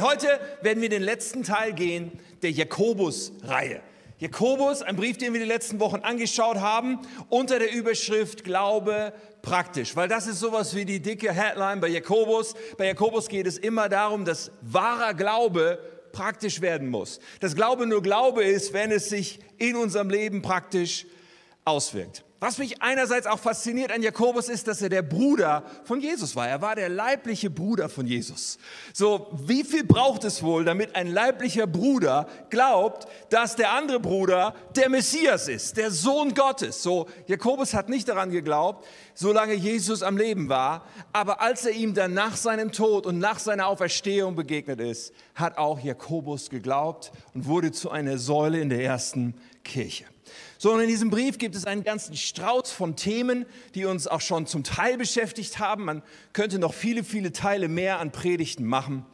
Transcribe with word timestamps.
Heute 0.00 0.40
werden 0.62 0.80
wir 0.80 0.88
den 0.88 1.02
letzten 1.02 1.42
Teil 1.42 1.74
gehen 1.74 2.12
der 2.40 2.50
Jakobus-Reihe. 2.50 3.82
Jakobus, 4.20 4.80
ein 4.80 4.96
Brief, 4.96 5.18
den 5.18 5.34
wir 5.34 5.40
die 5.40 5.46
letzten 5.46 5.80
Wochen 5.80 5.96
angeschaut 5.96 6.56
haben, 6.56 7.00
unter 7.28 7.58
der 7.58 7.74
Überschrift 7.74 8.42
Glaube 8.42 9.12
praktisch, 9.42 9.94
weil 9.94 10.08
das 10.08 10.26
ist 10.26 10.40
sowas 10.40 10.74
wie 10.74 10.86
die 10.86 11.00
dicke 11.00 11.30
Headline 11.30 11.80
bei 11.80 11.88
Jakobus. 11.88 12.54
Bei 12.78 12.86
Jakobus 12.86 13.28
geht 13.28 13.46
es 13.46 13.58
immer 13.58 13.90
darum, 13.90 14.24
dass 14.24 14.50
wahrer 14.62 15.12
Glaube 15.12 15.78
praktisch 16.12 16.62
werden 16.62 16.88
muss. 16.88 17.20
Dass 17.40 17.54
Glaube 17.54 17.86
nur 17.86 18.00
Glaube 18.00 18.44
ist, 18.44 18.72
wenn 18.72 18.92
es 18.92 19.10
sich 19.10 19.40
in 19.58 19.76
unserem 19.76 20.08
Leben 20.08 20.40
praktisch 20.40 21.04
auswirkt. 21.66 22.24
Was 22.42 22.58
mich 22.58 22.82
einerseits 22.82 23.28
auch 23.28 23.38
fasziniert 23.38 23.92
an 23.92 24.02
Jakobus 24.02 24.48
ist, 24.48 24.66
dass 24.66 24.82
er 24.82 24.88
der 24.88 25.02
Bruder 25.02 25.62
von 25.84 26.00
Jesus 26.00 26.34
war. 26.34 26.48
Er 26.48 26.60
war 26.60 26.74
der 26.74 26.88
leibliche 26.88 27.50
Bruder 27.50 27.88
von 27.88 28.04
Jesus. 28.04 28.58
So, 28.92 29.28
wie 29.46 29.62
viel 29.62 29.84
braucht 29.84 30.24
es 30.24 30.42
wohl, 30.42 30.64
damit 30.64 30.96
ein 30.96 31.06
leiblicher 31.06 31.68
Bruder 31.68 32.26
glaubt, 32.50 33.06
dass 33.30 33.54
der 33.54 33.70
andere 33.70 34.00
Bruder 34.00 34.56
der 34.74 34.88
Messias 34.88 35.46
ist, 35.46 35.76
der 35.76 35.92
Sohn 35.92 36.34
Gottes? 36.34 36.82
So, 36.82 37.06
Jakobus 37.28 37.74
hat 37.74 37.88
nicht 37.88 38.08
daran 38.08 38.32
geglaubt, 38.32 38.88
solange 39.14 39.54
Jesus 39.54 40.02
am 40.02 40.16
Leben 40.16 40.48
war. 40.48 40.84
Aber 41.12 41.40
als 41.42 41.64
er 41.64 41.74
ihm 41.74 41.94
dann 41.94 42.12
nach 42.12 42.36
seinem 42.36 42.72
Tod 42.72 43.06
und 43.06 43.20
nach 43.20 43.38
seiner 43.38 43.68
Auferstehung 43.68 44.34
begegnet 44.34 44.80
ist, 44.80 45.14
hat 45.36 45.58
auch 45.58 45.78
Jakobus 45.78 46.50
geglaubt 46.50 47.12
und 47.34 47.46
wurde 47.46 47.70
zu 47.70 47.92
einer 47.92 48.18
Säule 48.18 48.58
in 48.58 48.68
der 48.68 48.82
ersten 48.82 49.36
Kirche. 49.62 50.11
So, 50.58 50.72
und 50.72 50.80
in 50.80 50.88
diesem 50.88 51.10
Brief 51.10 51.38
gibt 51.38 51.54
es 51.54 51.64
einen 51.64 51.84
ganzen 51.84 52.16
Strauß 52.16 52.70
von 52.70 52.96
Themen, 52.96 53.46
die 53.74 53.84
uns 53.84 54.06
auch 54.06 54.20
schon 54.20 54.46
zum 54.46 54.64
Teil 54.64 54.96
beschäftigt 54.96 55.58
haben. 55.58 55.84
Man 55.84 56.02
könnte 56.32 56.58
noch 56.58 56.74
viele, 56.74 57.04
viele 57.04 57.32
Teile 57.32 57.68
mehr 57.68 57.98
an 57.98 58.12
Predigten 58.12 58.64
machen. 58.64 59.04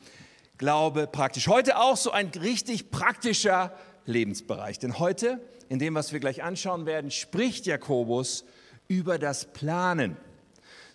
Glaube 0.59 1.06
praktisch. 1.06 1.48
Heute 1.48 1.78
auch 1.78 1.96
so 1.96 2.10
ein 2.10 2.28
richtig 2.28 2.90
praktischer 2.90 3.73
Lebensbereich. 4.06 4.78
Denn 4.78 4.98
heute, 4.98 5.40
in 5.68 5.78
dem, 5.78 5.95
was 5.95 6.12
wir 6.12 6.20
gleich 6.20 6.43
anschauen 6.43 6.87
werden, 6.87 7.10
spricht 7.10 7.66
Jakobus 7.66 8.45
über 8.88 9.18
das 9.18 9.45
Planen. 9.52 10.16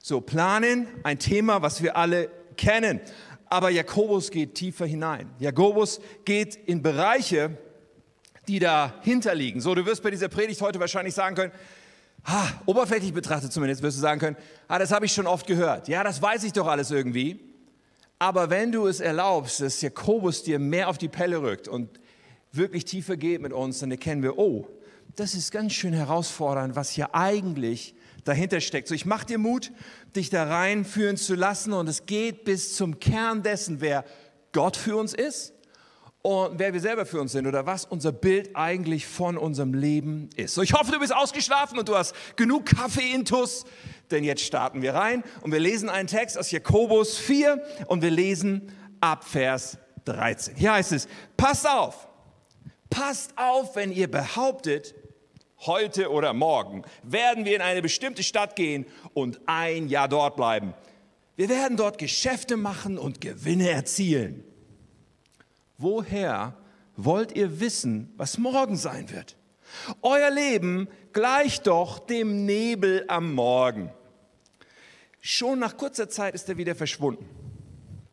So, 0.01 0.19
Planen, 0.19 0.87
ein 1.03 1.19
Thema, 1.19 1.61
was 1.61 1.81
wir 1.81 1.95
alle 1.95 2.29
kennen. 2.57 2.99
Aber 3.45 3.69
Jakobus 3.69 4.31
geht 4.31 4.55
tiefer 4.55 4.85
hinein. 4.85 5.29
Jakobus 5.39 6.01
geht 6.25 6.55
in 6.55 6.81
Bereiche, 6.81 7.57
die 8.47 8.59
dahinter 8.59 9.35
liegen. 9.35 9.61
So, 9.61 9.73
du 9.75 9.85
wirst 9.85 10.03
bei 10.03 10.11
dieser 10.11 10.27
Predigt 10.27 10.61
heute 10.61 10.79
wahrscheinlich 10.79 11.13
sagen 11.13 11.35
können, 11.35 11.51
ah, 12.25 12.47
oberflächlich 12.65 13.13
betrachtet 13.13 13.53
zumindest, 13.53 13.81
wirst 13.81 13.97
du 13.97 14.01
sagen 14.01 14.19
können, 14.19 14.37
ah, 14.67 14.79
das 14.79 14.91
habe 14.91 15.05
ich 15.05 15.13
schon 15.13 15.27
oft 15.27 15.47
gehört. 15.47 15.87
Ja, 15.87 16.03
das 16.03 16.21
weiß 16.21 16.43
ich 16.43 16.53
doch 16.53 16.67
alles 16.67 16.91
irgendwie. 16.91 17.39
Aber 18.19 18.49
wenn 18.49 18.71
du 18.71 18.87
es 18.87 18.99
erlaubst, 18.99 19.61
dass 19.61 19.81
Jakobus 19.81 20.43
dir 20.43 20.59
mehr 20.59 20.89
auf 20.89 20.97
die 20.97 21.09
Pelle 21.09 21.41
rückt 21.41 21.67
und 21.67 21.99
wirklich 22.51 22.85
tiefer 22.85 23.17
geht 23.17 23.41
mit 23.41 23.53
uns, 23.53 23.79
dann 23.79 23.91
erkennen 23.91 24.23
wir, 24.23 24.37
oh, 24.37 24.67
das 25.15 25.33
ist 25.33 25.51
ganz 25.51 25.73
schön 25.73 25.93
herausfordernd, 25.93 26.75
was 26.75 26.89
hier 26.89 27.13
eigentlich 27.13 27.95
dahinter 28.23 28.61
steckt. 28.61 28.87
So, 28.87 28.95
ich 28.95 29.05
mache 29.05 29.25
dir 29.25 29.37
Mut, 29.37 29.71
dich 30.15 30.29
da 30.29 30.45
reinführen 30.45 31.17
zu 31.17 31.35
lassen 31.35 31.73
und 31.73 31.87
es 31.87 32.05
geht 32.05 32.45
bis 32.45 32.75
zum 32.75 32.99
Kern 32.99 33.43
dessen, 33.43 33.81
wer 33.81 34.05
Gott 34.53 34.77
für 34.77 34.95
uns 34.95 35.13
ist 35.13 35.53
und 36.23 36.57
wer 36.57 36.71
wir 36.71 36.79
selber 36.79 37.05
für 37.05 37.19
uns 37.19 37.33
sind 37.33 37.47
oder 37.47 37.65
was 37.65 37.83
unser 37.83 38.13
Bild 38.13 38.55
eigentlich 38.55 39.05
von 39.05 39.37
unserem 39.37 39.73
Leben 39.73 40.29
ist. 40.37 40.55
So, 40.55 40.61
ich 40.61 40.73
hoffe, 40.73 40.93
du 40.93 40.99
bist 40.99 41.13
ausgeschlafen 41.13 41.77
und 41.77 41.89
du 41.89 41.97
hast 41.97 42.15
genug 42.37 42.65
Kaffee 42.65 43.11
intus, 43.13 43.65
denn 44.09 44.23
jetzt 44.23 44.41
starten 44.41 44.81
wir 44.81 44.93
rein 44.93 45.23
und 45.41 45.51
wir 45.51 45.59
lesen 45.59 45.89
einen 45.89 46.07
Text 46.07 46.37
aus 46.37 46.49
Jakobus 46.49 47.17
4 47.17 47.61
und 47.87 48.01
wir 48.01 48.09
lesen 48.09 48.71
ab 49.01 49.25
Vers 49.25 49.77
13. 50.05 50.55
Hier 50.55 50.71
heißt 50.71 50.93
es, 50.93 51.09
passt 51.35 51.69
auf, 51.69 52.07
passt 52.89 53.37
auf, 53.37 53.75
wenn 53.75 53.91
ihr 53.91 54.09
behauptet, 54.09 54.95
heute 55.65 56.09
oder 56.09 56.31
morgen 56.33 56.83
werden 57.03 57.43
wir 57.43 57.55
in 57.55 57.61
eine 57.61 57.81
bestimmte 57.81 58.23
Stadt 58.23 58.55
gehen 58.55 58.85
und 59.13 59.41
ein 59.45 59.89
Jahr 59.89 60.07
dort 60.07 60.37
bleiben. 60.37 60.73
Wir 61.35 61.49
werden 61.49 61.75
dort 61.75 61.97
Geschäfte 61.97 62.55
machen 62.55 62.97
und 62.97 63.19
Gewinne 63.19 63.69
erzielen 63.69 64.45
woher 65.77 66.55
wollt 66.95 67.35
ihr 67.35 67.59
wissen, 67.59 68.13
was 68.17 68.37
morgen 68.37 68.75
sein 68.75 69.09
wird? 69.11 69.35
Euer 70.01 70.29
Leben 70.29 70.87
gleicht 71.11 71.67
doch 71.67 71.99
dem 71.99 72.45
Nebel 72.45 73.05
am 73.07 73.33
Morgen. 73.33 73.91
Schon 75.19 75.59
nach 75.59 75.77
kurzer 75.77 76.09
Zeit 76.09 76.35
ist 76.35 76.49
er 76.49 76.57
wieder 76.57 76.75
verschwunden. 76.75 77.27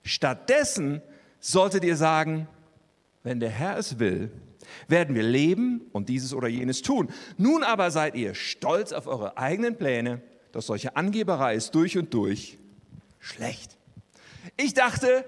Stattdessen 0.03 1.03
solltet 1.41 1.85
ihr 1.85 1.97
sagen, 1.97 2.49
wenn 3.23 3.41
der 3.41 3.51
Herr 3.51 3.77
es 3.77 3.99
will, 3.99 4.31
werden 4.89 5.15
wir 5.15 5.23
leben 5.23 5.83
und 5.93 6.09
dieses 6.09 6.33
oder 6.33 6.49
jenes 6.49 6.83
tun. 6.83 7.11
Nun 7.37 7.65
aber 7.65 7.91
seid 7.91 8.15
ihr 8.15 8.35
stolz 8.35 8.93
auf 8.93 9.07
eure 9.07 9.37
eigenen 9.37 9.77
Pläne, 9.77 10.23
doch 10.53 10.63
solche 10.63 10.97
Angeberei 10.97 11.55
ist 11.55 11.75
durch 11.75 11.99
und 11.99 12.15
durch 12.15 12.59
schlecht. 13.19 13.77
Ich 14.57 14.75
dachte, 14.75 15.25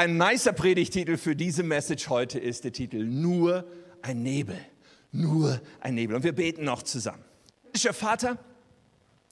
ein 0.00 0.16
nicer 0.16 0.54
Predigtitel 0.54 1.18
für 1.18 1.36
diese 1.36 1.62
Message 1.62 2.08
heute 2.08 2.38
ist 2.38 2.64
der 2.64 2.72
Titel 2.72 3.04
Nur 3.04 3.66
ein 4.00 4.22
Nebel. 4.22 4.58
Nur 5.12 5.60
ein 5.78 5.94
Nebel. 5.94 6.16
Und 6.16 6.24
wir 6.24 6.32
beten 6.32 6.64
noch 6.64 6.82
zusammen. 6.82 7.22
Himmlischer 7.64 7.92
Vater, 7.92 8.38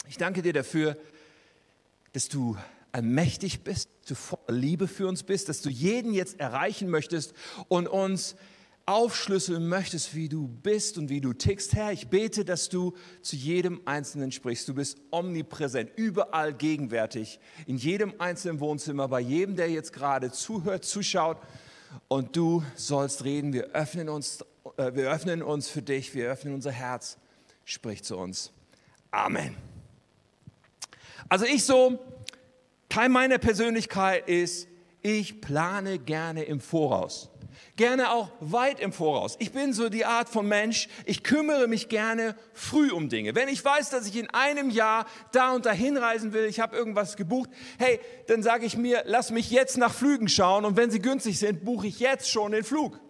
ich 0.08 0.18
danke 0.18 0.42
dir 0.42 0.52
dafür, 0.52 0.98
dass 2.12 2.28
du 2.28 2.58
allmächtig 2.92 3.64
bist, 3.64 3.88
dass 4.00 4.08
du 4.08 4.14
voller 4.14 4.58
Liebe 4.58 4.88
für 4.88 5.08
uns 5.08 5.22
bist, 5.22 5.48
dass 5.48 5.62
du 5.62 5.70
jeden 5.70 6.12
jetzt 6.12 6.38
erreichen 6.38 6.90
möchtest 6.90 7.32
und 7.68 7.88
uns 7.88 8.36
aufschlüsseln 8.88 9.68
möchtest, 9.68 10.14
wie 10.14 10.30
du 10.30 10.48
bist 10.48 10.96
und 10.96 11.10
wie 11.10 11.20
du 11.20 11.34
tickst. 11.34 11.74
Herr, 11.74 11.92
ich 11.92 12.08
bete, 12.08 12.46
dass 12.46 12.70
du 12.70 12.94
zu 13.20 13.36
jedem 13.36 13.82
Einzelnen 13.84 14.32
sprichst. 14.32 14.66
Du 14.66 14.74
bist 14.74 14.96
omnipräsent, 15.10 15.90
überall 15.96 16.54
gegenwärtig, 16.54 17.38
in 17.66 17.76
jedem 17.76 18.14
einzelnen 18.18 18.60
Wohnzimmer, 18.60 19.06
bei 19.06 19.20
jedem, 19.20 19.56
der 19.56 19.68
jetzt 19.68 19.92
gerade 19.92 20.32
zuhört, 20.32 20.86
zuschaut. 20.86 21.36
Und 22.08 22.34
du 22.34 22.62
sollst 22.76 23.24
reden. 23.24 23.52
Wir 23.52 23.64
öffnen 23.74 24.08
uns, 24.08 24.42
äh, 24.78 24.94
wir 24.94 25.10
öffnen 25.10 25.42
uns 25.42 25.68
für 25.68 25.82
dich. 25.82 26.14
Wir 26.14 26.30
öffnen 26.30 26.54
unser 26.54 26.72
Herz. 26.72 27.18
Sprich 27.66 28.02
zu 28.04 28.16
uns. 28.16 28.52
Amen. 29.10 29.54
Also 31.28 31.44
ich 31.44 31.64
so, 31.64 31.98
Teil 32.88 33.10
meiner 33.10 33.36
Persönlichkeit 33.36 34.26
ist, 34.28 34.66
ich 35.02 35.42
plane 35.42 35.98
gerne 35.98 36.44
im 36.44 36.60
Voraus 36.60 37.28
gerne 37.78 38.10
auch 38.10 38.28
weit 38.40 38.80
im 38.80 38.92
Voraus. 38.92 39.36
Ich 39.38 39.52
bin 39.52 39.72
so 39.72 39.88
die 39.88 40.04
Art 40.04 40.28
von 40.28 40.46
Mensch, 40.46 40.88
ich 41.06 41.22
kümmere 41.22 41.66
mich 41.66 41.88
gerne 41.88 42.36
früh 42.52 42.90
um 42.90 43.08
Dinge. 43.08 43.34
Wenn 43.34 43.48
ich 43.48 43.64
weiß, 43.64 43.88
dass 43.88 44.06
ich 44.06 44.16
in 44.16 44.28
einem 44.30 44.68
Jahr 44.68 45.06
da 45.32 45.52
und 45.52 45.64
dahin 45.64 45.96
reisen 45.96 46.34
will, 46.34 46.44
ich 46.44 46.60
habe 46.60 46.76
irgendwas 46.76 47.16
gebucht, 47.16 47.48
hey, 47.78 48.00
dann 48.26 48.42
sage 48.42 48.66
ich 48.66 48.76
mir, 48.76 49.04
lass 49.06 49.30
mich 49.30 49.50
jetzt 49.50 49.78
nach 49.78 49.94
Flügen 49.94 50.28
schauen 50.28 50.66
und 50.66 50.76
wenn 50.76 50.90
sie 50.90 51.00
günstig 51.00 51.38
sind, 51.38 51.64
buche 51.64 51.86
ich 51.86 52.00
jetzt 52.00 52.30
schon 52.30 52.52
den 52.52 52.64
Flug. 52.64 53.00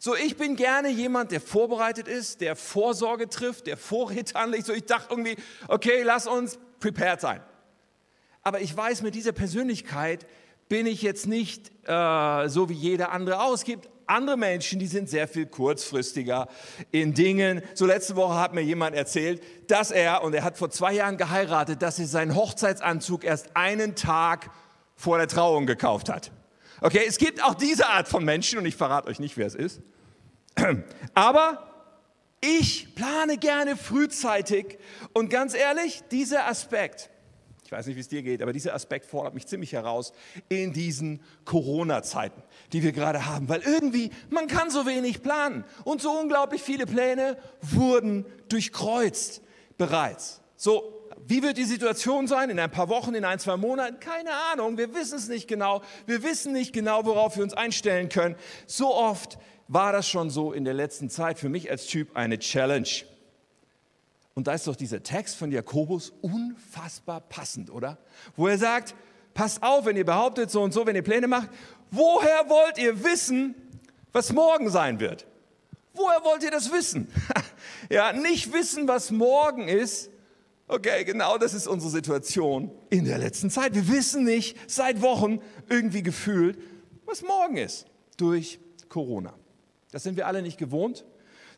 So, 0.00 0.16
ich 0.16 0.36
bin 0.36 0.56
gerne 0.56 0.88
jemand, 0.88 1.30
der 1.30 1.40
vorbereitet 1.40 2.08
ist, 2.08 2.40
der 2.40 2.56
Vorsorge 2.56 3.28
trifft, 3.28 3.68
der 3.68 3.76
Vorräte 3.76 4.34
anlegt. 4.34 4.66
So, 4.66 4.72
ich 4.72 4.86
dachte 4.86 5.08
irgendwie, 5.10 5.36
okay, 5.68 6.02
lass 6.02 6.26
uns 6.26 6.58
prepared 6.80 7.20
sein. 7.20 7.40
Aber 8.42 8.60
ich 8.60 8.76
weiß, 8.76 9.02
mit 9.02 9.14
dieser 9.14 9.30
Persönlichkeit 9.32 10.26
bin 10.72 10.86
ich 10.86 11.02
jetzt 11.02 11.26
nicht 11.26 11.70
äh, 11.86 12.48
so 12.48 12.70
wie 12.70 12.72
jeder 12.72 13.12
andere 13.12 13.42
aus. 13.42 13.58
Es 13.58 13.64
gibt 13.66 13.90
andere 14.06 14.38
Menschen, 14.38 14.78
die 14.78 14.86
sind 14.86 15.06
sehr 15.06 15.28
viel 15.28 15.44
kurzfristiger 15.44 16.48
in 16.90 17.12
Dingen. 17.12 17.60
So 17.74 17.84
letzte 17.84 18.16
Woche 18.16 18.36
hat 18.36 18.54
mir 18.54 18.62
jemand 18.62 18.96
erzählt, 18.96 19.42
dass 19.66 19.90
er, 19.90 20.24
und 20.24 20.34
er 20.34 20.44
hat 20.44 20.56
vor 20.56 20.70
zwei 20.70 20.94
Jahren 20.94 21.18
geheiratet, 21.18 21.82
dass 21.82 21.98
er 21.98 22.06
seinen 22.06 22.34
Hochzeitsanzug 22.34 23.22
erst 23.22 23.54
einen 23.54 23.96
Tag 23.96 24.48
vor 24.96 25.18
der 25.18 25.28
Trauung 25.28 25.66
gekauft 25.66 26.08
hat. 26.08 26.32
Okay, 26.80 27.02
es 27.06 27.18
gibt 27.18 27.44
auch 27.44 27.54
diese 27.54 27.88
Art 27.88 28.08
von 28.08 28.24
Menschen 28.24 28.58
und 28.58 28.64
ich 28.64 28.74
verrate 28.74 29.10
euch 29.10 29.20
nicht, 29.20 29.36
wer 29.36 29.48
es 29.48 29.54
ist. 29.54 29.82
Aber 31.12 31.68
ich 32.40 32.94
plane 32.94 33.36
gerne 33.36 33.76
frühzeitig 33.76 34.78
und 35.12 35.28
ganz 35.28 35.52
ehrlich, 35.52 36.00
dieser 36.10 36.46
Aspekt, 36.46 37.10
ich 37.72 37.78
weiß 37.78 37.86
nicht, 37.86 37.96
wie 37.96 38.00
es 38.00 38.08
dir 38.08 38.22
geht, 38.22 38.42
aber 38.42 38.52
dieser 38.52 38.74
Aspekt 38.74 39.06
fordert 39.06 39.32
mich 39.32 39.46
ziemlich 39.46 39.72
heraus 39.72 40.12
in 40.50 40.74
diesen 40.74 41.22
Corona-Zeiten, 41.46 42.42
die 42.74 42.82
wir 42.82 42.92
gerade 42.92 43.24
haben, 43.24 43.48
weil 43.48 43.62
irgendwie 43.62 44.10
man 44.28 44.46
kann 44.46 44.68
so 44.68 44.84
wenig 44.84 45.22
planen 45.22 45.64
und 45.84 46.02
so 46.02 46.10
unglaublich 46.10 46.60
viele 46.60 46.84
Pläne 46.84 47.38
wurden 47.62 48.26
durchkreuzt 48.50 49.40
bereits. 49.78 50.42
So, 50.54 51.08
wie 51.26 51.42
wird 51.42 51.56
die 51.56 51.64
Situation 51.64 52.26
sein 52.26 52.50
in 52.50 52.58
ein 52.58 52.70
paar 52.70 52.90
Wochen, 52.90 53.14
in 53.14 53.24
ein, 53.24 53.38
zwei 53.38 53.56
Monaten? 53.56 53.98
Keine 54.00 54.32
Ahnung, 54.52 54.76
wir 54.76 54.94
wissen 54.94 55.16
es 55.16 55.28
nicht 55.28 55.48
genau. 55.48 55.80
Wir 56.04 56.22
wissen 56.22 56.52
nicht 56.52 56.74
genau, 56.74 57.06
worauf 57.06 57.38
wir 57.38 57.42
uns 57.42 57.54
einstellen 57.54 58.10
können. 58.10 58.36
So 58.66 58.94
oft 58.94 59.38
war 59.66 59.92
das 59.92 60.06
schon 60.06 60.28
so 60.28 60.52
in 60.52 60.66
der 60.66 60.74
letzten 60.74 61.08
Zeit 61.08 61.38
für 61.38 61.48
mich 61.48 61.70
als 61.70 61.86
Typ 61.86 62.16
eine 62.16 62.38
Challenge. 62.38 62.86
Und 64.34 64.46
da 64.46 64.54
ist 64.54 64.66
doch 64.66 64.76
dieser 64.76 65.02
Text 65.02 65.36
von 65.36 65.52
Jakobus 65.52 66.12
unfassbar 66.22 67.20
passend, 67.20 67.70
oder? 67.70 67.98
Wo 68.36 68.46
er 68.46 68.58
sagt, 68.58 68.94
passt 69.34 69.62
auf, 69.62 69.84
wenn 69.84 69.96
ihr 69.96 70.06
behauptet 70.06 70.50
so 70.50 70.62
und 70.62 70.72
so, 70.72 70.86
wenn 70.86 70.96
ihr 70.96 71.02
Pläne 71.02 71.28
macht, 71.28 71.48
Woher 71.92 72.48
wollt 72.48 72.78
ihr 72.78 73.04
wissen, 73.04 73.54
was 74.12 74.32
morgen 74.32 74.70
sein 74.70 74.98
wird? 74.98 75.26
Woher 75.92 76.24
wollt 76.24 76.42
ihr 76.42 76.50
das 76.50 76.72
wissen? 76.72 77.06
ja, 77.90 78.14
nicht 78.14 78.50
wissen, 78.50 78.88
was 78.88 79.10
morgen 79.10 79.68
ist. 79.68 80.08
Okay, 80.68 81.04
genau 81.04 81.36
das 81.36 81.52
ist 81.52 81.66
unsere 81.66 81.90
Situation 81.90 82.70
in 82.88 83.04
der 83.04 83.18
letzten 83.18 83.50
Zeit. 83.50 83.74
Wir 83.74 83.86
wissen 83.88 84.24
nicht 84.24 84.56
seit 84.70 85.02
Wochen 85.02 85.40
irgendwie 85.68 86.02
gefühlt, 86.02 86.58
was 87.04 87.20
morgen 87.20 87.58
ist 87.58 87.84
durch 88.16 88.58
Corona. 88.88 89.34
Das 89.90 90.02
sind 90.02 90.16
wir 90.16 90.26
alle 90.26 90.40
nicht 90.40 90.56
gewohnt, 90.56 91.04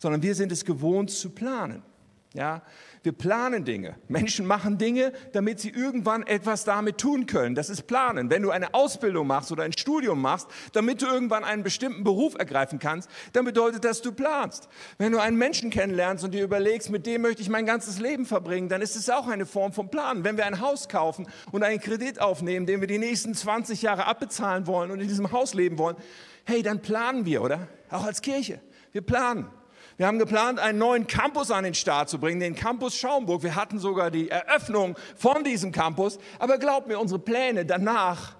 sondern 0.00 0.20
wir 0.20 0.34
sind 0.34 0.50
es 0.50 0.64
gewohnt 0.64 1.12
zu 1.12 1.30
planen. 1.30 1.84
Ja, 2.34 2.62
wir 3.04 3.12
planen 3.12 3.64
Dinge. 3.64 3.94
Menschen 4.08 4.44
machen 4.44 4.76
Dinge, 4.76 5.12
damit 5.32 5.60
sie 5.60 5.70
irgendwann 5.70 6.24
etwas 6.24 6.64
damit 6.64 6.98
tun 6.98 7.26
können. 7.26 7.54
Das 7.54 7.70
ist 7.70 7.86
Planen. 7.86 8.28
Wenn 8.28 8.42
du 8.42 8.50
eine 8.50 8.74
Ausbildung 8.74 9.28
machst 9.28 9.52
oder 9.52 9.62
ein 9.62 9.72
Studium 9.72 10.20
machst, 10.20 10.48
damit 10.72 11.00
du 11.00 11.06
irgendwann 11.06 11.44
einen 11.44 11.62
bestimmten 11.62 12.02
Beruf 12.02 12.34
ergreifen 12.36 12.80
kannst, 12.80 13.08
dann 13.34 13.44
bedeutet 13.44 13.84
das, 13.84 14.02
du 14.02 14.10
planst. 14.10 14.68
Wenn 14.98 15.12
du 15.12 15.20
einen 15.20 15.38
Menschen 15.38 15.70
kennenlernst 15.70 16.24
und 16.24 16.32
dir 16.32 16.42
überlegst, 16.42 16.90
mit 16.90 17.06
dem 17.06 17.22
möchte 17.22 17.40
ich 17.40 17.48
mein 17.48 17.66
ganzes 17.66 18.00
Leben 18.00 18.26
verbringen, 18.26 18.68
dann 18.68 18.82
ist 18.82 18.96
es 18.96 19.08
auch 19.08 19.28
eine 19.28 19.46
Form 19.46 19.72
von 19.72 19.88
Planen. 19.88 20.24
Wenn 20.24 20.36
wir 20.36 20.46
ein 20.46 20.60
Haus 20.60 20.88
kaufen 20.88 21.28
und 21.52 21.62
einen 21.62 21.78
Kredit 21.78 22.20
aufnehmen, 22.20 22.66
den 22.66 22.80
wir 22.80 22.88
die 22.88 22.98
nächsten 22.98 23.34
20 23.34 23.80
Jahre 23.80 24.06
abbezahlen 24.06 24.66
wollen 24.66 24.90
und 24.90 24.98
in 24.98 25.06
diesem 25.06 25.30
Haus 25.30 25.54
leben 25.54 25.78
wollen, 25.78 25.96
hey, 26.46 26.64
dann 26.64 26.82
planen 26.82 27.26
wir, 27.26 27.42
oder? 27.42 27.68
Auch 27.90 28.04
als 28.04 28.22
Kirche. 28.22 28.60
Wir 28.90 29.02
planen. 29.02 29.46
Wir 29.96 30.08
haben 30.08 30.18
geplant, 30.18 30.58
einen 30.58 30.78
neuen 30.78 31.06
Campus 31.06 31.50
an 31.52 31.62
den 31.62 31.74
Start 31.74 32.08
zu 32.08 32.18
bringen, 32.18 32.40
den 32.40 32.56
Campus 32.56 32.96
Schaumburg. 32.96 33.44
Wir 33.44 33.54
hatten 33.54 33.78
sogar 33.78 34.10
die 34.10 34.28
Eröffnung 34.28 34.96
von 35.16 35.44
diesem 35.44 35.70
Campus. 35.70 36.18
Aber 36.40 36.58
glaubt 36.58 36.88
mir, 36.88 36.98
unsere 36.98 37.20
Pläne 37.20 37.64
danach 37.64 38.34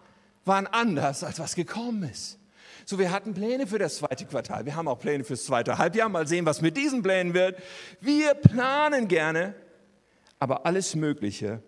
waren 0.45 0.67
anders, 0.67 1.23
als 1.23 1.39
was 1.39 1.55
gekommen 1.55 2.03
ist. 2.11 2.39
So, 2.87 2.99
wir 2.99 3.13
hatten 3.13 3.35
Pläne 3.35 3.67
für 3.67 3.79
das 3.79 3.97
zweite 3.97 4.27
Quartal. 4.27 4.67
Wir 4.67 4.75
haben 4.77 4.89
auch 4.89 4.99
Pläne 4.99 5.25
für 5.25 5.35
das 5.35 5.45
zweite 5.45 5.79
Halbjahr. 5.79 6.09
Mal 6.09 6.27
sehen, 6.27 6.45
was 6.45 6.61
mit 6.61 6.77
diesen 6.77 7.03
Plänen 7.03 7.35
wird. 7.35 7.57
Wir 8.01 8.35
planen 8.35 9.09
gerne, 9.09 9.55
aber 10.39 10.67
alles 10.67 10.95
Mögliche 10.95 11.63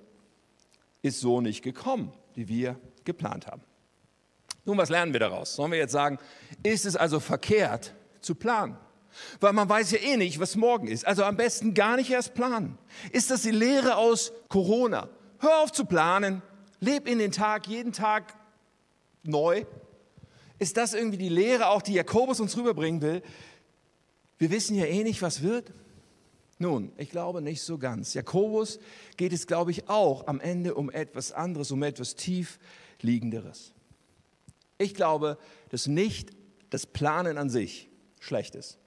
ist 1.00 1.20
so 1.20 1.40
nicht 1.40 1.62
gekommen, 1.62 2.12
wie 2.34 2.48
wir 2.48 2.78
geplant 3.04 3.46
haben. 3.46 3.62
Nun, 4.64 4.76
was 4.76 4.90
lernen 4.90 5.12
wir 5.12 5.20
daraus? 5.20 5.54
Sollen 5.54 5.70
wir 5.70 5.78
jetzt 5.78 5.92
sagen, 5.92 6.18
ist 6.64 6.84
es 6.84 6.96
also 6.96 7.20
verkehrt 7.20 7.94
zu 8.20 8.34
planen? 8.34 8.76
Weil 9.40 9.52
man 9.52 9.68
weiß 9.68 9.90
ja 9.92 9.98
eh 9.98 10.16
nicht, 10.16 10.40
was 10.40 10.56
morgen 10.56 10.88
ist. 10.88 11.06
Also 11.06 11.24
am 11.24 11.36
besten 11.36 11.74
gar 11.74 11.96
nicht 11.96 12.10
erst 12.10 12.34
planen. 12.34 12.78
Ist 13.12 13.30
das 13.30 13.42
die 13.42 13.50
Lehre 13.50 13.96
aus 13.96 14.32
Corona? 14.48 15.08
Hör 15.38 15.62
auf 15.62 15.72
zu 15.72 15.84
planen, 15.84 16.42
leb 16.80 17.06
in 17.08 17.18
den 17.18 17.32
Tag, 17.32 17.66
jeden 17.66 17.92
Tag 17.92 18.34
neu. 19.22 19.64
Ist 20.58 20.76
das 20.76 20.94
irgendwie 20.94 21.18
die 21.18 21.28
Lehre 21.28 21.68
auch, 21.68 21.82
die 21.82 21.94
Jakobus 21.94 22.40
uns 22.40 22.56
rüberbringen 22.56 23.02
will? 23.02 23.22
Wir 24.38 24.50
wissen 24.50 24.74
ja 24.76 24.86
eh 24.86 25.02
nicht, 25.02 25.22
was 25.22 25.42
wird. 25.42 25.72
Nun, 26.58 26.92
ich 26.96 27.10
glaube 27.10 27.42
nicht 27.42 27.60
so 27.62 27.76
ganz. 27.76 28.14
Jakobus 28.14 28.78
geht 29.16 29.32
es, 29.32 29.46
glaube 29.46 29.70
ich, 29.70 29.88
auch 29.88 30.26
am 30.26 30.40
Ende 30.40 30.74
um 30.74 30.90
etwas 30.90 31.32
anderes, 31.32 31.70
um 31.70 31.82
etwas 31.82 32.16
tiefliegenderes. 32.16 33.72
Ich 34.78 34.94
glaube, 34.94 35.38
dass 35.68 35.86
nicht 35.86 36.30
das 36.70 36.86
Planen 36.86 37.36
an 37.36 37.50
sich 37.50 37.88
schlecht 38.20 38.54
ist. 38.54 38.78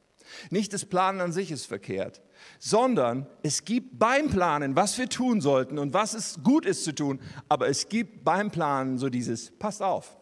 Nicht 0.50 0.74
das 0.74 0.86
Planen 0.86 1.22
an 1.22 1.32
sich 1.32 1.52
ist 1.52 1.66
verkehrt, 1.66 2.22
sondern 2.60 3.28
es 3.44 3.66
gibt 3.66 4.00
beim 4.00 4.30
Planen, 4.30 4.76
was 4.76 4.98
wir 4.98 5.10
tun 5.10 5.42
sollten 5.42 5.78
und 5.78 5.94
was 5.94 6.14
es 6.14 6.42
gut 6.44 6.66
ist 6.66 6.84
zu 6.84 6.94
tun, 6.94 7.20
aber 7.48 7.68
es 7.68 7.90
gibt 7.90 8.24
beim 8.24 8.52
Planen 8.52 8.98
so 8.98 9.10
dieses 9.10 9.52
Pass 9.58 9.82
auf, 9.82 10.18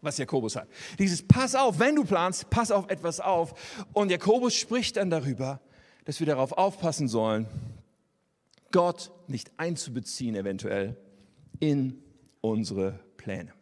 was 0.00 0.18
Jakobus 0.18 0.56
hat. 0.56 0.68
Dieses 0.98 1.26
Pass 1.26 1.54
auf, 1.54 1.78
wenn 1.78 1.96
du 1.96 2.04
planst, 2.04 2.50
pass 2.50 2.70
auf 2.70 2.88
etwas 2.88 3.20
auf. 3.20 3.54
Und 3.92 4.10
Jakobus 4.10 4.54
spricht 4.54 4.96
dann 4.96 5.10
darüber, 5.10 5.60
dass 6.04 6.20
wir 6.20 6.26
darauf 6.26 6.52
aufpassen 6.52 7.08
sollen, 7.08 7.46
Gott 8.70 9.10
nicht 9.26 9.50
einzubeziehen 9.56 10.34
eventuell 10.34 10.96
in 11.60 12.02
unsere 12.40 13.00
Pläne. 13.16 13.52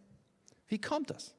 Wie 0.69 0.81
kommt 0.81 1.11
das? 1.11 1.35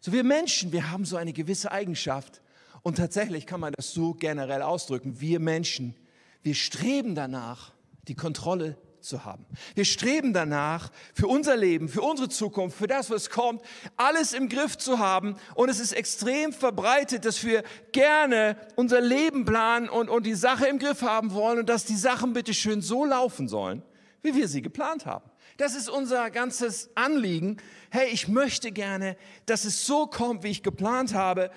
So 0.00 0.12
wir 0.12 0.24
Menschen, 0.24 0.72
wir 0.72 0.90
haben 0.90 1.04
so 1.04 1.16
eine 1.16 1.32
gewisse 1.32 1.70
Eigenschaft, 1.70 2.42
und 2.82 2.96
tatsächlich 2.96 3.46
kann 3.46 3.60
man 3.60 3.72
das 3.76 3.92
so 3.92 4.14
generell 4.14 4.62
ausdrücken. 4.62 5.20
Wir 5.20 5.40
Menschen, 5.40 5.94
wir 6.42 6.54
streben 6.54 7.14
danach, 7.14 7.72
die 8.08 8.14
Kontrolle 8.14 8.76
zu 9.02 9.24
haben. 9.24 9.46
Wir 9.74 9.84
streben 9.84 10.32
danach, 10.32 10.90
für 11.14 11.26
unser 11.26 11.56
Leben, 11.56 11.88
für 11.88 12.02
unsere 12.02 12.28
Zukunft, 12.28 12.78
für 12.78 12.86
das, 12.86 13.10
was 13.10 13.30
kommt, 13.30 13.62
alles 13.96 14.32
im 14.32 14.48
Griff 14.48 14.78
zu 14.78 14.98
haben. 14.98 15.36
Und 15.54 15.68
es 15.68 15.80
ist 15.80 15.92
extrem 15.92 16.52
verbreitet, 16.52 17.24
dass 17.24 17.44
wir 17.44 17.62
gerne 17.92 18.56
unser 18.76 19.00
Leben 19.00 19.44
planen 19.44 19.88
und, 19.88 20.08
und 20.08 20.24
die 20.24 20.34
Sache 20.34 20.66
im 20.66 20.78
Griff 20.78 21.02
haben 21.02 21.32
wollen 21.32 21.60
und 21.60 21.68
dass 21.68 21.84
die 21.84 21.96
Sachen 21.96 22.32
bitte 22.32 22.54
schön 22.54 22.80
so 22.80 23.04
laufen 23.04 23.48
sollen, 23.48 23.82
wie 24.22 24.34
wir 24.34 24.48
sie 24.48 24.62
geplant 24.62 25.06
haben. 25.06 25.28
Das 25.58 25.74
ist 25.74 25.88
unser 25.88 26.30
ganzes 26.30 26.90
Anliegen. 26.94 27.58
Hey, 27.90 28.08
ich 28.10 28.26
möchte 28.26 28.72
gerne, 28.72 29.16
dass 29.46 29.64
es 29.64 29.86
so 29.86 30.06
kommt, 30.06 30.44
wie 30.44 30.48
ich 30.48 30.62
geplant 30.62 31.14
habe. 31.14 31.50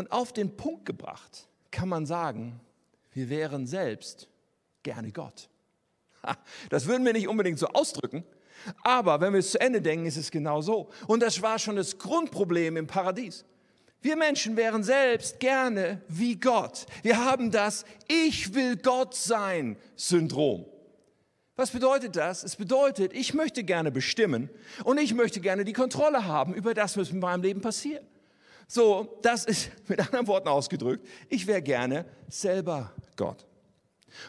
Und 0.00 0.12
auf 0.12 0.32
den 0.32 0.56
Punkt 0.56 0.86
gebracht 0.86 1.46
kann 1.70 1.86
man 1.86 2.06
sagen, 2.06 2.58
wir 3.12 3.28
wären 3.28 3.66
selbst 3.66 4.30
gerne 4.82 5.12
Gott. 5.12 5.50
Das 6.70 6.86
würden 6.86 7.04
wir 7.04 7.12
nicht 7.12 7.28
unbedingt 7.28 7.58
so 7.58 7.66
ausdrücken, 7.66 8.24
aber 8.82 9.20
wenn 9.20 9.34
wir 9.34 9.40
es 9.40 9.50
zu 9.50 9.60
Ende 9.60 9.82
denken, 9.82 10.06
ist 10.06 10.16
es 10.16 10.30
genau 10.30 10.62
so. 10.62 10.88
Und 11.06 11.20
das 11.22 11.42
war 11.42 11.58
schon 11.58 11.76
das 11.76 11.98
Grundproblem 11.98 12.78
im 12.78 12.86
Paradies. 12.86 13.44
Wir 14.00 14.16
Menschen 14.16 14.56
wären 14.56 14.82
selbst 14.82 15.38
gerne 15.38 16.00
wie 16.08 16.36
Gott. 16.36 16.86
Wir 17.02 17.22
haben 17.22 17.50
das 17.50 17.84
Ich 18.08 18.54
will 18.54 18.78
Gott 18.78 19.14
sein 19.14 19.76
Syndrom. 19.96 20.64
Was 21.56 21.72
bedeutet 21.72 22.16
das? 22.16 22.42
Es 22.42 22.56
bedeutet, 22.56 23.12
ich 23.12 23.34
möchte 23.34 23.64
gerne 23.64 23.90
bestimmen 23.90 24.48
und 24.82 24.98
ich 24.98 25.12
möchte 25.12 25.42
gerne 25.42 25.66
die 25.66 25.74
Kontrolle 25.74 26.24
haben 26.24 26.54
über 26.54 26.72
das, 26.72 26.96
was 26.96 27.10
in 27.10 27.18
meinem 27.18 27.42
Leben 27.42 27.60
passiert. 27.60 28.06
So, 28.72 29.18
das 29.22 29.46
ist 29.46 29.72
mit 29.88 29.98
anderen 29.98 30.28
Worten 30.28 30.46
ausgedrückt, 30.46 31.04
ich 31.28 31.48
wäre 31.48 31.60
gerne 31.60 32.04
selber 32.28 32.92
Gott. 33.16 33.44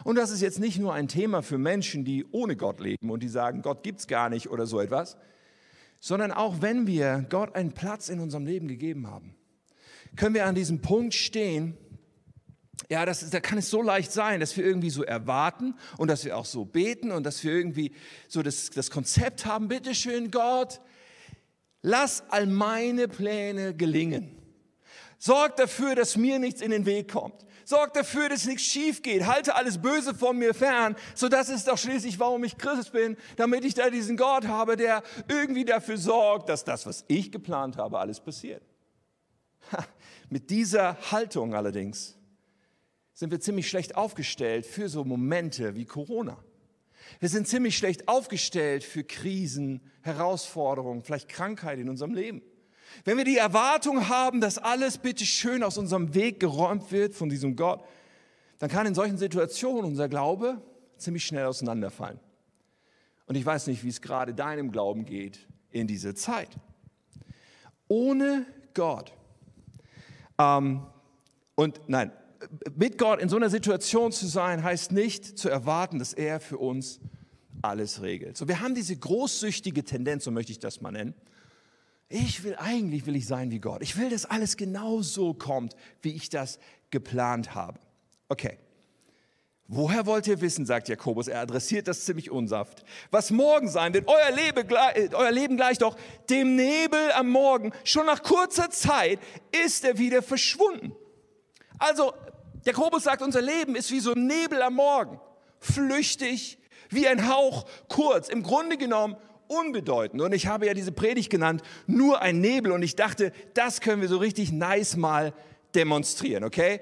Und 0.02 0.16
das 0.16 0.32
ist 0.32 0.40
jetzt 0.40 0.58
nicht 0.58 0.80
nur 0.80 0.92
ein 0.94 1.06
Thema 1.06 1.42
für 1.42 1.58
Menschen, 1.58 2.04
die 2.04 2.26
ohne 2.32 2.56
Gott 2.56 2.80
leben 2.80 3.10
und 3.10 3.22
die 3.22 3.28
sagen, 3.28 3.62
Gott 3.62 3.84
gibt 3.84 4.00
es 4.00 4.08
gar 4.08 4.28
nicht 4.30 4.50
oder 4.50 4.66
so 4.66 4.80
etwas, 4.80 5.16
sondern 6.00 6.32
auch 6.32 6.60
wenn 6.60 6.88
wir 6.88 7.24
Gott 7.30 7.54
einen 7.54 7.70
Platz 7.70 8.08
in 8.08 8.18
unserem 8.18 8.44
Leben 8.44 8.66
gegeben 8.66 9.06
haben, 9.06 9.36
können 10.16 10.34
wir 10.34 10.44
an 10.44 10.56
diesem 10.56 10.80
Punkt 10.80 11.14
stehen, 11.14 11.78
ja, 12.90 13.06
das 13.06 13.22
ist, 13.22 13.32
da 13.32 13.38
kann 13.38 13.58
es 13.58 13.70
so 13.70 13.80
leicht 13.80 14.10
sein, 14.10 14.40
dass 14.40 14.56
wir 14.56 14.64
irgendwie 14.64 14.90
so 14.90 15.04
erwarten 15.04 15.76
und 15.98 16.08
dass 16.08 16.24
wir 16.24 16.36
auch 16.36 16.46
so 16.46 16.64
beten 16.64 17.12
und 17.12 17.24
dass 17.24 17.44
wir 17.44 17.52
irgendwie 17.52 17.92
so 18.26 18.42
das, 18.42 18.70
das 18.70 18.90
Konzept 18.90 19.46
haben, 19.46 19.68
bitteschön 19.68 20.32
Gott, 20.32 20.80
lass 21.82 22.24
all 22.28 22.46
meine 22.46 23.08
Pläne 23.08 23.74
gelingen. 23.74 24.38
Sorg 25.18 25.56
dafür, 25.56 25.94
dass 25.94 26.16
mir 26.16 26.38
nichts 26.38 26.60
in 26.60 26.72
den 26.72 26.86
Weg 26.86 27.12
kommt. 27.12 27.46
Sorg 27.64 27.94
dafür, 27.94 28.28
dass 28.28 28.44
nichts 28.44 28.64
schief 28.64 29.02
geht. 29.02 29.24
Halte 29.24 29.54
alles 29.54 29.80
Böse 29.80 30.14
von 30.14 30.36
mir 30.36 30.52
fern. 30.52 30.96
So 31.14 31.28
das 31.28 31.48
ist 31.48 31.68
doch 31.68 31.78
schließlich, 31.78 32.18
warum 32.18 32.42
ich 32.42 32.58
Christ 32.58 32.92
bin, 32.92 33.16
damit 33.36 33.64
ich 33.64 33.74
da 33.74 33.88
diesen 33.88 34.16
Gott 34.16 34.48
habe, 34.48 34.76
der 34.76 35.02
irgendwie 35.28 35.64
dafür 35.64 35.96
sorgt, 35.96 36.48
dass 36.48 36.64
das, 36.64 36.86
was 36.86 37.04
ich 37.06 37.30
geplant 37.30 37.76
habe, 37.76 38.00
alles 38.00 38.18
passiert. 38.18 38.62
Ha, 39.70 39.86
mit 40.28 40.50
dieser 40.50 40.98
Haltung 41.12 41.54
allerdings 41.54 42.18
sind 43.14 43.30
wir 43.30 43.40
ziemlich 43.40 43.68
schlecht 43.68 43.94
aufgestellt 43.94 44.66
für 44.66 44.88
so 44.88 45.04
Momente 45.04 45.76
wie 45.76 45.84
Corona. 45.84 46.42
Wir 47.20 47.28
sind 47.28 47.48
ziemlich 47.48 47.76
schlecht 47.76 48.08
aufgestellt 48.08 48.84
für 48.84 49.04
Krisen, 49.04 49.80
Herausforderungen, 50.02 51.02
vielleicht 51.02 51.28
Krankheit 51.28 51.78
in 51.78 51.88
unserem 51.88 52.14
Leben. 52.14 52.42
Wenn 53.04 53.16
wir 53.16 53.24
die 53.24 53.38
Erwartung 53.38 54.08
haben, 54.08 54.40
dass 54.40 54.58
alles 54.58 54.98
bitte 54.98 55.24
schön 55.24 55.62
aus 55.62 55.78
unserem 55.78 56.14
Weg 56.14 56.40
geräumt 56.40 56.92
wird 56.92 57.14
von 57.14 57.28
diesem 57.28 57.56
Gott, 57.56 57.82
dann 58.58 58.70
kann 58.70 58.86
in 58.86 58.94
solchen 58.94 59.18
Situationen 59.18 59.84
unser 59.84 60.08
Glaube 60.08 60.60
ziemlich 60.96 61.24
schnell 61.24 61.46
auseinanderfallen. 61.46 62.20
Und 63.26 63.36
ich 63.36 63.44
weiß 63.44 63.66
nicht, 63.66 63.82
wie 63.82 63.88
es 63.88 64.02
gerade 64.02 64.34
deinem 64.34 64.70
Glauben 64.70 65.04
geht 65.04 65.46
in 65.70 65.86
dieser 65.86 66.14
Zeit. 66.14 66.50
Ohne 67.88 68.46
Gott. 68.74 69.12
Ähm, 70.38 70.86
und 71.54 71.80
nein, 71.86 72.12
mit 72.74 72.98
Gott 72.98 73.20
in 73.20 73.28
so 73.28 73.36
einer 73.36 73.50
Situation 73.50 74.12
zu 74.12 74.26
sein, 74.26 74.62
heißt 74.62 74.92
nicht 74.92 75.38
zu 75.38 75.48
erwarten, 75.48 75.98
dass 75.98 76.12
er 76.12 76.40
für 76.40 76.58
uns 76.58 77.00
alles 77.62 78.02
regelt. 78.02 78.36
So, 78.36 78.48
wir 78.48 78.60
haben 78.60 78.74
diese 78.74 78.96
großsüchtige 78.96 79.84
Tendenz, 79.84 80.24
so 80.24 80.30
möchte 80.30 80.52
ich 80.52 80.58
das 80.58 80.80
mal 80.80 80.90
nennen. 80.90 81.14
Ich 82.08 82.44
will 82.44 82.56
eigentlich 82.56 83.06
will 83.06 83.16
ich 83.16 83.26
sein 83.26 83.50
wie 83.50 83.58
Gott. 83.58 83.82
Ich 83.82 83.96
will, 83.96 84.10
dass 84.10 84.26
alles 84.26 84.56
genau 84.56 85.00
so 85.00 85.32
kommt, 85.32 85.74
wie 86.02 86.10
ich 86.10 86.28
das 86.28 86.58
geplant 86.90 87.54
habe. 87.54 87.78
Okay. 88.28 88.58
Woher 89.66 90.04
wollt 90.04 90.26
ihr 90.26 90.42
wissen, 90.42 90.66
sagt 90.66 90.90
Jakobus, 90.90 91.28
er 91.28 91.40
adressiert 91.40 91.88
das 91.88 92.04
ziemlich 92.04 92.30
unsaft. 92.30 92.84
Was 93.10 93.30
morgen 93.30 93.68
sein 93.68 93.94
wird, 93.94 94.06
euer 94.06 94.30
Leben, 94.30 94.68
euer 95.14 95.30
Leben 95.30 95.56
gleich 95.56 95.78
doch 95.78 95.96
dem 96.28 96.56
Nebel 96.56 97.12
am 97.12 97.30
Morgen. 97.30 97.72
Schon 97.84 98.04
nach 98.04 98.22
kurzer 98.22 98.68
Zeit 98.68 99.18
ist 99.64 99.84
er 99.84 99.96
wieder 99.96 100.22
verschwunden. 100.22 100.94
Also, 101.78 102.12
Jakobus 102.64 103.04
sagt, 103.04 103.22
unser 103.22 103.42
Leben 103.42 103.74
ist 103.74 103.90
wie 103.90 104.00
so 104.00 104.12
ein 104.12 104.26
Nebel 104.26 104.62
am 104.62 104.74
Morgen. 104.74 105.20
Flüchtig, 105.60 106.58
wie 106.90 107.08
ein 107.08 107.28
Hauch, 107.28 107.66
kurz, 107.88 108.28
im 108.28 108.42
Grunde 108.42 108.76
genommen 108.76 109.16
unbedeutend. 109.48 110.22
Und 110.22 110.32
ich 110.32 110.46
habe 110.46 110.66
ja 110.66 110.74
diese 110.74 110.92
Predigt 110.92 111.30
genannt, 111.30 111.62
nur 111.86 112.22
ein 112.22 112.40
Nebel. 112.40 112.72
Und 112.72 112.82
ich 112.82 112.96
dachte, 112.96 113.32
das 113.54 113.80
können 113.80 114.00
wir 114.00 114.08
so 114.08 114.18
richtig 114.18 114.52
nice 114.52 114.96
mal 114.96 115.32
demonstrieren, 115.74 116.44
okay? 116.44 116.80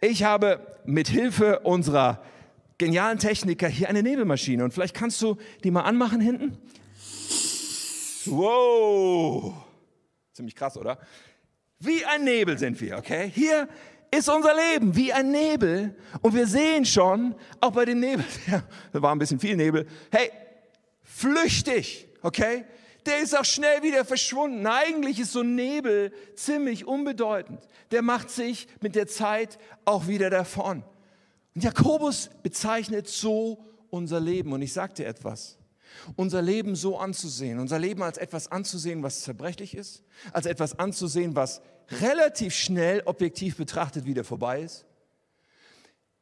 Ich 0.00 0.24
habe 0.24 0.60
mit 0.84 1.08
Hilfe 1.08 1.60
unserer 1.60 2.22
genialen 2.78 3.18
Techniker 3.18 3.68
hier 3.68 3.88
eine 3.88 4.02
Nebelmaschine 4.02 4.64
und 4.64 4.74
vielleicht 4.74 4.94
kannst 4.94 5.22
du 5.22 5.36
die 5.62 5.70
mal 5.70 5.82
anmachen 5.82 6.20
hinten. 6.20 6.58
Wow, 8.26 9.54
ziemlich 10.32 10.56
krass, 10.56 10.76
oder? 10.76 10.98
Wie 11.78 12.04
ein 12.04 12.24
Nebel 12.24 12.58
sind 12.58 12.80
wir, 12.80 12.98
okay? 12.98 13.30
Hier 13.32 13.68
ist 14.18 14.28
unser 14.28 14.54
Leben 14.54 14.94
wie 14.96 15.12
ein 15.12 15.30
Nebel 15.30 15.94
und 16.20 16.34
wir 16.34 16.46
sehen 16.46 16.84
schon, 16.84 17.34
auch 17.60 17.72
bei 17.72 17.84
dem 17.84 18.00
Nebel, 18.00 18.24
da 18.92 19.02
war 19.02 19.14
ein 19.14 19.18
bisschen 19.18 19.38
viel 19.38 19.56
Nebel, 19.56 19.86
hey, 20.10 20.30
flüchtig, 21.02 22.08
okay? 22.22 22.64
der 23.06 23.22
ist 23.22 23.36
auch 23.36 23.44
schnell 23.44 23.82
wieder 23.82 24.04
verschwunden. 24.04 24.66
Eigentlich 24.66 25.20
ist 25.20 25.32
so 25.32 25.40
ein 25.40 25.54
Nebel 25.54 26.12
ziemlich 26.34 26.86
unbedeutend. 26.86 27.60
Der 27.90 28.02
macht 28.02 28.30
sich 28.30 28.66
mit 28.80 28.94
der 28.94 29.06
Zeit 29.06 29.58
auch 29.84 30.06
wieder 30.06 30.30
davon. 30.30 30.82
Und 31.54 31.64
Jakobus 31.64 32.30
bezeichnet 32.42 33.08
so 33.08 33.64
unser 33.90 34.20
Leben. 34.20 34.52
Und 34.52 34.62
ich 34.62 34.72
sagte 34.72 35.04
etwas. 35.04 35.58
Unser 36.16 36.42
Leben 36.42 36.74
so 36.74 36.98
anzusehen, 36.98 37.60
unser 37.60 37.78
Leben 37.78 38.02
als 38.02 38.18
etwas 38.18 38.50
anzusehen, 38.50 39.04
was 39.04 39.20
zerbrechlich 39.20 39.76
ist, 39.76 40.02
als 40.32 40.44
etwas 40.46 40.76
anzusehen, 40.76 41.36
was 41.36 41.62
relativ 41.90 42.54
schnell 42.54 43.02
objektiv 43.04 43.56
betrachtet 43.56 44.04
wieder 44.04 44.24
vorbei 44.24 44.62
ist. 44.62 44.86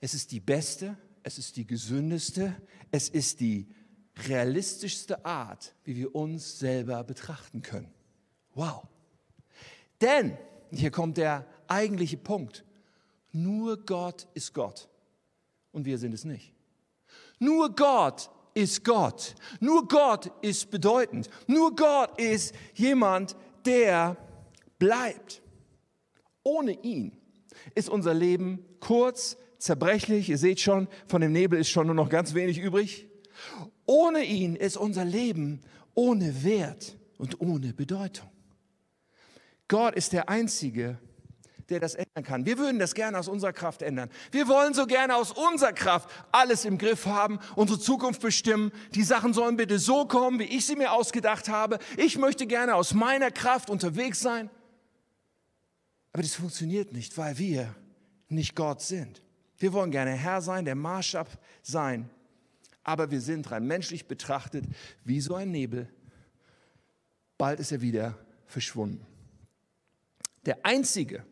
Es 0.00 0.14
ist 0.14 0.32
die 0.32 0.40
beste, 0.40 0.96
es 1.22 1.38
ist 1.38 1.56
die 1.56 1.66
gesündeste, 1.66 2.54
es 2.90 3.08
ist 3.08 3.40
die 3.40 3.68
realistischste 4.28 5.24
Art, 5.24 5.74
wie 5.84 5.96
wir 5.96 6.14
uns 6.14 6.58
selber 6.58 7.04
betrachten 7.04 7.62
können. 7.62 7.92
Wow. 8.54 8.86
Denn, 10.00 10.36
hier 10.70 10.90
kommt 10.90 11.16
der 11.16 11.46
eigentliche 11.68 12.16
Punkt, 12.16 12.64
nur 13.30 13.84
Gott 13.84 14.26
ist 14.34 14.52
Gott 14.52 14.88
und 15.70 15.84
wir 15.84 15.98
sind 15.98 16.12
es 16.12 16.24
nicht. 16.24 16.52
Nur 17.38 17.74
Gott 17.74 18.30
ist 18.54 18.84
Gott. 18.84 19.34
Nur 19.60 19.88
Gott 19.88 20.30
ist 20.42 20.70
bedeutend. 20.70 21.28
Nur 21.46 21.74
Gott 21.74 22.18
ist 22.20 22.54
jemand, 22.74 23.36
der 23.64 24.16
bleibt. 24.78 25.42
Ohne 26.42 26.72
ihn 26.82 27.16
ist 27.74 27.88
unser 27.88 28.14
Leben 28.14 28.64
kurz, 28.80 29.36
zerbrechlich. 29.58 30.28
Ihr 30.28 30.38
seht 30.38 30.60
schon, 30.60 30.88
von 31.06 31.20
dem 31.20 31.32
Nebel 31.32 31.58
ist 31.58 31.70
schon 31.70 31.86
nur 31.86 31.94
noch 31.94 32.08
ganz 32.08 32.34
wenig 32.34 32.58
übrig. 32.58 33.08
Ohne 33.86 34.24
ihn 34.24 34.56
ist 34.56 34.76
unser 34.76 35.04
Leben 35.04 35.60
ohne 35.94 36.42
Wert 36.42 36.96
und 37.18 37.40
ohne 37.40 37.72
Bedeutung. 37.72 38.28
Gott 39.68 39.94
ist 39.94 40.12
der 40.12 40.28
Einzige, 40.28 40.98
der 41.68 41.80
das 41.80 41.94
ändern 41.94 42.24
kann. 42.24 42.44
Wir 42.44 42.58
würden 42.58 42.78
das 42.78 42.94
gerne 42.94 43.18
aus 43.18 43.28
unserer 43.28 43.52
Kraft 43.52 43.82
ändern. 43.82 44.10
Wir 44.30 44.48
wollen 44.48 44.74
so 44.74 44.86
gerne 44.86 45.16
aus 45.16 45.32
unserer 45.32 45.72
Kraft 45.72 46.10
alles 46.30 46.64
im 46.64 46.76
Griff 46.76 47.06
haben, 47.06 47.38
unsere 47.56 47.78
Zukunft 47.78 48.20
bestimmen. 48.20 48.72
Die 48.94 49.02
Sachen 49.02 49.32
sollen 49.32 49.56
bitte 49.56 49.78
so 49.78 50.06
kommen, 50.06 50.38
wie 50.38 50.44
ich 50.44 50.66
sie 50.66 50.76
mir 50.76 50.92
ausgedacht 50.92 51.48
habe. 51.48 51.78
Ich 51.96 52.18
möchte 52.18 52.46
gerne 52.46 52.74
aus 52.74 52.92
meiner 52.92 53.30
Kraft 53.30 53.70
unterwegs 53.70 54.20
sein. 54.20 54.50
Aber 56.12 56.22
das 56.22 56.34
funktioniert 56.34 56.92
nicht, 56.92 57.16
weil 57.16 57.38
wir 57.38 57.74
nicht 58.28 58.54
Gott 58.54 58.82
sind. 58.82 59.22
Wir 59.58 59.72
wollen 59.72 59.90
gerne 59.90 60.12
Herr 60.12 60.42
sein, 60.42 60.64
der 60.64 60.74
Maßstab 60.74 61.28
sein 61.62 62.10
aber 62.84 63.10
wir 63.10 63.20
sind 63.20 63.50
rein 63.50 63.66
menschlich 63.66 64.06
betrachtet 64.06 64.64
wie 65.04 65.20
so 65.20 65.34
ein 65.34 65.50
Nebel. 65.50 65.88
Bald 67.38 67.60
ist 67.60 67.72
er 67.72 67.80
wieder 67.80 68.18
verschwunden. 68.46 69.06
Der 70.44 70.64
Einzige, 70.66 71.24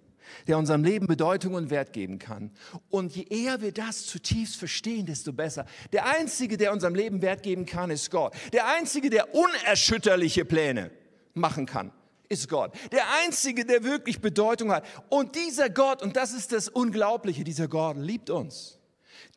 der 0.46 0.58
unserem 0.58 0.84
Leben 0.84 1.08
Bedeutung 1.08 1.54
und 1.54 1.70
Wert 1.70 1.92
geben 1.92 2.20
kann. 2.20 2.52
Und 2.88 3.16
je 3.16 3.24
eher 3.24 3.60
wir 3.60 3.72
das 3.72 4.06
zutiefst 4.06 4.56
verstehen, 4.56 5.06
desto 5.06 5.32
besser. 5.32 5.66
Der 5.92 6.06
Einzige, 6.06 6.56
der 6.56 6.72
unserem 6.72 6.94
Leben 6.94 7.20
Wert 7.20 7.42
geben 7.42 7.66
kann, 7.66 7.90
ist 7.90 8.10
Gott. 8.12 8.32
Der 8.52 8.68
Einzige, 8.68 9.10
der 9.10 9.34
unerschütterliche 9.34 10.44
Pläne 10.44 10.92
machen 11.34 11.66
kann, 11.66 11.92
ist 12.30 12.48
Gott. 12.48 12.72
Der 12.92 13.02
Einzige, 13.22 13.66
der 13.66 13.84
wirklich 13.84 14.20
Bedeutung 14.20 14.72
hat. 14.72 14.84
Und 15.10 15.34
dieser 15.34 15.68
Gott, 15.68 16.00
und 16.00 16.16
das 16.16 16.32
ist 16.32 16.52
das 16.52 16.68
Unglaubliche, 16.68 17.44
dieser 17.44 17.68
Gott 17.68 17.98
liebt 17.98 18.30
uns. 18.30 18.78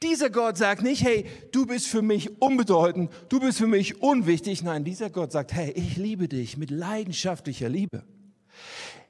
Dieser 0.01 0.29
Gott 0.29 0.57
sagt 0.57 0.83
nicht, 0.83 1.03
hey, 1.03 1.25
du 1.51 1.65
bist 1.65 1.87
für 1.87 2.01
mich 2.01 2.41
unbedeutend, 2.41 3.11
du 3.29 3.39
bist 3.39 3.57
für 3.57 3.67
mich 3.67 4.01
unwichtig. 4.01 4.63
Nein, 4.63 4.83
dieser 4.83 5.09
Gott 5.09 5.31
sagt, 5.31 5.53
hey, 5.53 5.71
ich 5.71 5.97
liebe 5.97 6.27
dich 6.27 6.57
mit 6.57 6.69
leidenschaftlicher 6.71 7.67
Liebe. 7.67 8.03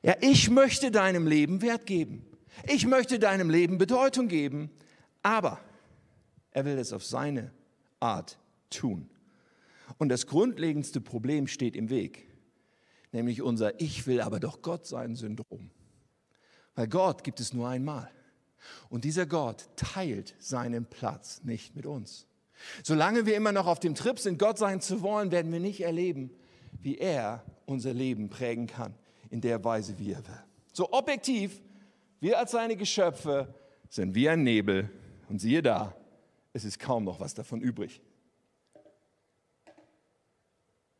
Ja, 0.01 0.15
ich 0.21 0.49
möchte 0.49 0.89
deinem 0.89 1.27
Leben 1.27 1.61
Wert 1.61 1.85
geben. 1.85 2.25
Ich 2.67 2.87
möchte 2.87 3.19
deinem 3.19 3.49
Leben 3.49 3.77
Bedeutung 3.77 4.27
geben. 4.27 4.69
Aber 5.21 5.59
er 6.51 6.65
will 6.65 6.77
es 6.77 6.93
auf 6.93 7.03
seine 7.03 7.51
Art 7.99 8.37
tun. 8.69 9.09
Und 9.97 10.09
das 10.09 10.27
grundlegendste 10.27 11.01
Problem 11.01 11.47
steht 11.47 11.75
im 11.75 11.89
Weg, 11.89 12.27
nämlich 13.13 13.41
unser 13.41 13.79
Ich 13.79 14.05
will 14.05 14.19
aber 14.19 14.39
doch 14.39 14.61
Gott 14.61 14.85
sein 14.85 15.15
Syndrom. 15.15 15.71
Weil 16.75 16.87
Gott 16.87 17.23
gibt 17.23 17.39
es 17.39 17.53
nur 17.53 17.69
einmal. 17.69 18.09
Und 18.89 19.05
dieser 19.05 19.25
Gott 19.25 19.69
teilt 19.75 20.35
seinen 20.39 20.85
Platz 20.85 21.41
nicht 21.43 21.75
mit 21.75 21.85
uns. 21.85 22.27
Solange 22.83 23.25
wir 23.25 23.35
immer 23.35 23.51
noch 23.51 23.67
auf 23.67 23.79
dem 23.79 23.95
Trip 23.95 24.19
sind, 24.19 24.39
Gott 24.39 24.57
sein 24.57 24.81
zu 24.81 25.01
wollen, 25.01 25.31
werden 25.31 25.51
wir 25.51 25.59
nicht 25.59 25.81
erleben, 25.81 26.31
wie 26.81 26.97
er 26.97 27.43
unser 27.65 27.93
Leben 27.93 28.29
prägen 28.29 28.67
kann, 28.67 28.93
in 29.29 29.41
der 29.41 29.63
Weise, 29.63 29.97
wie 29.99 30.11
er 30.11 30.25
will. 30.25 30.43
So 30.71 30.91
objektiv, 30.91 31.61
wir 32.19 32.39
als 32.39 32.51
seine 32.51 32.75
Geschöpfe 32.75 33.53
sind 33.89 34.15
wie 34.15 34.29
ein 34.29 34.43
Nebel 34.43 34.89
und 35.29 35.39
siehe 35.39 35.61
da, 35.61 35.95
es 36.53 36.65
ist 36.65 36.79
kaum 36.79 37.03
noch 37.03 37.19
was 37.19 37.33
davon 37.33 37.61
übrig. 37.61 38.01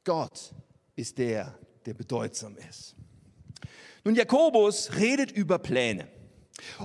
Gott 0.04 0.54
ist 0.96 1.18
der, 1.18 1.58
der 1.84 1.94
bedeutsam 1.94 2.56
ist. 2.70 2.96
Nun, 4.04 4.16
Jakobus 4.16 4.92
redet 4.98 5.32
über 5.32 5.60
Pläne. 5.60 6.08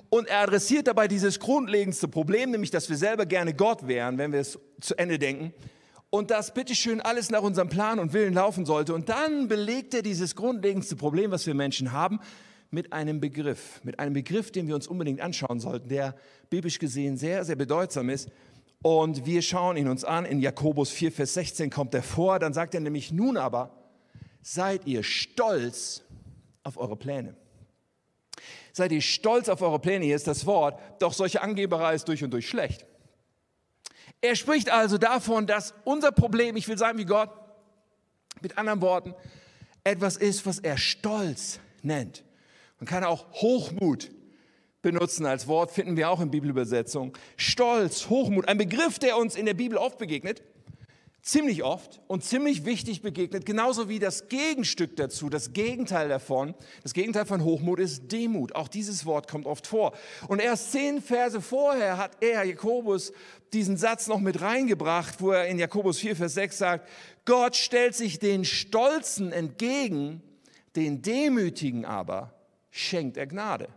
Und 0.09 0.29
er 0.29 0.41
adressiert 0.41 0.87
dabei 0.87 1.09
dieses 1.09 1.41
grundlegendste 1.41 2.09
Problem, 2.09 2.51
nämlich, 2.51 2.71
dass 2.71 2.89
wir 2.89 2.97
selber 2.97 3.27
gerne 3.27 3.55
Gott 3.55 3.87
wären, 3.87 4.19
wenn 4.19 4.33
wir 4.33 4.41
es 4.41 4.59
zu 4.81 4.97
Ende 4.97 5.19
denken. 5.19 5.53
Und 6.11 6.31
dass 6.31 6.55
bitteschön 6.55 7.01
alles 7.01 7.31
nach 7.31 7.43
unserem 7.43 7.69
Plan 7.69 7.99
und 7.99 8.13
Willen 8.13 8.35
laufen 8.35 8.65
sollte. 8.65 8.95
Und 8.95 9.09
dann 9.09 9.49
belegt 9.49 9.93
er 9.95 10.03
dieses 10.03 10.35
grundlegendste 10.35 10.97
Problem, 10.97 11.31
was 11.31 11.47
wir 11.47 11.55
Menschen 11.55 11.93
haben, 11.93 12.21
mit 12.71 12.93
einem 12.93 13.21
Begriff. 13.21 13.81
Mit 13.83 13.99
einem 13.99 14.15
Begriff, 14.15 14.51
den 14.51 14.69
wir 14.69 14.75
uns 14.75 14.87
unbedingt 14.87 15.21
anschauen 15.21 15.61
sollten, 15.61 15.89
der 15.89 16.15
biblisch 16.49 16.79
gesehen 16.79 17.17
sehr, 17.17 17.45
sehr 17.45 17.57
bedeutsam 17.57 18.09
ist. 18.09 18.31
Und 18.81 19.27
wir 19.27 19.43
schauen 19.43 19.77
ihn 19.77 19.89
uns 19.89 20.05
an. 20.05 20.25
In 20.25 20.41
Jakobus 20.41 20.91
4, 20.91 21.13
Vers 21.13 21.35
16 21.35 21.69
kommt 21.69 21.95
er 21.95 22.03
vor. 22.03 22.39
Dann 22.39 22.55
sagt 22.55 22.75
er 22.75 22.81
nämlich, 22.81 23.13
nun 23.13 23.37
aber 23.37 23.78
seid 24.51 24.87
ihr 24.87 25.03
stolz 25.03 26.03
auf 26.63 26.79
eure 26.79 26.97
Pläne. 26.97 27.37
Seid 28.73 28.93
ihr 28.93 29.03
stolz 29.03 29.51
auf 29.51 29.61
eure 29.61 29.79
Pläne, 29.79 30.07
hier 30.07 30.17
ist 30.17 30.27
das 30.27 30.47
Wort, 30.47 30.81
doch 31.01 31.13
solche 31.13 31.43
Angeberei 31.43 31.95
ist 31.95 32.09
durch 32.09 32.25
und 32.25 32.31
durch 32.31 32.49
schlecht. 32.49 32.87
Er 34.23 34.37
spricht 34.37 34.71
also 34.71 34.97
davon, 34.97 35.47
dass 35.47 35.75
unser 35.85 36.13
Problem, 36.13 36.57
ich 36.57 36.67
will 36.67 36.79
sagen 36.79 36.97
wie 36.97 37.05
Gott, 37.05 37.31
mit 38.41 38.57
anderen 38.57 38.81
Worten, 38.81 39.15
etwas 39.85 40.17
ist, 40.17 40.47
was 40.47 40.61
er 40.61 40.79
Stolz 40.79 41.61
nennt. 41.83 42.25
Man 42.79 42.87
kann 42.87 43.05
auch 43.05 43.31
Hochmut 43.33 44.11
benutzen 44.81 45.27
als 45.27 45.47
Wort, 45.47 45.73
finden 45.73 45.97
wir 45.97 46.09
auch 46.09 46.21
in 46.21 46.31
Bibelübersetzung. 46.31 47.17
Stolz, 47.37 48.09
Hochmut, 48.09 48.49
ein 48.49 48.57
Begriff, 48.57 48.99
der 48.99 49.19
uns 49.19 49.37
in 49.37 49.45
der 49.45 49.55
Bibel 49.55 49.77
oft 49.77 49.99
begegnet 49.99 50.43
ziemlich 51.29 51.63
oft 51.63 52.01
und 52.07 52.25
ziemlich 52.25 52.65
wichtig 52.65 53.03
begegnet, 53.03 53.45
genauso 53.45 53.91
wie 53.91 53.99
das 53.99 54.29
Gegenstück 54.29 54.97
dazu, 54.97 55.29
das 55.29 55.53
Gegenteil 55.53 56.09
davon. 56.09 56.55
Das 56.83 56.95
Gegenteil 56.95 57.27
von 57.27 57.45
Hochmut 57.45 57.81
ist 57.81 58.11
Demut. 58.11 58.55
Auch 58.55 58.67
dieses 58.67 59.05
Wort 59.05 59.29
kommt 59.29 59.45
oft 59.45 59.67
vor. 59.67 59.93
Und 60.29 60.41
erst 60.41 60.73
zehn 60.73 61.03
Verse 61.03 61.43
vorher 61.43 61.99
hat 61.99 62.13
er, 62.21 62.45
Jakobus, 62.45 63.13
diesen 63.53 63.77
Satz 63.77 64.07
noch 64.07 64.21
mit 64.21 64.41
reingebracht, 64.41 65.21
wo 65.21 65.33
er 65.33 65.47
in 65.49 65.59
Jakobus 65.59 65.99
4, 65.99 66.17
Vers 66.17 66.33
6 66.35 66.59
sagt, 66.59 66.89
Gott 67.27 67.57
stellt 67.57 67.95
sich 67.95 68.19
den 68.19 68.47
Stolzen 68.47 69.31
entgegen, 69.31 70.23
den 70.77 71.03
Demütigen 71.03 71.85
aber 71.85 72.33
schenkt 72.71 73.19
er 73.19 73.27
Gnade. 73.27 73.69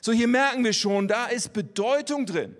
So 0.00 0.12
hier 0.12 0.28
merken 0.28 0.62
wir 0.62 0.72
schon, 0.72 1.08
da 1.08 1.26
ist 1.26 1.52
Bedeutung 1.52 2.24
drin. 2.24 2.56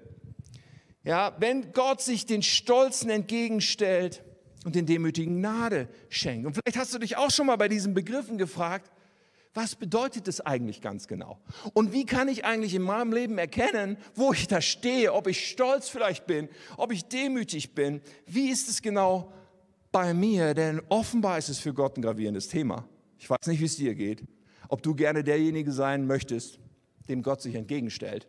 Ja, 1.05 1.37
wenn 1.39 1.73
Gott 1.73 2.03
sich 2.03 2.27
den 2.27 2.43
Stolzen 2.43 3.11
entgegenstellt 3.11 4.25
und 4.65 4.75
den 4.75 4.87
Demütigen 4.87 5.39
Gnade 5.39 5.89
schenkt. 6.09 6.47
Und 6.47 6.55
vielleicht 6.55 6.77
hast 6.77 6.95
du 6.95 6.99
dich 6.99 7.17
auch 7.17 7.31
schon 7.31 7.47
mal 7.47 7.57
bei 7.57 7.69
diesen 7.69 7.95
Begriffen 7.95 8.39
gefragt, 8.39 8.91
was 9.53 9.75
bedeutet 9.75 10.29
das 10.29 10.41
eigentlich 10.41 10.81
ganz 10.81 11.09
genau? 11.09 11.41
Und 11.73 11.93
wie 11.93 12.07
kann 12.07 12.29
ich 12.29 12.45
eigentlich 12.45 12.75
in 12.75 12.83
meinem 12.83 13.13
Leben 13.13 13.37
erkennen, 13.37 13.97
wo 14.15 14.33
ich 14.33 14.47
da 14.47 14.61
stehe, 14.61 15.13
ob 15.13 15.27
ich 15.27 15.49
stolz 15.49 15.89
vielleicht 15.89 16.27
bin, 16.27 16.49
ob 16.77 16.93
ich 16.93 17.07
demütig 17.07 17.75
bin? 17.75 18.01
Wie 18.27 18.51
ist 18.51 18.69
es 18.69 18.81
genau 18.81 19.33
bei 19.91 20.15
mir? 20.15 20.55
Denn 20.55 20.81
offenbar 20.89 21.37
ist 21.39 21.49
es 21.49 21.59
für 21.59 21.75
Gott 21.75 21.97
ein 21.97 22.03
gravierendes 22.03 22.47
Thema. 22.47 22.89
Ich 23.19 23.29
weiß 23.29 23.47
nicht, 23.49 23.61
wie 23.61 23.65
es 23.65 23.77
dir 23.77 23.95
geht, 23.97 24.23
ob 24.69 24.83
du 24.83 24.95
gerne 24.95 25.25
derjenige 25.25 25.73
sein 25.73 26.07
möchtest, 26.07 26.61
dem 27.09 27.23
Gott 27.23 27.43
sich 27.43 27.57
entgegenstellt, 27.57 28.29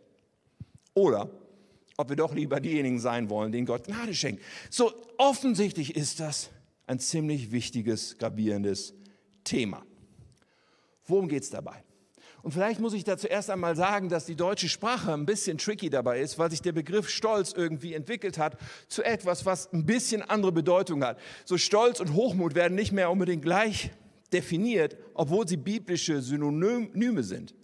oder 0.94 1.30
ob 1.96 2.08
wir 2.08 2.16
doch 2.16 2.34
lieber 2.34 2.60
diejenigen 2.60 2.98
sein 2.98 3.30
wollen, 3.30 3.52
denen 3.52 3.66
Gott 3.66 3.84
Gnade 3.86 4.14
schenkt. 4.14 4.42
So 4.70 4.92
offensichtlich 5.18 5.96
ist 5.96 6.20
das 6.20 6.50
ein 6.86 6.98
ziemlich 6.98 7.52
wichtiges, 7.52 8.18
gravierendes 8.18 8.94
Thema. 9.44 9.84
Worum 11.06 11.28
geht 11.28 11.42
es 11.42 11.50
dabei? 11.50 11.84
Und 12.42 12.52
vielleicht 12.52 12.80
muss 12.80 12.92
ich 12.92 13.04
da 13.04 13.16
zuerst 13.16 13.50
einmal 13.50 13.76
sagen, 13.76 14.08
dass 14.08 14.26
die 14.26 14.34
deutsche 14.34 14.68
Sprache 14.68 15.12
ein 15.12 15.26
bisschen 15.26 15.58
tricky 15.58 15.90
dabei 15.90 16.20
ist, 16.20 16.38
weil 16.38 16.50
sich 16.50 16.60
der 16.60 16.72
Begriff 16.72 17.08
Stolz 17.08 17.52
irgendwie 17.52 17.94
entwickelt 17.94 18.36
hat 18.36 18.58
zu 18.88 19.04
etwas, 19.04 19.46
was 19.46 19.72
ein 19.72 19.86
bisschen 19.86 20.22
andere 20.22 20.50
Bedeutung 20.50 21.04
hat. 21.04 21.18
So 21.44 21.56
Stolz 21.56 22.00
und 22.00 22.14
Hochmut 22.14 22.56
werden 22.56 22.74
nicht 22.74 22.90
mehr 22.90 23.10
unbedingt 23.10 23.42
gleich 23.42 23.90
definiert, 24.32 24.96
obwohl 25.14 25.46
sie 25.46 25.56
biblische 25.56 26.20
Synonyme 26.20 27.22
sind. 27.22 27.54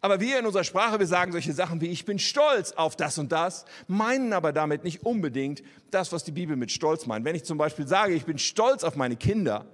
Aber 0.00 0.20
wir 0.20 0.38
in 0.38 0.46
unserer 0.46 0.64
Sprache, 0.64 0.98
wir 0.98 1.06
sagen 1.06 1.32
solche 1.32 1.52
Sachen 1.52 1.80
wie 1.80 1.86
ich 1.86 2.04
bin 2.04 2.18
stolz 2.18 2.72
auf 2.72 2.96
das 2.96 3.18
und 3.18 3.32
das, 3.32 3.64
meinen 3.88 4.32
aber 4.32 4.52
damit 4.52 4.84
nicht 4.84 5.04
unbedingt 5.04 5.62
das, 5.90 6.12
was 6.12 6.24
die 6.24 6.32
Bibel 6.32 6.56
mit 6.56 6.70
Stolz 6.70 7.06
meint. 7.06 7.24
Wenn 7.24 7.36
ich 7.36 7.44
zum 7.44 7.58
Beispiel 7.58 7.86
sage, 7.86 8.14
ich 8.14 8.24
bin 8.24 8.38
stolz 8.38 8.84
auf 8.84 8.96
meine 8.96 9.16
Kinder, 9.16 9.66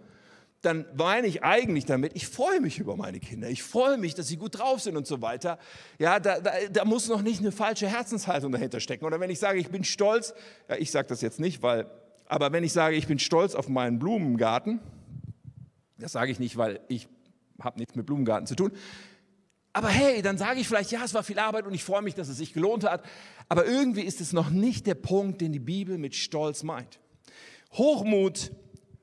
dann 0.62 0.87
meine 0.97 1.26
ich 1.26 1.42
eigentlich 1.42 1.87
damit, 1.87 2.12
ich 2.14 2.28
freue 2.28 2.61
mich 2.61 2.78
über 2.78 2.97
meine 2.97 3.19
Kinder, 3.19 3.50
ich 3.50 3.62
freue 3.62 3.99
mich, 3.99 4.14
dass 4.14 4.28
sie 4.28 4.37
gut 4.37 4.59
drauf 4.59 4.81
sind 4.81 4.97
und 4.97 5.07
so 5.07 5.21
weiter. 5.21 5.59
Ja, 5.99 6.21
da, 6.21 6.40
da, 6.40 6.52
da 6.71 6.85
muss 6.85 7.09
noch 7.09 7.23
nicht 7.23 7.40
eine 7.40 7.50
falsche 7.50 7.88
Herzenshaltung 7.88 8.52
dahinter 8.52 8.78
stecken. 8.78 9.04
Oder 9.04 9.19
wenn 9.19 9.31
ich 9.31 9.40
sage, 9.40 9.59
ich 9.59 9.71
bin 9.71 9.83
stolz, 9.83 10.35
ja, 10.69 10.76
ich 10.76 10.90
sage 10.92 11.09
das 11.09 11.21
jetzt 11.21 11.40
nicht, 11.40 11.62
weil, 11.62 11.87
aber 12.26 12.52
wenn 12.52 12.62
ich 12.62 12.73
sage, 12.73 12.95
ich 12.95 13.09
bin 13.09 13.19
stolz 13.19 13.57
auf 13.57 13.69
meinen 13.69 13.99
Blumengarten, 13.99 14.81
das 15.99 16.12
sage 16.12 16.31
ich 16.31 16.38
nicht, 16.38 16.57
weil 16.57 16.81
ich 16.88 17.09
habe 17.61 17.78
nichts 17.78 17.97
mit 17.97 18.07
Blumengarten 18.07 18.47
zu 18.47 18.54
tun. 18.54 18.73
Aber 19.73 19.88
hey, 19.88 20.21
dann 20.21 20.37
sage 20.37 20.61
ich 20.61 20.69
vielleicht, 20.69 20.91
ja, 20.91 21.02
es 21.05 21.14
war 21.14 21.23
viel 21.23 21.38
Arbeit 21.38 21.67
und 21.67 21.75
ich 21.75 21.85
freue 21.85 22.02
mich, 22.02 22.14
dass 22.14 22.29
es 22.29 22.37
sich 22.37 22.52
gelohnt 22.52 22.85
hat. 22.85 23.05
Aber 23.49 23.67
irgendwie 23.67 24.02
ist 24.02 24.21
es 24.21 24.33
noch 24.33 24.50
nicht 24.50 24.87
der 24.87 24.95
Punkt, 24.95 25.41
den 25.41 25.52
die 25.52 25.59
Bibel 25.59 25.97
mit 25.99 26.14
Stolz 26.14 26.62
meint. 26.62 27.00
Hochmut 27.73 28.52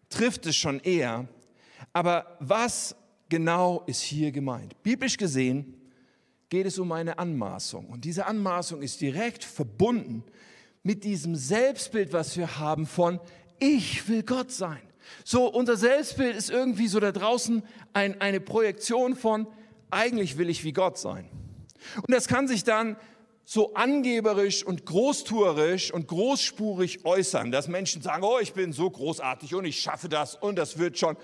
trifft 0.10 0.46
es 0.46 0.56
schon 0.56 0.80
eher, 0.80 1.28
aber 1.94 2.38
was 2.40 2.96
genau 3.30 3.84
ist 3.88 4.02
hier 4.02 4.32
gemeint? 4.32 4.82
Biblisch 4.84 5.18
gesehen 5.18 5.76
geht 6.50 6.66
es 6.66 6.78
um 6.78 6.92
eine 6.92 7.18
Anmaßung. 7.18 7.88
Und 7.88 8.06
diese 8.06 8.26
Anmaßung 8.26 8.82
ist 8.82 9.02
direkt 9.02 9.44
verbunden 9.44 10.24
mit 10.84 11.04
diesem 11.04 11.36
Selbstbild, 11.36 12.14
was 12.14 12.38
wir 12.38 12.60
haben 12.60 12.86
von 12.86 13.20
ich 13.60 14.08
will 14.08 14.24
Gott 14.24 14.52
sein. 14.52 14.80
So, 15.26 15.52
unser 15.52 15.76
Selbstbild 15.76 16.36
ist 16.36 16.50
irgendwie 16.50 16.88
so 16.88 17.00
da 17.00 17.12
draußen 17.12 17.64
ein, 17.94 18.22
eine 18.22 18.40
Projektion 18.40 19.16
von 19.16 19.48
eigentlich 19.92 20.38
will 20.38 20.50
ich 20.50 20.64
wie 20.64 20.74
Gott 20.74 20.98
sein. 20.98 21.30
Und 21.96 22.12
das 22.12 22.28
kann 22.28 22.48
sich 22.48 22.64
dann 22.64 22.98
so 23.46 23.74
angeberisch 23.74 24.64
und 24.64 24.86
großtuerisch 24.86 25.92
und 25.92 26.08
großspurig 26.08 27.04
äußern, 27.06 27.52
dass 27.52 27.68
Menschen 27.68 28.02
sagen, 28.02 28.24
oh, 28.24 28.38
ich 28.40 28.54
bin 28.54 28.74
so 28.74 28.90
großartig 28.90 29.56
und 29.56 29.66
ich 29.66 29.80
schaffe 29.80 30.08
das 30.08 30.36
und 30.36 30.56
das 30.56 30.78
wird 30.78 31.00
schon 31.00 31.18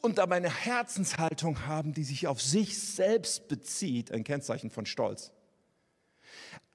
und 0.00 0.18
dabei 0.18 0.36
eine 0.36 0.54
Herzenshaltung 0.54 1.66
haben, 1.66 1.92
die 1.92 2.04
sich 2.04 2.28
auf 2.28 2.40
sich 2.40 2.78
selbst 2.78 3.48
bezieht, 3.48 4.12
ein 4.12 4.22
Kennzeichen 4.22 4.70
von 4.70 4.86
Stolz. 4.86 5.32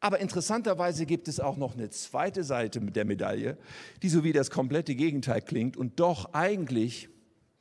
Aber 0.01 0.19
interessanterweise 0.19 1.05
gibt 1.05 1.29
es 1.29 1.39
auch 1.39 1.55
noch 1.55 1.75
eine 1.75 1.89
zweite 1.89 2.43
Seite 2.43 2.81
der 2.81 3.05
Medaille, 3.05 3.57
die 4.01 4.09
so 4.09 4.25
wie 4.25 4.33
das 4.33 4.51
komplette 4.51 4.95
Gegenteil 4.95 5.41
klingt 5.41 5.77
und 5.77 6.01
doch 6.01 6.33
eigentlich 6.33 7.07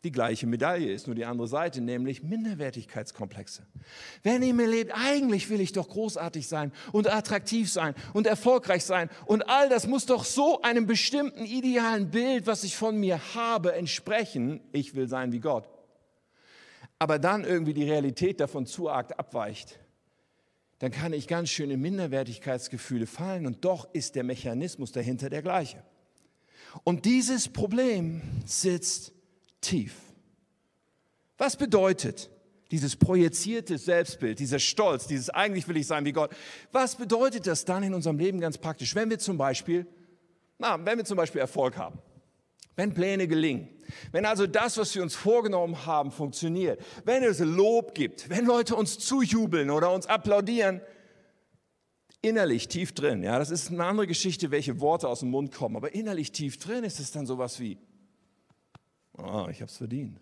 die 0.05 0.11
gleiche 0.11 0.47
Medaille 0.47 0.93
ist, 0.93 1.07
nur 1.07 1.15
die 1.15 1.25
andere 1.25 1.47
Seite, 1.47 1.81
nämlich 1.81 2.23
Minderwertigkeitskomplexe. 2.23 3.65
Wer 4.23 4.43
in 4.43 4.57
mir 4.57 4.67
lebt, 4.67 4.93
eigentlich 4.95 5.49
will 5.49 5.61
ich 5.61 5.73
doch 5.73 5.89
großartig 5.89 6.49
sein 6.49 6.73
und 6.91 7.13
attraktiv 7.13 7.71
sein 7.71 7.95
und 8.13 8.27
erfolgreich 8.27 8.85
sein 8.85 9.11
und 9.27 9.49
all 9.49 9.69
das 9.69 9.87
muss 9.87 10.07
doch 10.07 10.25
so 10.25 10.61
einem 10.63 10.87
bestimmten 10.87 11.45
idealen 11.45 12.11
Bild, 12.11 12.47
was 12.47 12.65
ich 12.65 12.77
von 12.77 12.99
mir 12.99 13.21
habe, 13.35 13.75
entsprechen. 13.75 14.61
Ich 14.73 14.95
will 14.95 15.09
sein 15.09 15.33
wie 15.33 15.41
Gott. 15.41 15.69
Aber 16.99 17.19
dann 17.19 17.45
irgendwie 17.45 17.75
die 17.75 17.89
Realität 17.89 18.41
davon 18.41 18.67
zu 18.67 18.89
arg 18.89 19.19
abweicht, 19.19 19.79
dann 20.81 20.91
kann 20.91 21.13
ich 21.13 21.29
ganz 21.29 21.49
schön 21.49 21.71
in 21.71 21.81
Minderwertigkeitsgefühle 21.81 23.07
fallen 23.07 23.47
und 23.47 23.65
doch 23.65 23.93
ist 23.95 24.17
der 24.17 24.25
Mechanismus 24.25 24.91
dahinter 24.91 25.31
der 25.31 25.43
gleiche. 25.43 25.85
Und 26.83 27.05
dieses 27.05 27.49
Problem 27.49 28.21
sitzt 28.47 29.13
tief. 29.63 29.95
Was 31.39 31.57
bedeutet 31.57 32.31
dieses 32.71 32.97
projizierte 32.97 33.79
Selbstbild, 33.79 34.39
dieser 34.39 34.59
Stolz, 34.59 35.07
dieses 35.07 35.31
eigentlich 35.31 35.69
will 35.69 35.77
ich 35.77 35.87
sein 35.87 36.05
wie 36.05 36.13
Gott? 36.13 36.31
Was 36.73 36.97
bedeutet 36.97 37.47
das 37.47 37.65
dann 37.65 37.83
in 37.83 37.95
unserem 37.95 38.19
Leben 38.19 38.41
ganz 38.41 38.59
praktisch, 38.59 38.95
wenn 38.95 39.11
wir 39.11 39.19
zum 39.19 39.39
Beispiel, 39.39 39.87
na, 40.59 40.85
wenn 40.85 40.99
wir 40.99 41.05
zum 41.05 41.17
Beispiel 41.17 41.41
Erfolg 41.41 41.77
haben? 41.77 41.99
Wenn 42.75 42.95
Pläne 42.95 43.29
gelingen, 43.29 43.69
wenn 44.13 44.25
also 44.25 44.47
das, 44.47 44.79
was 44.79 44.95
wir 44.95 45.03
uns 45.03 45.15
vorgenommen 45.15 45.85
haben, 45.85 46.11
funktioniert, 46.11 46.81
wenn 47.05 47.23
es 47.23 47.41
Lob 47.41 47.95
gibt, 47.95 48.31
wenn 48.31 48.47
Leute 48.47 48.75
uns 48.75 48.99
zujubeln 48.99 49.69
oder 49.69 49.93
uns 49.93 50.07
applaudieren, 50.07 50.81
innerlich 52.23 52.69
tief 52.69 52.93
drin, 52.93 53.23
ja, 53.23 53.39
das 53.39 53.51
ist 53.51 53.71
eine 53.71 53.85
andere 53.85 54.07
Geschichte, 54.07 54.51
welche 54.51 54.81
Worte 54.81 55.09
aus 55.09 55.21
dem 55.21 55.31
Mund 55.31 55.53
kommen, 55.53 55.77
aber 55.77 55.95
innerlich 55.95 56.33
tief 56.33 56.57
drin 56.57 56.85
ist 56.85 57.01
es 57.01 57.11
dann 57.11 57.27
sowas 57.27 57.61
wie, 57.61 57.77
oh, 59.19 59.49
ich 59.51 59.61
habe 59.61 59.71
es 59.71 59.77
verdient. 59.77 60.19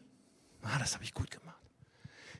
Ah, 0.62 0.78
das 0.78 0.94
habe 0.94 1.04
ich 1.04 1.14
gut 1.14 1.30
gemacht. 1.30 1.50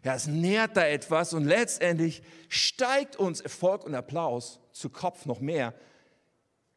Ja, 0.02 0.14
es 0.14 0.26
nährt 0.26 0.76
da 0.76 0.86
etwas 0.86 1.34
und 1.34 1.44
letztendlich 1.44 2.22
steigt 2.48 3.16
uns 3.16 3.40
Erfolg 3.40 3.84
und 3.84 3.94
Applaus 3.94 4.60
zu 4.72 4.88
Kopf 4.88 5.26
noch 5.26 5.40
mehr, 5.40 5.74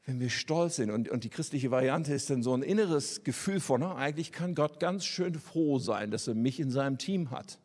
wenn 0.05 0.19
wir 0.19 0.29
stolz 0.29 0.75
sind. 0.75 0.91
Und, 0.91 1.07
und 1.09 1.23
die 1.23 1.29
christliche 1.29 1.71
Variante 1.71 2.13
ist 2.13 2.29
dann 2.29 2.43
so 2.43 2.53
ein 2.53 2.63
inneres 2.63 3.23
Gefühl 3.23 3.61
von, 3.61 3.79
na, 3.79 3.95
eigentlich 3.95 4.33
kann 4.33 4.55
Gott 4.55 4.79
ganz 4.79 5.05
schön 5.05 5.35
froh 5.35 5.79
sein, 5.79 6.11
dass 6.11 6.27
er 6.27 6.35
mich 6.35 6.59
in 6.59 6.69
seinem 6.69 6.97
Team 6.97 7.31
hat. 7.31 7.59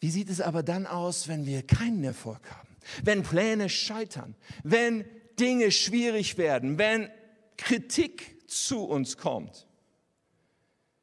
Wie 0.00 0.10
sieht 0.10 0.28
es 0.28 0.40
aber 0.40 0.62
dann 0.62 0.86
aus, 0.86 1.28
wenn 1.28 1.46
wir 1.46 1.62
keinen 1.66 2.04
Erfolg 2.04 2.50
haben? 2.50 2.68
Wenn 3.04 3.22
Pläne 3.22 3.68
scheitern, 3.68 4.34
wenn 4.64 5.04
Dinge 5.38 5.70
schwierig 5.70 6.36
werden, 6.36 6.78
wenn 6.78 7.10
Kritik 7.56 8.48
zu 8.50 8.84
uns 8.84 9.16
kommt? 9.16 9.66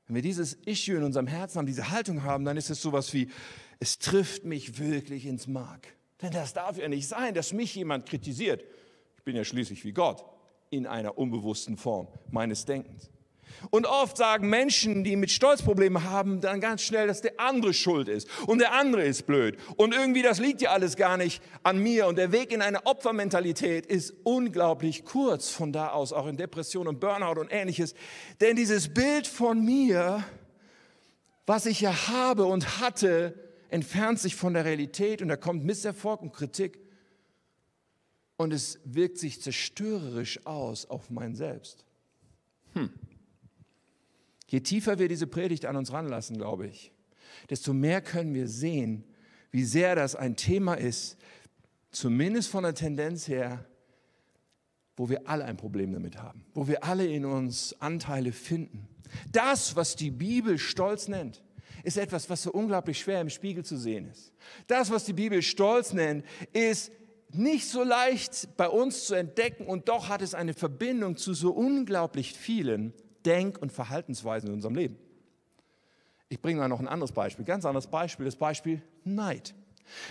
Wenn 0.07 0.15
wir 0.15 0.21
dieses 0.21 0.53
Issue 0.65 0.95
in 0.95 1.03
unserem 1.03 1.27
Herzen 1.27 1.57
haben, 1.57 1.65
diese 1.65 1.91
Haltung 1.91 2.23
haben, 2.23 2.45
dann 2.45 2.55
ist 2.55 2.69
es 2.69 2.81
sowas 2.81 3.13
wie, 3.13 3.29
es 3.79 3.99
trifft 3.99 4.45
mich 4.45 4.79
wirklich 4.79 5.25
ins 5.25 5.47
Mark. 5.47 5.95
Denn 6.21 6.31
das 6.31 6.53
darf 6.53 6.77
ja 6.77 6.87
nicht 6.87 7.07
sein, 7.07 7.33
dass 7.33 7.53
mich 7.53 7.75
jemand 7.75 8.05
kritisiert. 8.05 8.63
Ich 9.17 9.23
bin 9.23 9.35
ja 9.35 9.43
schließlich 9.43 9.83
wie 9.83 9.91
Gott 9.91 10.23
in 10.69 10.87
einer 10.87 11.17
unbewussten 11.17 11.77
Form 11.77 12.07
meines 12.31 12.65
Denkens. 12.65 13.09
Und 13.69 13.85
oft 13.85 14.17
sagen 14.17 14.49
Menschen, 14.49 15.03
die 15.03 15.15
mit 15.15 15.31
Stolzproblemen 15.31 16.03
haben, 16.03 16.41
dann 16.41 16.61
ganz 16.61 16.81
schnell, 16.81 17.07
dass 17.07 17.21
der 17.21 17.39
andere 17.39 17.73
schuld 17.73 18.07
ist 18.07 18.27
und 18.47 18.59
der 18.59 18.73
andere 18.73 19.03
ist 19.03 19.25
blöd. 19.25 19.57
Und 19.75 19.93
irgendwie, 19.93 20.21
das 20.21 20.39
liegt 20.39 20.61
ja 20.61 20.71
alles 20.71 20.95
gar 20.95 21.17
nicht 21.17 21.41
an 21.63 21.79
mir. 21.79 22.07
Und 22.07 22.17
der 22.17 22.31
Weg 22.31 22.51
in 22.51 22.61
eine 22.61 22.85
Opfermentalität 22.85 23.85
ist 23.85 24.13
unglaublich 24.23 25.05
kurz 25.05 25.49
von 25.49 25.73
da 25.73 25.89
aus, 25.89 26.13
auch 26.13 26.27
in 26.27 26.37
Depression 26.37 26.87
und 26.87 26.99
Burnout 26.99 27.39
und 27.39 27.51
ähnliches. 27.51 27.93
Denn 28.41 28.55
dieses 28.55 28.93
Bild 28.93 29.27
von 29.27 29.63
mir, 29.63 30.23
was 31.45 31.65
ich 31.65 31.81
ja 31.81 32.07
habe 32.07 32.45
und 32.45 32.79
hatte, 32.79 33.33
entfernt 33.69 34.19
sich 34.19 34.35
von 34.35 34.53
der 34.53 34.65
Realität 34.65 35.21
und 35.21 35.27
da 35.27 35.35
kommt 35.35 35.65
Misserfolg 35.65 36.21
und 36.21 36.33
Kritik. 36.33 36.79
Und 38.37 38.53
es 38.53 38.79
wirkt 38.85 39.17
sich 39.17 39.41
zerstörerisch 39.41 40.45
aus 40.45 40.85
auf 40.85 41.09
mein 41.09 41.35
Selbst. 41.35 41.85
Hm. 42.73 42.91
Je 44.47 44.61
tiefer 44.61 44.97
wir 44.97 45.07
diese 45.07 45.27
Predigt 45.27 45.65
an 45.65 45.75
uns 45.75 45.91
ranlassen, 45.91 46.37
glaube 46.37 46.67
ich, 46.67 46.91
desto 47.49 47.73
mehr 47.73 48.01
können 48.01 48.33
wir 48.33 48.47
sehen, 48.47 49.03
wie 49.51 49.63
sehr 49.63 49.95
das 49.95 50.15
ein 50.15 50.35
Thema 50.35 50.75
ist, 50.75 51.17
zumindest 51.91 52.49
von 52.49 52.63
der 52.63 52.73
Tendenz 52.73 53.27
her, 53.27 53.65
wo 54.95 55.09
wir 55.09 55.27
alle 55.27 55.45
ein 55.45 55.57
Problem 55.57 55.93
damit 55.93 56.17
haben, 56.17 56.45
wo 56.53 56.67
wir 56.67 56.83
alle 56.83 57.05
in 57.05 57.25
uns 57.25 57.75
Anteile 57.79 58.31
finden. 58.31 58.87
Das, 59.31 59.75
was 59.75 59.95
die 59.95 60.11
Bibel 60.11 60.57
Stolz 60.57 61.07
nennt, 61.07 61.43
ist 61.83 61.97
etwas, 61.97 62.29
was 62.29 62.43
so 62.43 62.51
unglaublich 62.51 62.99
schwer 62.99 63.21
im 63.21 63.29
Spiegel 63.29 63.63
zu 63.63 63.77
sehen 63.77 64.09
ist. 64.09 64.33
Das, 64.67 64.89
was 64.89 65.05
die 65.05 65.13
Bibel 65.13 65.41
Stolz 65.41 65.93
nennt, 65.93 66.25
ist 66.51 66.91
nicht 67.31 67.69
so 67.69 67.83
leicht 67.83 68.49
bei 68.57 68.67
uns 68.67 69.05
zu 69.05 69.13
entdecken 69.13 69.65
und 69.67 69.89
doch 69.89 70.09
hat 70.09 70.21
es 70.21 70.33
eine 70.33 70.53
Verbindung 70.53 71.17
zu 71.17 71.33
so 71.33 71.51
unglaublich 71.51 72.33
vielen 72.33 72.93
Denk- 73.27 73.61
und 73.61 73.71
Verhaltensweisen 73.71 74.47
in 74.49 74.55
unserem 74.55 74.75
Leben. 74.75 74.97
Ich 76.29 76.41
bringe 76.41 76.59
mal 76.59 76.67
noch 76.67 76.79
ein 76.79 76.87
anderes 76.87 77.11
Beispiel, 77.11 77.45
ganz 77.45 77.65
anderes 77.65 77.87
Beispiel, 77.87 78.25
das 78.25 78.37
Beispiel 78.37 78.81
Neid. 79.03 79.53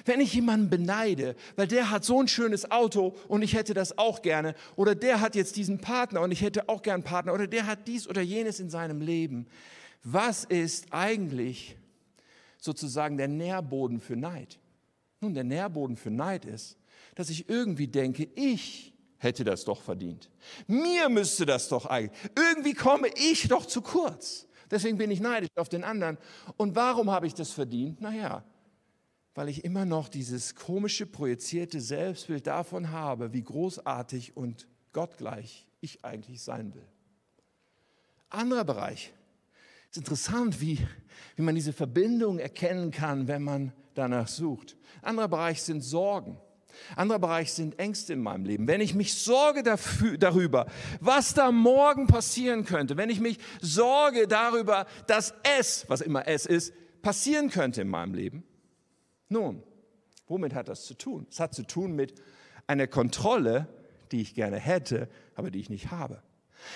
Wenn 0.05 0.21
ich 0.21 0.33
jemanden 0.33 0.71
beneide, 0.71 1.37
weil 1.57 1.67
der 1.67 1.91
hat 1.91 2.05
so 2.05 2.21
ein 2.21 2.29
schönes 2.29 2.71
Auto 2.71 3.15
und 3.29 3.43
ich 3.43 3.55
hätte 3.55 3.75
das 3.75 3.99
auch 3.99 4.23
gerne, 4.23 4.55
oder 4.77 4.95
der 4.95 5.21
hat 5.21 5.35
jetzt 5.35 5.57
diesen 5.57 5.79
Partner 5.79 6.21
und 6.23 6.31
ich 6.31 6.43
hätte 6.43 6.69
auch 6.69 6.83
gern 6.83 6.97
einen 6.97 7.05
Partner, 7.05 7.35
oder 7.35 7.47
der 7.47 7.67
hat 7.67 7.87
dies 7.87 8.09
oder 8.09 8.23
jenes 8.23 8.61
in 8.61 8.71
seinem 8.71 9.01
Leben, 9.01 9.47
was 10.03 10.45
ist 10.45 10.93
eigentlich 10.93 11.77
sozusagen 12.59 13.17
der 13.17 13.29
Nährboden 13.29 14.01
für 14.01 14.17
Neid? 14.17 14.59
Nun, 15.21 15.35
der 15.35 15.45
Nährboden 15.45 15.97
für 15.97 16.11
Neid 16.11 16.45
ist, 16.45 16.79
dass 17.15 17.31
ich 17.31 17.49
irgendwie 17.49 17.89
denke, 17.89 18.29
ich 18.35 18.95
hätte 19.19 19.45
das 19.45 19.65
doch 19.65 19.83
verdient. 19.83 20.31
Mir 20.67 21.09
müsste 21.09 21.47
das 21.47 21.69
doch 21.69 21.87
eigentlich. 21.87 22.19
Irgendwie 22.37 22.75
komme 22.75 23.09
ich 23.17 23.49
doch 23.49 23.67
zu 23.67 23.83
kurz. 23.83 24.47
Deswegen 24.71 24.99
bin 24.99 25.11
ich 25.11 25.21
neidisch 25.21 25.51
auf 25.57 25.69
den 25.69 25.85
anderen. 25.85 26.19
Und 26.57 26.75
warum 26.75 27.11
habe 27.11 27.27
ich 27.27 27.35
das 27.35 27.53
verdient? 27.53 28.01
Naja, 28.01 28.45
weil 29.35 29.49
ich 29.49 29.65
immer 29.65 29.85
noch 29.85 30.09
dieses 30.09 30.55
komische, 30.55 31.07
projizierte 31.07 31.81
Selbstbild 31.81 32.47
davon 32.47 32.91
habe, 32.91 33.33
wie 33.33 33.43
großartig 33.43 34.37
und 34.37 34.67
gottgleich 34.93 35.69
ich 35.81 36.05
eigentlich 36.05 36.43
sein 36.43 36.75
will. 36.75 36.89
Anderer 38.31 38.65
Bereich. 38.65 39.13
Es 39.91 39.99
ist 39.99 39.99
interessant, 39.99 40.61
wie, 40.61 40.79
wie 41.37 41.43
man 41.43 41.55
diese 41.55 41.73
Verbindung 41.73 42.39
erkennen 42.39 42.91
kann, 42.91 43.29
wenn 43.29 43.43
man 43.43 43.73
danach 43.95 44.27
sucht. 44.27 44.77
Anderer 45.03 45.29
Bereich 45.29 45.63
sind 45.63 45.83
Sorgen. 45.83 46.39
Anderer 46.95 47.19
Bereich 47.19 47.53
sind 47.53 47.79
Ängste 47.79 48.13
in 48.13 48.23
meinem 48.23 48.45
Leben. 48.45 48.67
Wenn 48.69 48.81
ich 48.81 48.95
mich 48.95 49.15
sorge 49.15 49.63
dafür, 49.63 50.19
darüber, 50.19 50.67
was 51.01 51.35
da 51.35 51.53
morgen 51.53 52.07
passieren 52.07 52.65
könnte, 52.65 52.97
wenn 52.97 53.11
ich 53.11 53.21
mich 53.21 53.39
sorge 53.61 54.29
darüber, 54.29 54.87
dass 55.07 55.35
es, 55.59 55.85
was 55.89 56.01
immer 56.01 56.27
es 56.27 56.47
ist, 56.47 56.73
passieren 57.03 57.51
könnte 57.51 57.83
in 57.83 57.89
meinem 57.89 58.15
Leben, 58.15 58.45
nun, 59.29 59.63
womit 60.29 60.55
hat 60.55 60.69
das 60.69 60.85
zu 60.85 60.95
tun? 60.95 61.27
Es 61.31 61.41
hat 61.41 61.55
zu 61.55 61.65
tun 61.65 61.93
mit 61.93 62.15
einer 62.67 62.87
Kontrolle, 62.87 63.69
die 64.13 64.21
ich 64.21 64.35
gerne 64.35 64.59
hätte, 64.59 65.09
aber 65.35 65.51
die 65.51 65.61
ich 65.61 65.71
nicht 65.71 65.91
habe. 65.91 66.23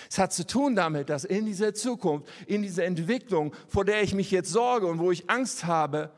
Es 0.08 0.18
hat 0.18 0.32
zu 0.32 0.46
tun 0.46 0.76
damit, 0.76 1.08
dass 1.08 1.24
in 1.24 1.46
dieser 1.46 1.74
Zukunft, 1.74 2.28
in 2.46 2.62
dieser 2.62 2.84
Entwicklung, 2.84 3.54
vor 3.68 3.84
der 3.84 4.02
ich 4.02 4.14
mich 4.14 4.30
jetzt 4.30 4.50
sorge 4.50 4.86
und 4.86 4.98
wo 4.98 5.10
ich 5.10 5.30
Angst 5.30 5.64
habe, 5.64 6.10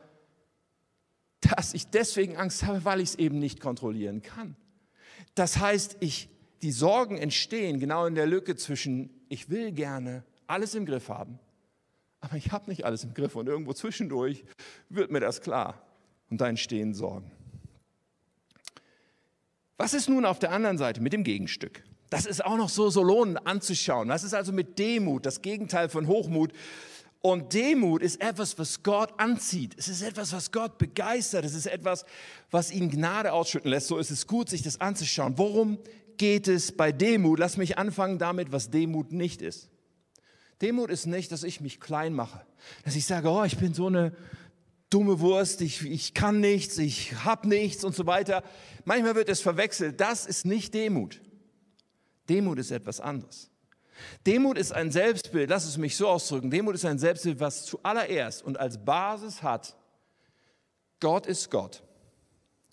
dass 1.51 1.73
ich 1.73 1.87
deswegen 1.87 2.37
Angst 2.37 2.63
habe, 2.63 2.85
weil 2.85 2.99
ich 2.99 3.09
es 3.09 3.15
eben 3.15 3.39
nicht 3.39 3.59
kontrollieren 3.59 4.21
kann. 4.21 4.55
Das 5.35 5.57
heißt, 5.57 5.97
ich, 5.99 6.29
die 6.61 6.71
Sorgen 6.71 7.17
entstehen 7.17 7.79
genau 7.79 8.05
in 8.05 8.15
der 8.15 8.27
Lücke 8.27 8.55
zwischen, 8.55 9.09
ich 9.29 9.49
will 9.49 9.71
gerne 9.71 10.23
alles 10.47 10.75
im 10.75 10.85
Griff 10.85 11.09
haben, 11.09 11.39
aber 12.21 12.37
ich 12.37 12.51
habe 12.51 12.69
nicht 12.69 12.85
alles 12.85 13.03
im 13.03 13.13
Griff 13.13 13.35
und 13.35 13.47
irgendwo 13.47 13.73
zwischendurch 13.73 14.45
wird 14.89 15.11
mir 15.11 15.19
das 15.19 15.41
klar 15.41 15.81
und 16.29 16.39
da 16.39 16.47
entstehen 16.47 16.93
Sorgen. 16.93 17.31
Was 19.77 19.93
ist 19.93 20.07
nun 20.07 20.25
auf 20.25 20.39
der 20.39 20.51
anderen 20.51 20.77
Seite 20.77 21.01
mit 21.01 21.13
dem 21.13 21.23
Gegenstück? 21.23 21.83
Das 22.09 22.27
ist 22.27 22.45
auch 22.45 22.57
noch 22.57 22.69
so, 22.69 22.91
so 22.91 23.03
lohnend 23.03 23.47
anzuschauen. 23.47 24.07
Was 24.07 24.23
ist 24.23 24.35
also 24.35 24.53
mit 24.53 24.77
Demut, 24.77 25.25
das 25.25 25.41
Gegenteil 25.41 25.89
von 25.89 26.07
Hochmut? 26.07 26.53
Und 27.25 27.53
Demut 27.53 28.03
ist 28.03 28.19
etwas, 28.19 28.59
was 28.59 28.83
Gott 28.83 29.17
anzieht. 29.17 29.75
Es 29.77 29.87
ist 29.87 30.01
etwas, 30.01 30.33
was 30.33 30.51
Gott 30.51 30.77
begeistert. 30.77 31.45
Es 31.45 31.53
ist 31.53 31.67
etwas, 31.67 32.03
was 32.51 32.69
ihn 32.69 32.89
Gnade 32.89 33.31
ausschütten 33.31 33.71
lässt. 33.71 33.87
So 33.87 33.97
ist 33.97 34.11
es 34.11 34.27
gut, 34.27 34.49
sich 34.49 34.61
das 34.61 34.81
anzuschauen. 34.81 35.37
Worum 35.37 35.77
geht 36.17 36.49
es 36.49 36.73
bei 36.73 36.91
Demut? 36.91 37.39
Lass 37.39 37.55
mich 37.55 37.77
anfangen 37.77 38.19
damit, 38.19 38.51
was 38.51 38.71
Demut 38.71 39.13
nicht 39.13 39.41
ist. 39.41 39.69
Demut 40.61 40.89
ist 40.89 41.05
nicht, 41.05 41.31
dass 41.31 41.43
ich 41.43 41.61
mich 41.61 41.79
klein 41.79 42.13
mache. 42.13 42.45
Dass 42.83 42.97
ich 42.97 43.05
sage, 43.05 43.29
oh, 43.29 43.45
ich 43.45 43.57
bin 43.57 43.73
so 43.73 43.87
eine 43.87 44.13
dumme 44.89 45.21
Wurst, 45.21 45.61
ich, 45.61 45.81
ich 45.85 46.13
kann 46.13 46.41
nichts, 46.41 46.77
ich 46.77 47.15
habe 47.23 47.47
nichts 47.47 47.85
und 47.85 47.95
so 47.95 48.05
weiter. 48.05 48.43
Manchmal 48.83 49.15
wird 49.15 49.29
es 49.29 49.39
verwechselt. 49.39 50.01
Das 50.01 50.25
ist 50.25 50.45
nicht 50.45 50.73
Demut. 50.73 51.21
Demut 52.27 52.59
ist 52.59 52.71
etwas 52.71 52.99
anderes. 52.99 53.49
Demut 54.25 54.57
ist 54.57 54.71
ein 54.73 54.91
Selbstbild, 54.91 55.49
lass 55.49 55.65
es 55.65 55.77
mich 55.77 55.95
so 55.95 56.07
ausdrücken, 56.07 56.49
Demut 56.49 56.75
ist 56.75 56.85
ein 56.85 56.99
Selbstbild, 56.99 57.39
was 57.39 57.65
zuallererst 57.65 58.43
und 58.43 58.59
als 58.59 58.83
Basis 58.83 59.43
hat, 59.43 59.75
Gott 60.99 61.25
ist 61.25 61.51
Gott 61.51 61.83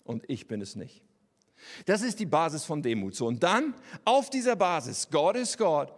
und 0.03 0.29
ich 0.29 0.47
bin 0.47 0.61
es 0.61 0.75
nicht. 0.75 1.01
Das 1.85 2.01
ist 2.01 2.19
die 2.19 2.25
Basis 2.25 2.63
von 2.63 2.81
Demut. 2.81 3.15
So, 3.15 3.27
und 3.27 3.43
dann 3.43 3.73
auf 4.05 4.29
dieser 4.29 4.55
Basis, 4.55 5.09
Gott 5.11 5.35
ist 5.35 5.57
Gott 5.57 5.93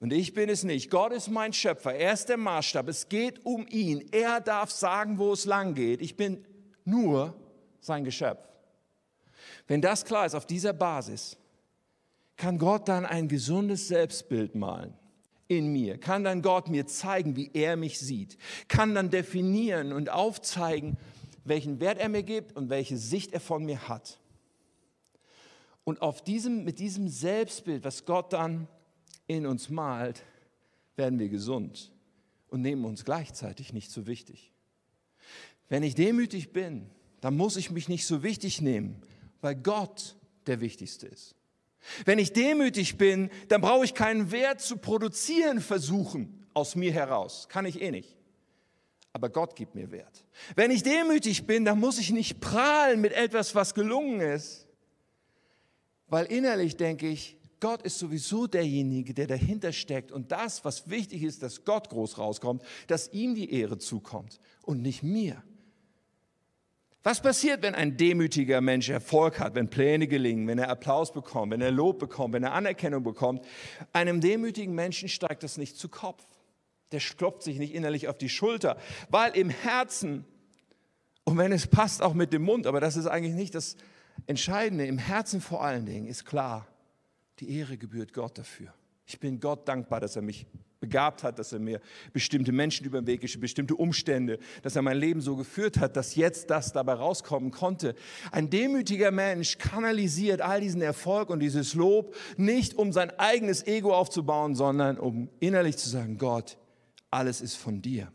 und 0.00 0.12
ich 0.12 0.34
bin 0.34 0.48
es 0.48 0.64
nicht. 0.64 0.90
Gott 0.90 1.12
ist 1.12 1.28
mein 1.28 1.52
Schöpfer, 1.52 1.94
er 1.94 2.12
ist 2.12 2.28
der 2.28 2.36
Maßstab, 2.36 2.88
es 2.88 3.08
geht 3.08 3.44
um 3.44 3.66
ihn. 3.68 4.08
Er 4.12 4.40
darf 4.40 4.70
sagen, 4.70 5.18
wo 5.18 5.32
es 5.32 5.44
lang 5.44 5.74
geht. 5.74 6.02
Ich 6.02 6.16
bin 6.16 6.44
nur 6.84 7.34
sein 7.80 8.04
Geschöpf. 8.04 8.48
Wenn 9.66 9.80
das 9.80 10.04
klar 10.04 10.26
ist, 10.26 10.34
auf 10.34 10.46
dieser 10.46 10.72
Basis, 10.72 11.36
kann 12.36 12.58
Gott 12.58 12.88
dann 12.88 13.06
ein 13.06 13.28
gesundes 13.28 13.88
Selbstbild 13.88 14.54
malen 14.54 14.94
in 15.48 15.72
mir, 15.72 15.98
kann 15.98 16.24
dann 16.24 16.42
Gott 16.42 16.68
mir 16.68 16.86
zeigen, 16.86 17.36
wie 17.36 17.50
er 17.52 17.76
mich 17.76 17.98
sieht, 17.98 18.38
kann 18.68 18.94
dann 18.94 19.10
definieren 19.10 19.92
und 19.92 20.08
aufzeigen, 20.08 20.96
welchen 21.44 21.80
Wert 21.80 21.98
er 21.98 22.08
mir 22.08 22.22
gibt 22.22 22.56
und 22.56 22.70
welche 22.70 22.96
Sicht 22.96 23.32
er 23.32 23.40
von 23.40 23.64
mir 23.64 23.88
hat. 23.88 24.18
Und 25.84 26.00
auf 26.00 26.24
diesem, 26.24 26.64
mit 26.64 26.78
diesem 26.78 27.08
Selbstbild, 27.08 27.84
was 27.84 28.06
Gott 28.06 28.32
dann 28.32 28.68
in 29.26 29.46
uns 29.46 29.68
malt, 29.68 30.22
werden 30.96 31.18
wir 31.18 31.28
gesund 31.28 31.92
und 32.48 32.62
nehmen 32.62 32.84
uns 32.84 33.04
gleichzeitig 33.04 33.72
nicht 33.72 33.90
so 33.90 34.06
wichtig. 34.06 34.52
Wenn 35.68 35.82
ich 35.82 35.94
demütig 35.94 36.52
bin, 36.52 36.90
dann 37.20 37.36
muss 37.36 37.56
ich 37.56 37.70
mich 37.70 37.88
nicht 37.88 38.06
so 38.06 38.22
wichtig 38.22 38.60
nehmen, 38.60 39.02
weil 39.40 39.54
Gott 39.54 40.16
der 40.46 40.60
Wichtigste 40.60 41.06
ist. 41.06 41.34
Wenn 42.04 42.18
ich 42.18 42.32
demütig 42.32 42.96
bin, 42.96 43.30
dann 43.48 43.60
brauche 43.60 43.84
ich 43.84 43.94
keinen 43.94 44.30
Wert 44.30 44.60
zu 44.60 44.76
produzieren 44.76 45.60
versuchen 45.60 46.46
aus 46.54 46.76
mir 46.76 46.92
heraus. 46.92 47.48
Kann 47.48 47.66
ich 47.66 47.80
eh 47.80 47.90
nicht. 47.90 48.16
Aber 49.12 49.28
Gott 49.28 49.54
gibt 49.54 49.74
mir 49.74 49.90
Wert. 49.92 50.24
Wenn 50.56 50.70
ich 50.70 50.82
demütig 50.82 51.46
bin, 51.46 51.64
dann 51.64 51.78
muss 51.78 51.98
ich 51.98 52.10
nicht 52.10 52.40
prahlen 52.40 53.00
mit 53.00 53.12
etwas, 53.12 53.54
was 53.54 53.74
gelungen 53.74 54.20
ist. 54.20 54.66
Weil 56.08 56.26
innerlich 56.26 56.76
denke 56.76 57.08
ich, 57.08 57.38
Gott 57.60 57.82
ist 57.82 57.98
sowieso 57.98 58.46
derjenige, 58.46 59.14
der 59.14 59.26
dahinter 59.26 59.72
steckt. 59.72 60.12
Und 60.12 60.32
das, 60.32 60.64
was 60.64 60.90
wichtig 60.90 61.22
ist, 61.22 61.42
dass 61.42 61.64
Gott 61.64 61.88
groß 61.88 62.18
rauskommt, 62.18 62.62
dass 62.88 63.12
ihm 63.12 63.34
die 63.34 63.52
Ehre 63.52 63.78
zukommt 63.78 64.40
und 64.62 64.82
nicht 64.82 65.02
mir. 65.02 65.42
Was 67.04 67.20
passiert, 67.20 67.60
wenn 67.60 67.74
ein 67.74 67.98
demütiger 67.98 68.62
Mensch 68.62 68.88
Erfolg 68.88 69.38
hat, 69.38 69.54
wenn 69.54 69.68
Pläne 69.68 70.08
gelingen, 70.08 70.48
wenn 70.48 70.58
er 70.58 70.70
Applaus 70.70 71.12
bekommt, 71.12 71.52
wenn 71.52 71.60
er 71.60 71.70
Lob 71.70 71.98
bekommt, 71.98 72.32
wenn 72.32 72.44
er 72.44 72.54
Anerkennung 72.54 73.04
bekommt? 73.04 73.44
Einem 73.92 74.22
demütigen 74.22 74.74
Menschen 74.74 75.10
steigt 75.10 75.42
das 75.42 75.58
nicht 75.58 75.76
zu 75.76 75.90
Kopf. 75.90 76.26
Der 76.92 77.00
klopft 77.00 77.42
sich 77.42 77.58
nicht 77.58 77.74
innerlich 77.74 78.08
auf 78.08 78.16
die 78.16 78.30
Schulter, 78.30 78.78
weil 79.10 79.36
im 79.36 79.50
Herzen, 79.50 80.24
und 81.24 81.36
wenn 81.36 81.52
es 81.52 81.66
passt, 81.66 82.00
auch 82.00 82.14
mit 82.14 82.32
dem 82.32 82.42
Mund, 82.42 82.66
aber 82.66 82.80
das 82.80 82.96
ist 82.96 83.06
eigentlich 83.06 83.34
nicht 83.34 83.54
das 83.54 83.76
Entscheidende, 84.26 84.86
im 84.86 84.96
Herzen 84.96 85.42
vor 85.42 85.62
allen 85.62 85.84
Dingen 85.84 86.06
ist 86.06 86.24
klar, 86.24 86.66
die 87.40 87.50
Ehre 87.58 87.76
gebührt 87.76 88.14
Gott 88.14 88.38
dafür. 88.38 88.72
Ich 89.04 89.20
bin 89.20 89.40
Gott 89.40 89.68
dankbar, 89.68 90.00
dass 90.00 90.16
er 90.16 90.22
mich 90.22 90.46
begabt 90.84 91.22
hat, 91.22 91.38
dass 91.38 91.52
er 91.52 91.60
mir 91.60 91.80
bestimmte 92.12 92.52
Menschen 92.52 92.84
über 92.84 93.00
den 93.00 93.06
Weg 93.06 93.22
geschickt, 93.22 93.40
bestimmte 93.40 93.74
Umstände, 93.74 94.38
dass 94.62 94.76
er 94.76 94.82
mein 94.82 94.98
Leben 94.98 95.22
so 95.22 95.34
geführt 95.34 95.78
hat, 95.78 95.96
dass 95.96 96.14
jetzt 96.14 96.50
das 96.50 96.72
dabei 96.72 96.92
rauskommen 96.92 97.50
konnte. 97.50 97.94
Ein 98.32 98.50
demütiger 98.50 99.10
Mensch 99.10 99.56
kanalisiert 99.56 100.42
all 100.42 100.60
diesen 100.60 100.82
Erfolg 100.82 101.30
und 101.30 101.40
dieses 101.40 101.72
Lob 101.74 102.14
nicht, 102.36 102.74
um 102.74 102.92
sein 102.92 103.10
eigenes 103.18 103.66
Ego 103.66 103.94
aufzubauen, 103.94 104.54
sondern 104.54 104.98
um 104.98 105.30
innerlich 105.40 105.78
zu 105.78 105.88
sagen, 105.88 106.18
Gott, 106.18 106.58
alles 107.10 107.40
ist 107.40 107.56
von 107.56 107.80
dir. 107.80 108.12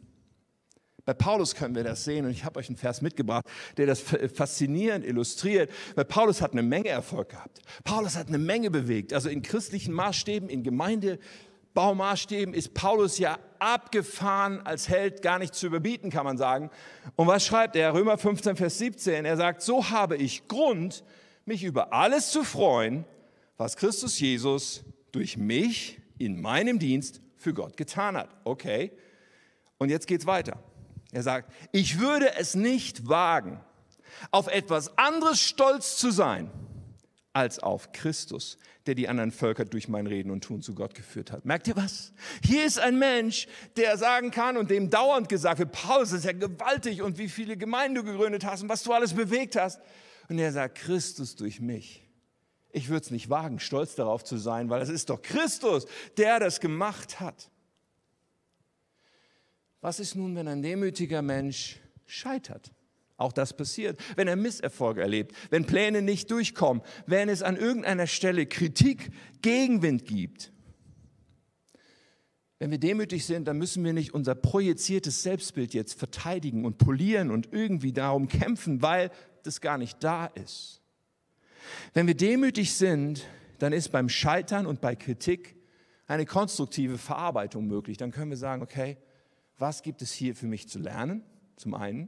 Bei 1.10 1.16
Paulus 1.16 1.56
können 1.56 1.74
wir 1.74 1.84
das 1.84 2.04
sehen 2.04 2.26
und 2.26 2.32
ich 2.32 2.46
habe 2.46 2.60
euch 2.60 2.70
einen 2.70 2.78
Vers 2.78 3.02
mitgebracht, 3.02 3.46
der 3.78 3.88
das 3.88 4.00
faszinierend 4.00 5.04
illustriert, 5.04 5.72
weil 5.96 6.06
Paulus 6.06 6.40
hat 6.40 6.52
eine 6.52 6.62
Menge 6.62 6.90
Erfolg 6.90 7.30
gehabt. 7.30 7.62
Paulus 7.84 8.16
hat 8.16 8.28
eine 8.28 8.38
Menge 8.38 8.70
bewegt, 8.70 9.12
also 9.14 9.28
in 9.28 9.42
christlichen 9.42 9.92
Maßstäben, 9.92 10.50
in 10.50 10.62
Gemeinde, 10.62 11.18
Baumaßstäben 11.74 12.54
ist 12.54 12.74
Paulus 12.74 13.20
ja 13.20 13.38
abgefahren 13.60 14.62
als 14.66 14.90
Held 14.90 15.22
gar 15.22 15.40
nicht 15.40 15.54
zu 15.54 15.68
überbieten, 15.68 16.10
kann 16.10 16.26
man 16.26 16.38
sagen. 16.38 16.70
Und 17.16 17.28
was 17.28 17.46
schreibt 17.46 17.76
er? 17.76 17.94
Römer 17.94 18.18
15, 18.18 18.56
Vers 18.56 18.78
17. 18.78 19.26
Er 19.26 19.38
sagt, 19.38 19.62
so 19.62 19.90
habe 19.90 20.18
ich 20.18 20.48
Grund, 20.48 21.04
mich 21.46 21.64
über 21.64 21.94
alles 21.94 22.32
zu 22.32 22.44
freuen, 22.44 23.06
was 23.58 23.76
Christus 23.76 24.20
Jesus 24.20 24.84
durch 25.12 25.38
mich 25.38 26.00
in 26.18 26.42
meinem 26.42 26.80
Dienst 26.80 27.22
für 27.38 27.54
Gott 27.54 27.78
getan 27.78 28.18
hat. 28.18 28.30
Okay. 28.44 28.92
Und 29.78 29.90
jetzt 29.90 30.08
geht's 30.08 30.26
weiter. 30.26 30.58
Er 31.12 31.24
sagt, 31.24 31.52
ich 31.72 32.00
würde 32.00 32.36
es 32.38 32.56
nicht 32.56 33.08
wagen, 33.08 33.60
auf 34.32 34.48
etwas 34.48 34.98
anderes 34.98 35.42
stolz 35.42 35.98
zu 35.98 36.12
sein, 36.12 36.52
als 37.34 37.60
auf 37.60 37.92
Christus, 37.92 38.58
der 38.86 38.96
die 38.96 39.08
anderen 39.08 39.32
Völker 39.32 39.66
durch 39.66 39.88
mein 39.88 40.08
Reden 40.08 40.32
und 40.32 40.44
Tun 40.44 40.62
zu 40.62 40.74
Gott 40.74 40.96
geführt 40.96 41.32
hat. 41.32 41.46
Merkt 41.46 41.68
ihr 41.68 41.76
was? 41.76 42.12
Hier 42.44 42.66
ist 42.66 42.80
ein 42.80 42.98
Mensch, 42.98 43.48
der 43.78 43.98
sagen 43.98 44.32
kann 44.32 44.58
und 44.58 44.72
dem 44.72 44.90
dauernd 44.90 45.30
gesagt 45.30 45.60
wird, 45.60 45.72
Paulus 45.72 46.12
ist 46.12 46.26
ja 46.26 46.32
gewaltig 46.32 47.02
und 47.02 47.18
wie 47.18 47.30
viele 47.30 47.56
Gemeinden 47.56 47.96
du 47.96 48.04
gegründet 48.04 48.46
hast 48.46 48.64
und 48.64 48.70
was 48.70 48.84
du 48.84 48.94
alles 48.94 49.14
bewegt 49.14 49.56
hast. 49.56 49.80
Und 50.28 50.40
er 50.40 50.52
sagt, 50.52 50.80
Christus 50.80 51.36
durch 51.36 51.60
mich. 51.60 52.06
Ich 52.72 52.90
würde 52.90 53.04
es 53.04 53.12
nicht 53.12 53.30
wagen, 53.30 53.60
stolz 53.60 53.96
darauf 53.96 54.24
zu 54.24 54.38
sein, 54.38 54.70
weil 54.70 54.82
es 54.82 54.90
ist 54.90 55.10
doch 55.10 55.22
Christus, 55.22 55.88
der 56.18 56.40
das 56.40 56.60
gemacht 56.60 57.20
hat. 57.20 57.50
Was 59.82 60.00
ist 60.00 60.16
nun, 60.16 60.36
wenn 60.36 60.48
ein 60.48 60.62
demütiger 60.62 61.22
Mensch 61.22 61.80
scheitert? 62.06 62.72
Auch 63.20 63.34
das 63.34 63.56
passiert, 63.56 64.00
wenn 64.16 64.30
er 64.30 64.38
Misserfolge 64.38 65.02
erlebt, 65.02 65.36
wenn 65.50 65.66
Pläne 65.66 66.02
nicht 66.02 66.32
durchkommen, 66.32 66.82
wenn 67.06 67.28
es 67.28 67.44
an 67.44 67.58
irgendeiner 67.58 68.08
Stelle 68.08 68.46
Kritik, 68.46 69.12
Gegenwind 69.42 70.06
gibt. 70.06 70.54
Wenn 72.60 72.72
wir 72.72 72.78
demütig 72.78 73.26
sind, 73.26 73.48
dann 73.48 73.58
müssen 73.58 73.84
wir 73.84 73.92
nicht 73.92 74.14
unser 74.14 74.36
projiziertes 74.36 75.22
Selbstbild 75.22 75.74
jetzt 75.74 76.00
verteidigen 76.00 76.64
und 76.64 76.78
polieren 76.78 77.30
und 77.30 77.52
irgendwie 77.52 77.92
darum 77.92 78.30
kämpfen, 78.30 78.82
weil 78.82 79.12
das 79.44 79.60
gar 79.60 79.78
nicht 79.78 80.02
da 80.02 80.28
ist. 80.28 80.82
Wenn 81.94 82.08
wir 82.08 82.16
demütig 82.16 82.74
sind, 82.74 83.26
dann 83.60 83.74
ist 83.74 83.90
beim 83.90 84.08
Scheitern 84.08 84.66
und 84.66 84.80
bei 84.80 84.96
Kritik 84.96 85.58
eine 86.08 86.26
konstruktive 86.26 86.98
Verarbeitung 86.98 87.68
möglich. 87.68 87.98
Dann 87.98 88.12
können 88.12 88.30
wir 88.30 88.38
sagen, 88.38 88.62
okay, 88.62 88.98
was 89.58 89.84
gibt 89.84 90.02
es 90.02 90.14
hier 90.14 90.36
für 90.36 90.48
mich 90.48 90.70
zu 90.70 90.80
lernen? 90.80 91.24
Zum 91.58 91.74
einen. 91.74 92.08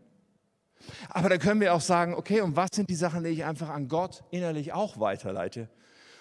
Aber 1.09 1.29
dann 1.29 1.39
können 1.39 1.61
wir 1.61 1.73
auch 1.73 1.81
sagen, 1.81 2.13
okay, 2.13 2.41
und 2.41 2.55
was 2.55 2.69
sind 2.73 2.89
die 2.89 2.95
Sachen, 2.95 3.23
die 3.23 3.29
ich 3.29 3.45
einfach 3.45 3.69
an 3.69 3.87
Gott 3.87 4.23
innerlich 4.31 4.73
auch 4.73 4.99
weiterleite? 4.99 5.69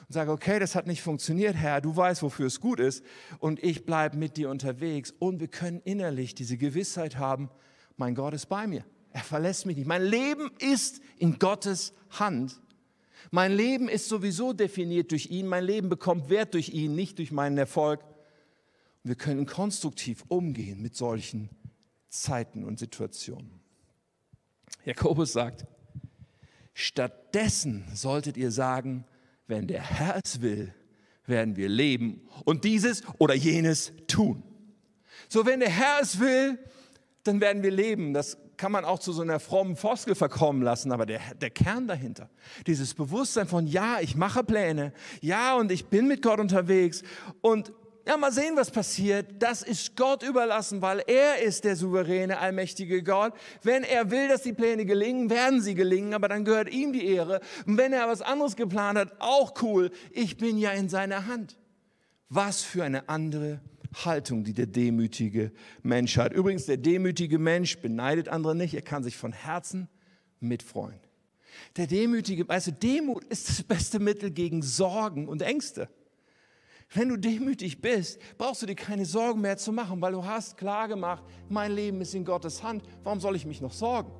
Und 0.08 0.14
sage, 0.14 0.30
okay, 0.32 0.58
das 0.58 0.74
hat 0.74 0.86
nicht 0.86 1.02
funktioniert, 1.02 1.54
Herr, 1.54 1.80
du 1.80 1.94
weißt, 1.94 2.22
wofür 2.22 2.46
es 2.46 2.60
gut 2.60 2.80
ist 2.80 3.04
und 3.38 3.62
ich 3.62 3.86
bleibe 3.86 4.16
mit 4.16 4.36
dir 4.36 4.50
unterwegs. 4.50 5.12
Und 5.18 5.40
wir 5.40 5.48
können 5.48 5.80
innerlich 5.84 6.34
diese 6.34 6.56
Gewissheit 6.56 7.16
haben, 7.16 7.50
mein 7.96 8.14
Gott 8.14 8.34
ist 8.34 8.46
bei 8.46 8.66
mir. 8.66 8.84
Er 9.12 9.22
verlässt 9.22 9.66
mich 9.66 9.76
nicht. 9.76 9.86
Mein 9.86 10.04
Leben 10.04 10.50
ist 10.58 11.00
in 11.18 11.38
Gottes 11.38 11.92
Hand. 12.10 12.60
Mein 13.30 13.52
Leben 13.52 13.88
ist 13.88 14.08
sowieso 14.08 14.52
definiert 14.52 15.10
durch 15.10 15.26
ihn. 15.30 15.46
Mein 15.46 15.64
Leben 15.64 15.88
bekommt 15.88 16.30
Wert 16.30 16.54
durch 16.54 16.70
ihn, 16.70 16.94
nicht 16.94 17.18
durch 17.18 17.32
meinen 17.32 17.58
Erfolg. 17.58 18.00
Wir 19.02 19.16
können 19.16 19.46
konstruktiv 19.46 20.24
umgehen 20.28 20.80
mit 20.80 20.96
solchen 20.96 21.50
Zeiten 22.08 22.64
und 22.64 22.78
Situationen. 22.78 23.59
Jakobus 24.84 25.32
sagt, 25.32 25.66
stattdessen 26.74 27.84
solltet 27.94 28.36
ihr 28.36 28.50
sagen, 28.50 29.04
wenn 29.46 29.66
der 29.66 29.82
Herr 29.82 30.20
es 30.22 30.40
will, 30.40 30.74
werden 31.26 31.56
wir 31.56 31.68
leben 31.68 32.22
und 32.44 32.64
dieses 32.64 33.02
oder 33.18 33.34
jenes 33.34 33.92
tun. 34.06 34.42
So, 35.28 35.46
wenn 35.46 35.60
der 35.60 35.70
Herr 35.70 36.00
es 36.00 36.18
will, 36.18 36.58
dann 37.24 37.40
werden 37.40 37.62
wir 37.62 37.70
leben. 37.70 38.14
Das 38.14 38.38
kann 38.56 38.72
man 38.72 38.84
auch 38.84 38.98
zu 38.98 39.12
so 39.12 39.22
einer 39.22 39.40
frommen 39.40 39.76
Floskel 39.76 40.14
verkommen 40.14 40.62
lassen, 40.62 40.92
aber 40.92 41.06
der, 41.06 41.20
der 41.40 41.50
Kern 41.50 41.86
dahinter, 41.86 42.28
dieses 42.66 42.94
Bewusstsein 42.94 43.46
von, 43.46 43.66
ja, 43.66 44.00
ich 44.00 44.16
mache 44.16 44.44
Pläne, 44.44 44.92
ja, 45.22 45.56
und 45.56 45.72
ich 45.72 45.86
bin 45.86 46.06
mit 46.06 46.20
Gott 46.20 46.40
unterwegs 46.40 47.02
und 47.40 47.72
ja, 48.06 48.16
mal 48.16 48.32
sehen, 48.32 48.56
was 48.56 48.70
passiert. 48.70 49.26
Das 49.38 49.62
ist 49.62 49.96
Gott 49.96 50.22
überlassen, 50.22 50.82
weil 50.82 51.02
er 51.06 51.42
ist 51.42 51.64
der 51.64 51.76
souveräne, 51.76 52.38
allmächtige 52.38 53.02
Gott. 53.02 53.34
Wenn 53.62 53.84
er 53.84 54.10
will, 54.10 54.28
dass 54.28 54.42
die 54.42 54.52
Pläne 54.52 54.86
gelingen, 54.86 55.30
werden 55.30 55.60
sie 55.60 55.74
gelingen, 55.74 56.14
aber 56.14 56.28
dann 56.28 56.44
gehört 56.44 56.72
ihm 56.72 56.92
die 56.92 57.06
Ehre. 57.06 57.40
Und 57.66 57.76
wenn 57.76 57.92
er 57.92 58.08
was 58.08 58.22
anderes 58.22 58.56
geplant 58.56 58.98
hat, 58.98 59.20
auch 59.20 59.62
cool. 59.62 59.90
Ich 60.12 60.36
bin 60.38 60.58
ja 60.58 60.70
in 60.72 60.88
seiner 60.88 61.26
Hand. 61.26 61.58
Was 62.28 62.62
für 62.62 62.84
eine 62.84 63.08
andere 63.08 63.60
Haltung, 64.04 64.44
die 64.44 64.54
der 64.54 64.66
demütige 64.66 65.52
Mensch 65.82 66.16
hat. 66.16 66.32
Übrigens, 66.32 66.66
der 66.66 66.76
demütige 66.76 67.38
Mensch 67.38 67.78
beneidet 67.78 68.28
andere 68.28 68.54
nicht. 68.54 68.74
Er 68.74 68.82
kann 68.82 69.02
sich 69.02 69.16
von 69.16 69.32
Herzen 69.32 69.88
mitfreuen. 70.38 71.00
Der 71.76 71.86
demütige, 71.86 72.48
also 72.48 72.70
Demut 72.70 73.24
ist 73.24 73.48
das 73.48 73.62
beste 73.62 73.98
Mittel 73.98 74.30
gegen 74.30 74.62
Sorgen 74.62 75.28
und 75.28 75.42
Ängste. 75.42 75.88
Wenn 76.92 77.08
du 77.08 77.16
demütig 77.16 77.80
bist, 77.80 78.18
brauchst 78.36 78.62
du 78.62 78.66
dir 78.66 78.74
keine 78.74 79.04
Sorgen 79.04 79.40
mehr 79.40 79.56
zu 79.56 79.72
machen, 79.72 80.00
weil 80.00 80.12
du 80.12 80.24
hast 80.24 80.56
klar 80.56 80.88
gemacht, 80.88 81.22
mein 81.48 81.70
Leben 81.70 82.00
ist 82.00 82.14
in 82.16 82.24
Gottes 82.24 82.64
Hand. 82.64 82.82
Warum 83.04 83.20
soll 83.20 83.36
ich 83.36 83.46
mich 83.46 83.60
noch 83.60 83.72
sorgen? 83.72 84.10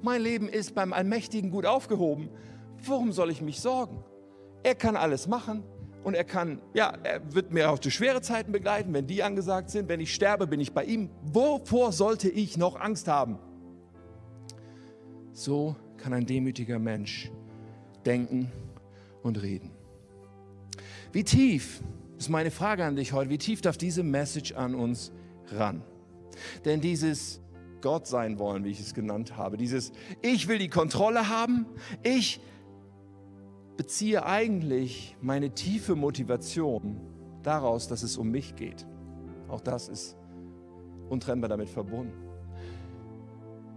Mein 0.00 0.22
Leben 0.22 0.48
ist 0.48 0.74
beim 0.74 0.94
Allmächtigen 0.94 1.50
gut 1.50 1.66
aufgehoben. 1.66 2.30
Warum 2.86 3.12
soll 3.12 3.30
ich 3.30 3.42
mich 3.42 3.60
sorgen? 3.60 4.02
Er 4.62 4.74
kann 4.74 4.96
alles 4.96 5.28
machen 5.28 5.64
und 6.02 6.14
er 6.14 6.24
kann, 6.24 6.62
ja, 6.72 6.94
er 7.02 7.34
wird 7.34 7.52
mir 7.52 7.70
auch 7.70 7.78
durch 7.78 7.94
schwere 7.94 8.22
Zeiten 8.22 8.52
begleiten, 8.52 8.94
wenn 8.94 9.06
die 9.06 9.22
angesagt 9.22 9.68
sind. 9.68 9.90
Wenn 9.90 10.00
ich 10.00 10.14
sterbe, 10.14 10.46
bin 10.46 10.60
ich 10.60 10.72
bei 10.72 10.84
ihm. 10.84 11.10
Wovor 11.22 11.92
sollte 11.92 12.30
ich 12.30 12.56
noch 12.56 12.80
Angst 12.80 13.06
haben? 13.06 13.38
So 15.32 15.76
kann 15.98 16.14
ein 16.14 16.24
demütiger 16.24 16.78
Mensch 16.78 17.30
denken 18.06 18.50
und 19.22 19.42
reden. 19.42 19.71
Wie 21.12 21.24
tief, 21.24 21.82
ist 22.16 22.30
meine 22.30 22.50
Frage 22.50 22.84
an 22.84 22.96
dich 22.96 23.12
heute, 23.12 23.28
wie 23.28 23.38
tief 23.38 23.60
darf 23.60 23.76
diese 23.76 24.02
Message 24.02 24.52
an 24.52 24.74
uns 24.74 25.12
ran? 25.52 25.82
Denn 26.64 26.80
dieses 26.80 27.40
Gott 27.82 28.06
sein 28.06 28.38
wollen, 28.38 28.64
wie 28.64 28.70
ich 28.70 28.80
es 28.80 28.94
genannt 28.94 29.36
habe, 29.36 29.58
dieses 29.58 29.92
Ich 30.22 30.48
will 30.48 30.58
die 30.58 30.70
Kontrolle 30.70 31.28
haben, 31.28 31.66
ich 32.02 32.40
beziehe 33.76 34.24
eigentlich 34.24 35.16
meine 35.20 35.50
tiefe 35.50 35.96
Motivation 35.96 37.00
daraus, 37.42 37.88
dass 37.88 38.02
es 38.02 38.16
um 38.16 38.30
mich 38.30 38.56
geht. 38.56 38.86
Auch 39.48 39.60
das 39.60 39.88
ist 39.88 40.16
untrennbar 41.10 41.50
damit 41.50 41.68
verbunden. 41.68 42.14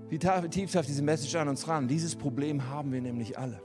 Wie 0.08 0.20
tief 0.20 0.72
darf 0.72 0.86
diese 0.86 1.02
Message 1.02 1.36
an 1.36 1.50
uns 1.50 1.68
ran? 1.68 1.88
Dieses 1.88 2.16
Problem 2.16 2.70
haben 2.70 2.94
wir 2.94 3.02
nämlich 3.02 3.38
alle. 3.38 3.60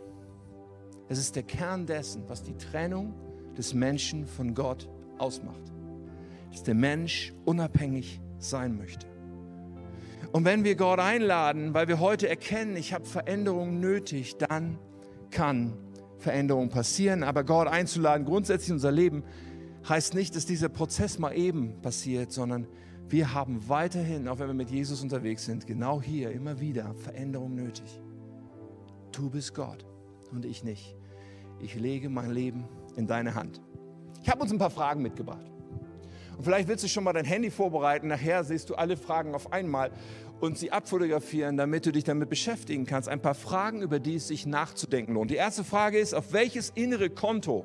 Es 1.08 1.18
ist 1.18 1.36
der 1.36 1.42
Kern 1.42 1.86
dessen, 1.86 2.28
was 2.28 2.42
die 2.42 2.56
Trennung 2.56 3.14
des 3.56 3.74
Menschen 3.74 4.26
von 4.26 4.54
Gott 4.54 4.88
ausmacht. 5.18 5.72
Dass 6.50 6.62
der 6.62 6.74
Mensch 6.74 7.32
unabhängig 7.44 8.20
sein 8.38 8.76
möchte. 8.76 9.06
Und 10.32 10.44
wenn 10.44 10.64
wir 10.64 10.76
Gott 10.76 11.00
einladen, 11.00 11.74
weil 11.74 11.88
wir 11.88 11.98
heute 11.98 12.28
erkennen, 12.28 12.76
ich 12.76 12.92
habe 12.92 13.04
Veränderung 13.04 13.80
nötig, 13.80 14.36
dann 14.38 14.78
kann 15.30 15.72
Veränderung 16.18 16.68
passieren. 16.68 17.22
Aber 17.22 17.44
Gott 17.44 17.66
einzuladen, 17.66 18.24
grundsätzlich 18.24 18.72
unser 18.72 18.92
Leben, 18.92 19.24
heißt 19.88 20.14
nicht, 20.14 20.36
dass 20.36 20.46
dieser 20.46 20.68
Prozess 20.68 21.18
mal 21.18 21.36
eben 21.36 21.80
passiert, 21.80 22.32
sondern 22.32 22.66
wir 23.08 23.34
haben 23.34 23.68
weiterhin, 23.68 24.28
auch 24.28 24.38
wenn 24.38 24.46
wir 24.46 24.54
mit 24.54 24.70
Jesus 24.70 25.02
unterwegs 25.02 25.44
sind, 25.44 25.66
genau 25.66 26.00
hier 26.00 26.30
immer 26.30 26.60
wieder 26.60 26.94
Veränderung 26.94 27.56
nötig. 27.56 28.00
Du 29.10 29.30
bist 29.30 29.54
Gott 29.54 29.84
und 30.30 30.44
ich 30.44 30.62
nicht. 30.62 30.94
Ich 31.58 31.74
lege 31.74 32.08
mein 32.08 32.30
Leben 32.30 32.68
in 33.00 33.06
deine 33.06 33.34
Hand. 33.34 33.60
Ich 34.22 34.28
habe 34.28 34.42
uns 34.42 34.52
ein 34.52 34.58
paar 34.58 34.70
Fragen 34.70 35.02
mitgebracht. 35.02 35.50
Und 36.36 36.44
vielleicht 36.44 36.68
willst 36.68 36.84
du 36.84 36.88
schon 36.88 37.04
mal 37.04 37.12
dein 37.12 37.24
Handy 37.24 37.50
vorbereiten. 37.50 38.08
Nachher 38.08 38.44
siehst 38.44 38.70
du 38.70 38.74
alle 38.74 38.96
Fragen 38.96 39.34
auf 39.34 39.52
einmal 39.52 39.90
und 40.40 40.56
sie 40.56 40.72
abfotografieren, 40.72 41.56
damit 41.56 41.86
du 41.86 41.92
dich 41.92 42.04
damit 42.04 42.30
beschäftigen 42.30 42.86
kannst. 42.86 43.08
Ein 43.08 43.20
paar 43.20 43.34
Fragen, 43.34 43.82
über 43.82 43.98
die 43.98 44.16
es 44.16 44.28
sich 44.28 44.46
nachzudenken 44.46 45.14
lohnt. 45.14 45.30
Die 45.30 45.36
erste 45.36 45.64
Frage 45.64 45.98
ist, 45.98 46.14
auf 46.14 46.32
welches 46.32 46.70
innere 46.70 47.10
Konto, 47.10 47.64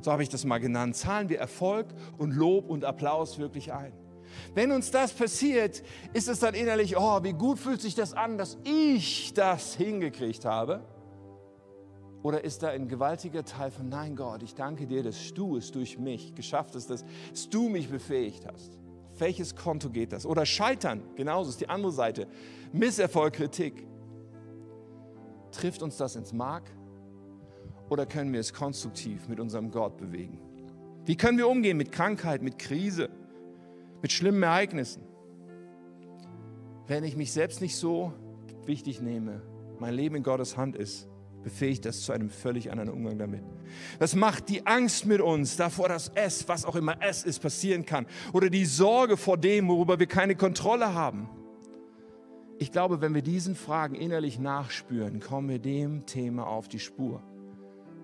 so 0.00 0.12
habe 0.12 0.22
ich 0.22 0.28
das 0.28 0.44
mal 0.44 0.58
genannt, 0.58 0.96
zahlen 0.96 1.28
wir 1.28 1.38
Erfolg 1.38 1.88
und 2.16 2.32
Lob 2.32 2.70
und 2.70 2.84
Applaus 2.84 3.38
wirklich 3.38 3.72
ein? 3.72 3.92
Wenn 4.54 4.72
uns 4.72 4.90
das 4.90 5.12
passiert, 5.12 5.82
ist 6.12 6.28
es 6.28 6.40
dann 6.40 6.54
innerlich, 6.54 6.96
oh, 6.96 7.22
wie 7.22 7.32
gut 7.32 7.58
fühlt 7.58 7.80
sich 7.80 7.94
das 7.94 8.14
an, 8.14 8.38
dass 8.38 8.58
ich 8.64 9.32
das 9.34 9.74
hingekriegt 9.74 10.44
habe? 10.44 10.82
Oder 12.22 12.42
ist 12.42 12.62
da 12.62 12.68
ein 12.68 12.88
gewaltiger 12.88 13.44
Teil 13.44 13.70
von, 13.70 13.88
nein 13.88 14.16
Gott, 14.16 14.42
ich 14.42 14.54
danke 14.54 14.86
dir, 14.86 15.02
dass 15.02 15.32
du 15.34 15.56
es 15.56 15.70
durch 15.70 15.98
mich 15.98 16.34
geschafft 16.34 16.74
hast, 16.74 16.90
dass 16.90 17.04
du 17.50 17.68
mich 17.68 17.88
befähigt 17.88 18.46
hast. 18.46 18.78
Auf 19.12 19.20
welches 19.20 19.54
Konto 19.54 19.88
geht 19.88 20.12
das? 20.12 20.26
Oder 20.26 20.44
Scheitern, 20.44 21.02
genauso 21.14 21.50
ist 21.50 21.60
die 21.60 21.68
andere 21.68 21.92
Seite. 21.92 22.26
Misserfolg, 22.72 23.34
Kritik. 23.34 23.86
Trifft 25.52 25.82
uns 25.82 25.96
das 25.96 26.16
ins 26.16 26.32
Mark? 26.32 26.70
Oder 27.88 28.04
können 28.04 28.32
wir 28.32 28.40
es 28.40 28.52
konstruktiv 28.52 29.28
mit 29.28 29.40
unserem 29.40 29.70
Gott 29.70 29.96
bewegen? 29.96 30.40
Wie 31.06 31.16
können 31.16 31.38
wir 31.38 31.48
umgehen 31.48 31.76
mit 31.76 31.90
Krankheit, 31.90 32.42
mit 32.42 32.58
Krise, 32.58 33.08
mit 34.02 34.12
schlimmen 34.12 34.42
Ereignissen? 34.42 35.02
Wenn 36.86 37.04
ich 37.04 37.16
mich 37.16 37.32
selbst 37.32 37.60
nicht 37.60 37.76
so 37.76 38.12
wichtig 38.66 39.00
nehme, 39.00 39.40
mein 39.78 39.94
Leben 39.94 40.16
in 40.16 40.22
Gottes 40.22 40.56
Hand 40.56 40.76
ist, 40.76 41.08
befähigt 41.42 41.84
das 41.84 42.02
zu 42.02 42.12
einem 42.12 42.30
völlig 42.30 42.70
anderen 42.70 42.90
Umgang 42.90 43.18
damit. 43.18 43.42
Das 43.98 44.14
macht 44.14 44.48
die 44.48 44.66
Angst 44.66 45.06
mit 45.06 45.20
uns 45.20 45.56
davor, 45.56 45.88
dass 45.88 46.10
es, 46.14 46.48
was 46.48 46.64
auch 46.64 46.76
immer 46.76 46.96
es 47.00 47.24
ist, 47.24 47.40
passieren 47.40 47.86
kann. 47.86 48.06
Oder 48.32 48.50
die 48.50 48.64
Sorge 48.64 49.16
vor 49.16 49.38
dem, 49.38 49.68
worüber 49.68 49.98
wir 49.98 50.06
keine 50.06 50.34
Kontrolle 50.34 50.94
haben. 50.94 51.28
Ich 52.58 52.72
glaube, 52.72 53.00
wenn 53.00 53.14
wir 53.14 53.22
diesen 53.22 53.54
Fragen 53.54 53.94
innerlich 53.94 54.38
nachspüren, 54.38 55.20
kommen 55.20 55.48
wir 55.48 55.58
dem 55.60 56.06
Thema 56.06 56.46
auf 56.46 56.68
die 56.68 56.80
Spur. 56.80 57.22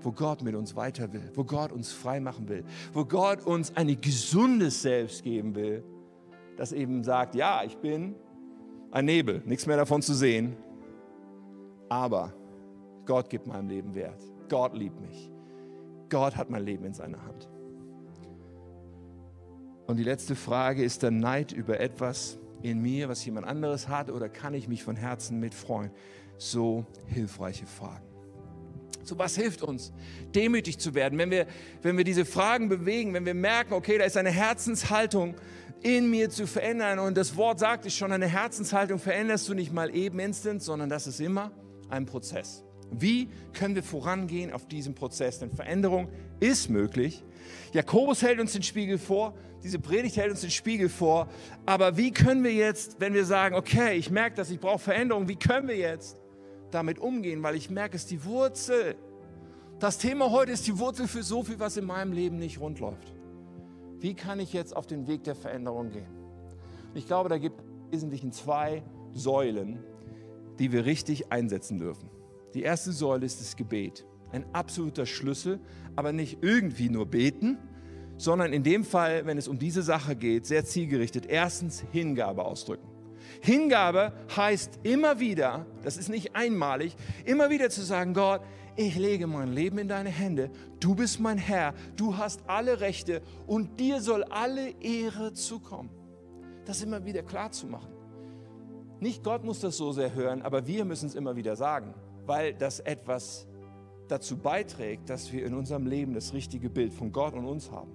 wo 0.04 0.12
Gott 0.12 0.42
mit 0.42 0.54
uns 0.54 0.76
weiter 0.76 1.12
will, 1.12 1.30
wo 1.34 1.44
Gott 1.44 1.72
uns 1.72 1.92
frei 1.92 2.20
machen 2.20 2.48
will, 2.48 2.64
wo 2.92 3.04
Gott 3.04 3.44
uns 3.44 3.74
ein 3.76 4.00
gesundes 4.00 4.82
Selbst 4.82 5.22
geben 5.22 5.54
will, 5.54 5.82
das 6.56 6.72
eben 6.72 7.02
sagt, 7.02 7.34
ja, 7.34 7.62
ich 7.64 7.76
bin 7.78 8.14
ein 8.90 9.06
Nebel, 9.06 9.42
nichts 9.44 9.66
mehr 9.66 9.76
davon 9.76 10.02
zu 10.02 10.14
sehen, 10.14 10.56
aber 11.88 12.32
Gott 13.06 13.30
gibt 13.30 13.46
meinem 13.46 13.68
Leben 13.68 13.94
Wert. 13.94 14.20
Gott 14.48 14.74
liebt 14.74 15.00
mich. 15.00 15.30
Gott 16.08 16.36
hat 16.36 16.50
mein 16.50 16.64
Leben 16.64 16.84
in 16.84 16.94
seiner 16.94 17.24
Hand. 17.24 17.48
Und 19.86 19.96
die 19.96 20.04
letzte 20.04 20.34
Frage 20.34 20.82
ist 20.82 21.02
dann 21.02 21.20
Neid 21.20 21.52
über 21.52 21.80
etwas 21.80 22.38
in 22.62 22.80
mir, 22.80 23.08
was 23.08 23.24
jemand 23.24 23.46
anderes 23.46 23.88
hat, 23.88 24.10
oder 24.10 24.28
kann 24.28 24.54
ich 24.54 24.68
mich 24.68 24.82
von 24.82 24.96
Herzen 24.96 25.38
mitfreuen? 25.38 25.90
So 26.38 26.86
hilfreiche 27.06 27.66
Fragen. 27.66 28.04
So 29.02 29.18
was 29.18 29.36
hilft 29.36 29.62
uns, 29.62 29.92
demütig 30.34 30.78
zu 30.78 30.94
werden, 30.94 31.18
wenn 31.18 31.30
wir, 31.30 31.46
wenn 31.82 31.98
wir 31.98 32.04
diese 32.04 32.24
Fragen 32.24 32.70
bewegen, 32.70 33.12
wenn 33.12 33.26
wir 33.26 33.34
merken, 33.34 33.74
okay, 33.74 33.98
da 33.98 34.04
ist 34.04 34.16
eine 34.16 34.30
Herzenshaltung 34.30 35.34
in 35.82 36.08
mir 36.08 36.30
zu 36.30 36.46
verändern. 36.46 36.98
Und 36.98 37.18
das 37.18 37.36
Wort 37.36 37.58
sagt 37.58 37.84
es 37.84 37.94
schon, 37.94 38.12
eine 38.12 38.26
Herzenshaltung 38.26 38.98
veränderst 38.98 39.46
du 39.48 39.54
nicht 39.54 39.72
mal 39.72 39.94
eben 39.94 40.18
instant, 40.18 40.62
sondern 40.62 40.88
das 40.88 41.06
ist 41.06 41.20
immer 41.20 41.52
ein 41.90 42.06
Prozess. 42.06 42.63
Wie 42.90 43.28
können 43.52 43.74
wir 43.74 43.82
vorangehen 43.82 44.52
auf 44.52 44.66
diesem 44.66 44.94
Prozess? 44.94 45.38
Denn 45.38 45.50
Veränderung 45.50 46.08
ist 46.40 46.70
möglich. 46.70 47.24
Jakobus 47.72 48.22
hält 48.22 48.40
uns 48.40 48.52
den 48.52 48.62
Spiegel 48.62 48.98
vor, 48.98 49.34
diese 49.62 49.78
Predigt 49.78 50.16
hält 50.16 50.30
uns 50.30 50.42
den 50.42 50.50
Spiegel 50.50 50.88
vor. 50.88 51.28
Aber 51.66 51.96
wie 51.96 52.10
können 52.10 52.44
wir 52.44 52.52
jetzt, 52.52 53.00
wenn 53.00 53.14
wir 53.14 53.24
sagen, 53.24 53.54
okay, 53.54 53.96
ich 53.96 54.10
merke, 54.10 54.36
dass 54.36 54.50
ich 54.50 54.60
brauche 54.60 54.78
Veränderung, 54.78 55.28
wie 55.28 55.36
können 55.36 55.68
wir 55.68 55.76
jetzt 55.76 56.18
damit 56.70 56.98
umgehen? 56.98 57.42
Weil 57.42 57.56
ich 57.56 57.70
merke, 57.70 57.96
es 57.96 58.02
ist 58.02 58.10
die 58.10 58.24
Wurzel. 58.24 58.94
Das 59.80 59.98
Thema 59.98 60.30
heute 60.30 60.52
ist 60.52 60.66
die 60.66 60.78
Wurzel 60.78 61.08
für 61.08 61.22
so 61.22 61.42
viel, 61.42 61.58
was 61.58 61.76
in 61.76 61.84
meinem 61.84 62.12
Leben 62.12 62.38
nicht 62.38 62.60
rund 62.60 62.78
läuft. 62.78 63.14
Wie 63.98 64.14
kann 64.14 64.38
ich 64.38 64.52
jetzt 64.52 64.76
auf 64.76 64.86
den 64.86 65.06
Weg 65.06 65.24
der 65.24 65.34
Veränderung 65.34 65.90
gehen? 65.90 66.06
Ich 66.94 67.06
glaube, 67.06 67.28
da 67.28 67.38
gibt 67.38 67.58
es 67.58 67.64
im 67.64 67.92
Wesentlichen 67.92 68.32
zwei 68.32 68.82
Säulen, 69.14 69.78
die 70.58 70.72
wir 70.72 70.84
richtig 70.84 71.32
einsetzen 71.32 71.78
dürfen. 71.78 72.08
Die 72.54 72.62
erste 72.62 72.92
Säule 72.92 73.26
ist 73.26 73.40
das 73.40 73.56
Gebet. 73.56 74.06
Ein 74.32 74.44
absoluter 74.52 75.06
Schlüssel, 75.06 75.60
aber 75.96 76.12
nicht 76.12 76.38
irgendwie 76.40 76.88
nur 76.88 77.06
beten, 77.06 77.58
sondern 78.16 78.52
in 78.52 78.62
dem 78.62 78.84
Fall, 78.84 79.26
wenn 79.26 79.38
es 79.38 79.48
um 79.48 79.58
diese 79.58 79.82
Sache 79.82 80.14
geht, 80.14 80.46
sehr 80.46 80.64
zielgerichtet. 80.64 81.26
Erstens 81.26 81.84
Hingabe 81.92 82.44
ausdrücken. 82.44 82.88
Hingabe 83.40 84.12
heißt 84.36 84.80
immer 84.84 85.18
wieder, 85.18 85.66
das 85.82 85.96
ist 85.96 86.08
nicht 86.08 86.36
einmalig, 86.36 86.96
immer 87.24 87.50
wieder 87.50 87.70
zu 87.70 87.82
sagen, 87.82 88.14
Gott, 88.14 88.40
ich 88.76 88.96
lege 88.96 89.26
mein 89.26 89.52
Leben 89.52 89.78
in 89.78 89.88
deine 89.88 90.10
Hände, 90.10 90.50
du 90.80 90.94
bist 90.94 91.20
mein 91.20 91.38
Herr, 91.38 91.74
du 91.96 92.16
hast 92.16 92.40
alle 92.46 92.80
Rechte 92.80 93.22
und 93.46 93.80
dir 93.80 94.00
soll 94.00 94.24
alle 94.24 94.70
Ehre 94.80 95.32
zukommen. 95.32 95.90
Das 96.64 96.82
immer 96.82 97.04
wieder 97.04 97.22
klar 97.22 97.50
zu 97.50 97.66
machen. 97.66 97.92
Nicht 99.00 99.22
Gott 99.22 99.44
muss 99.44 99.60
das 99.60 99.76
so 99.76 99.92
sehr 99.92 100.14
hören, 100.14 100.42
aber 100.42 100.66
wir 100.66 100.84
müssen 100.84 101.06
es 101.06 101.14
immer 101.14 101.36
wieder 101.36 101.56
sagen, 101.56 101.94
weil 102.26 102.54
das 102.54 102.80
etwas 102.80 103.46
dazu 104.08 104.36
beiträgt, 104.36 105.08
dass 105.08 105.32
wir 105.32 105.44
in 105.44 105.54
unserem 105.54 105.86
Leben 105.86 106.14
das 106.14 106.32
richtige 106.32 106.70
Bild 106.70 106.92
von 106.92 107.12
Gott 107.12 107.34
und 107.34 107.46
uns 107.46 107.70
haben. 107.70 107.90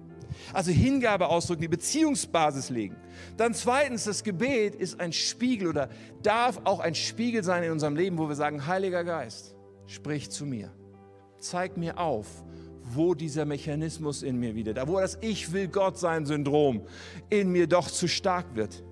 Also 0.52 0.70
Hingabe 0.70 1.28
ausdrücken, 1.28 1.62
die 1.62 1.68
Beziehungsbasis 1.68 2.70
legen. 2.70 2.96
Dann 3.36 3.54
zweitens, 3.54 4.04
das 4.04 4.22
Gebet 4.22 4.74
ist 4.74 5.00
ein 5.00 5.12
Spiegel 5.12 5.68
oder 5.68 5.88
darf 6.22 6.60
auch 6.64 6.80
ein 6.80 6.94
Spiegel 6.94 7.42
sein 7.42 7.62
in 7.64 7.72
unserem 7.72 7.96
Leben, 7.96 8.18
wo 8.18 8.28
wir 8.28 8.36
sagen, 8.36 8.66
Heiliger 8.66 9.04
Geist, 9.04 9.56
sprich 9.86 10.30
zu 10.30 10.46
mir. 10.46 10.72
Zeig 11.38 11.76
mir 11.76 11.98
auf, 11.98 12.26
wo 12.82 13.14
dieser 13.14 13.44
Mechanismus 13.44 14.22
in 14.22 14.38
mir 14.38 14.54
wieder, 14.54 14.74
da 14.74 14.86
wo 14.88 15.00
das 15.00 15.18
Ich 15.20 15.52
will 15.52 15.68
Gott 15.68 15.98
sein 15.98 16.26
Syndrom 16.26 16.82
in 17.28 17.50
mir 17.50 17.66
doch 17.66 17.88
zu 17.88 18.08
stark 18.08 18.54
wird. 18.54 18.84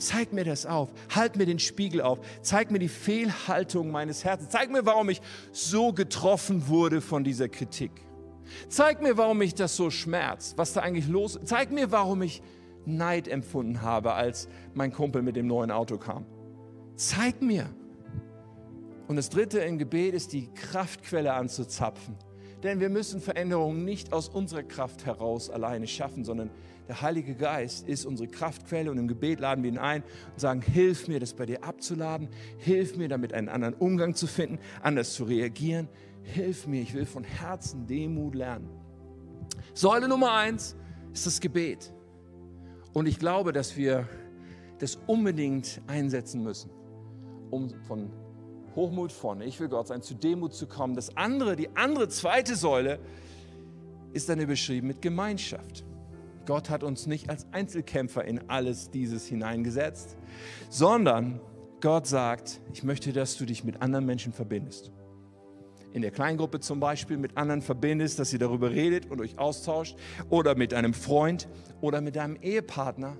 Zeig 0.00 0.32
mir 0.32 0.44
das 0.44 0.64
auf. 0.64 0.90
Halt 1.14 1.36
mir 1.36 1.46
den 1.46 1.58
Spiegel 1.58 2.00
auf. 2.00 2.20
Zeig 2.40 2.70
mir 2.70 2.78
die 2.78 2.88
Fehlhaltung 2.88 3.90
meines 3.90 4.24
Herzens. 4.24 4.50
Zeig 4.50 4.70
mir, 4.70 4.86
warum 4.86 5.10
ich 5.10 5.20
so 5.52 5.92
getroffen 5.92 6.68
wurde 6.68 7.00
von 7.00 7.22
dieser 7.22 7.48
Kritik. 7.48 7.92
Zeig 8.68 9.02
mir, 9.02 9.18
warum 9.18 9.38
mich 9.38 9.54
das 9.54 9.76
so 9.76 9.90
schmerzt. 9.90 10.56
Was 10.56 10.72
da 10.72 10.80
eigentlich 10.80 11.06
los 11.06 11.36
ist. 11.36 11.48
Zeig 11.48 11.70
mir, 11.70 11.92
warum 11.92 12.22
ich 12.22 12.42
Neid 12.86 13.28
empfunden 13.28 13.82
habe, 13.82 14.14
als 14.14 14.48
mein 14.72 14.90
Kumpel 14.90 15.20
mit 15.20 15.36
dem 15.36 15.46
neuen 15.46 15.70
Auto 15.70 15.98
kam. 15.98 16.24
Zeig 16.96 17.42
mir. 17.42 17.68
Und 19.06 19.16
das 19.16 19.28
dritte 19.28 19.58
im 19.60 19.76
Gebet 19.76 20.14
ist 20.14 20.32
die 20.32 20.48
Kraftquelle 20.54 21.34
anzuzapfen. 21.34 22.16
Denn 22.62 22.80
wir 22.80 22.88
müssen 22.88 23.20
Veränderungen 23.20 23.84
nicht 23.84 24.12
aus 24.12 24.28
unserer 24.28 24.62
Kraft 24.62 25.04
heraus 25.04 25.50
alleine 25.50 25.86
schaffen, 25.86 26.24
sondern 26.24 26.50
der 26.90 27.02
Heilige 27.02 27.36
Geist 27.36 27.86
ist 27.86 28.04
unsere 28.04 28.28
Kraftquelle 28.28 28.90
und 28.90 28.98
im 28.98 29.06
Gebet 29.06 29.38
laden 29.38 29.62
wir 29.62 29.70
ihn 29.70 29.78
ein 29.78 30.02
und 30.02 30.40
sagen, 30.40 30.60
hilf 30.60 31.06
mir, 31.06 31.20
das 31.20 31.34
bei 31.34 31.46
dir 31.46 31.62
abzuladen, 31.62 32.28
hilf 32.58 32.96
mir, 32.96 33.08
damit 33.08 33.32
einen 33.32 33.48
anderen 33.48 33.74
Umgang 33.74 34.16
zu 34.16 34.26
finden, 34.26 34.58
anders 34.82 35.14
zu 35.14 35.22
reagieren, 35.22 35.88
hilf 36.24 36.66
mir, 36.66 36.82
ich 36.82 36.92
will 36.92 37.06
von 37.06 37.22
Herzen 37.22 37.86
Demut 37.86 38.34
lernen. 38.34 38.68
Säule 39.72 40.08
Nummer 40.08 40.32
eins 40.32 40.74
ist 41.12 41.26
das 41.26 41.40
Gebet. 41.40 41.92
Und 42.92 43.06
ich 43.06 43.20
glaube, 43.20 43.52
dass 43.52 43.76
wir 43.76 44.08
das 44.80 44.98
unbedingt 45.06 45.80
einsetzen 45.86 46.42
müssen, 46.42 46.72
um 47.50 47.70
von 47.86 48.10
Hochmut 48.74 49.12
von, 49.12 49.42
ich 49.42 49.60
will 49.60 49.68
Gott 49.68 49.86
sein, 49.86 50.02
zu 50.02 50.14
Demut 50.14 50.54
zu 50.54 50.66
kommen. 50.66 50.96
Das 50.96 51.16
andere, 51.16 51.54
die 51.54 51.68
andere 51.76 52.08
zweite 52.08 52.56
Säule, 52.56 52.98
ist 54.12 54.28
dann 54.28 54.44
beschrieben 54.44 54.88
mit 54.88 55.00
Gemeinschaft. 55.00 55.84
Gott 56.50 56.68
hat 56.68 56.82
uns 56.82 57.06
nicht 57.06 57.30
als 57.30 57.46
Einzelkämpfer 57.52 58.24
in 58.24 58.50
alles 58.50 58.90
dieses 58.90 59.24
hineingesetzt, 59.24 60.16
sondern 60.68 61.38
Gott 61.80 62.08
sagt, 62.08 62.60
ich 62.72 62.82
möchte, 62.82 63.12
dass 63.12 63.36
du 63.36 63.44
dich 63.44 63.62
mit 63.62 63.80
anderen 63.80 64.04
Menschen 64.04 64.32
verbindest. 64.32 64.90
In 65.92 66.02
der 66.02 66.10
Kleingruppe 66.10 66.58
zum 66.58 66.80
Beispiel 66.80 67.18
mit 67.18 67.36
anderen 67.36 67.62
verbindest, 67.62 68.18
dass 68.18 68.32
ihr 68.32 68.40
darüber 68.40 68.72
redet 68.72 69.08
und 69.08 69.20
euch 69.20 69.38
austauscht 69.38 69.96
oder 70.28 70.56
mit 70.56 70.74
einem 70.74 70.92
Freund 70.92 71.46
oder 71.80 72.00
mit 72.00 72.16
deinem 72.16 72.34
Ehepartner. 72.42 73.16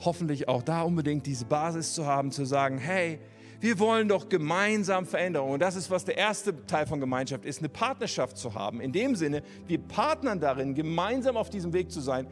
Hoffentlich 0.00 0.46
auch 0.46 0.62
da 0.62 0.82
unbedingt 0.82 1.24
diese 1.24 1.46
Basis 1.46 1.94
zu 1.94 2.04
haben, 2.04 2.30
zu 2.30 2.44
sagen, 2.44 2.76
hey, 2.76 3.20
wir 3.60 3.78
wollen 3.78 4.08
doch 4.08 4.28
gemeinsam 4.28 5.06
Veränderung. 5.06 5.52
Und 5.52 5.62
das 5.62 5.76
ist, 5.76 5.90
was 5.90 6.04
der 6.04 6.16
erste 6.16 6.66
Teil 6.66 6.86
von 6.86 7.00
Gemeinschaft 7.00 7.44
ist, 7.44 7.60
eine 7.60 7.68
Partnerschaft 7.68 8.36
zu 8.36 8.54
haben. 8.54 8.80
In 8.80 8.92
dem 8.92 9.14
Sinne, 9.14 9.42
wir 9.66 9.78
partnern 9.78 10.40
darin, 10.40 10.74
gemeinsam 10.74 11.36
auf 11.36 11.50
diesem 11.50 11.72
Weg 11.72 11.90
zu 11.90 12.00
sein, 12.00 12.26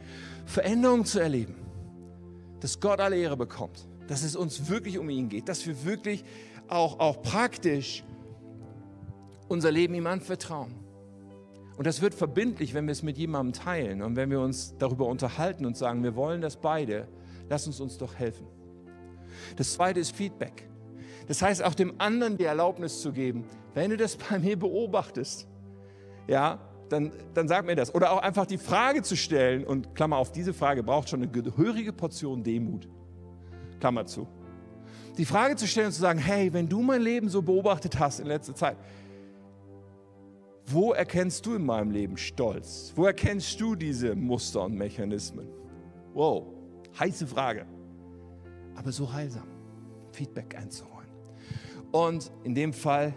Veränderung 0.47 1.05
zu 1.05 1.21
erleben. 1.21 1.55
Dass 2.61 2.81
Gott 2.81 3.01
alle 3.01 3.17
Ehre 3.17 3.37
bekommt. 3.37 3.87
Dass 4.09 4.23
es 4.23 4.37
uns 4.37 4.69
wirklich 4.69 4.99
um 4.99 5.09
ihn 5.09 5.29
geht. 5.29 5.49
Dass 5.49 5.67
wir 5.67 5.85
wirklich 5.85 6.25
auch, 6.69 7.01
auch 7.01 7.23
praktisch 7.23 8.05
unser 9.49 9.71
Leben 9.71 9.95
ihm 9.95 10.07
anvertrauen. 10.07 10.75
Und 11.77 11.87
das 11.87 12.01
wird 12.01 12.15
verbindlich, 12.15 12.75
wenn 12.75 12.87
wir 12.87 12.93
es 12.93 13.03
mit 13.03 13.19
jemandem 13.19 13.53
teilen 13.53 14.03
und 14.03 14.15
wenn 14.15 14.31
wir 14.31 14.41
uns 14.41 14.75
darüber 14.79 15.07
unterhalten 15.07 15.67
und 15.67 15.77
sagen, 15.77 16.05
wir 16.05 16.15
wollen 16.15 16.41
das 16.41 16.57
beide, 16.57 17.09
lass 17.49 17.67
uns 17.67 17.81
uns 17.81 17.99
doch 17.99 18.15
helfen. 18.15 18.47
Das 19.57 19.73
zweite 19.73 19.99
ist 19.99 20.15
Feedback. 20.15 20.69
Das 21.27 21.43
heißt, 21.43 21.63
auch 21.63 21.75
dem 21.75 21.95
anderen 21.99 22.37
die 22.37 22.45
Erlaubnis 22.45 23.01
zu 23.01 23.13
geben, 23.13 23.45
wenn 23.75 23.91
du 23.91 23.97
das 23.97 24.17
bei 24.31 24.39
mir 24.39 24.59
beobachtest, 24.59 25.47
ja, 26.27 26.59
dann, 26.89 27.13
dann 27.33 27.49
sag 27.49 27.65
mir 27.67 27.77
das. 27.77 27.95
Oder 27.95 28.13
auch 28.13 28.19
einfach 28.19 28.47
die 28.47 28.59
Frage 28.59 29.03
zu 29.03 29.17
stellen, 29.17 29.65
und 29.65 29.95
Klammer 29.95 30.17
auf, 30.17 30.33
diese 30.33 30.55
Frage 30.55 30.83
braucht 30.83 31.09
schon 31.09 31.23
eine 31.23 31.31
gehörige 31.31 31.93
Portion 31.93 32.43
Demut. 32.43 32.89
Klammer 33.81 34.07
zu. 34.07 34.27
Die 35.19 35.25
Frage 35.25 35.57
zu 35.57 35.67
stellen 35.67 35.87
und 35.87 35.93
zu 35.93 36.01
sagen, 36.01 36.19
hey, 36.19 36.53
wenn 36.53 36.69
du 36.69 36.83
mein 36.83 37.01
Leben 37.01 37.29
so 37.29 37.43
beobachtet 37.43 37.99
hast 37.99 38.21
in 38.21 38.27
letzter 38.27 38.55
Zeit, 38.55 38.77
wo 40.67 40.93
erkennst 40.93 41.45
du 41.45 41.55
in 41.55 41.65
meinem 41.65 41.91
Leben 41.91 42.17
Stolz? 42.17 42.93
Wo 42.97 43.05
erkennst 43.05 43.61
du 43.61 43.75
diese 43.75 44.15
Muster 44.15 44.63
und 44.63 44.75
Mechanismen? 44.75 45.47
Wow, 46.15 46.47
heiße 46.99 47.27
Frage. 47.27 47.67
Aber 48.75 48.91
so 48.91 49.13
heilsam, 49.13 49.47
Feedback 50.13 50.57
einzuholen. 50.57 50.94
Und 51.95 52.33
in 52.43 52.57
dem 52.57 52.73
Fall, 52.73 53.15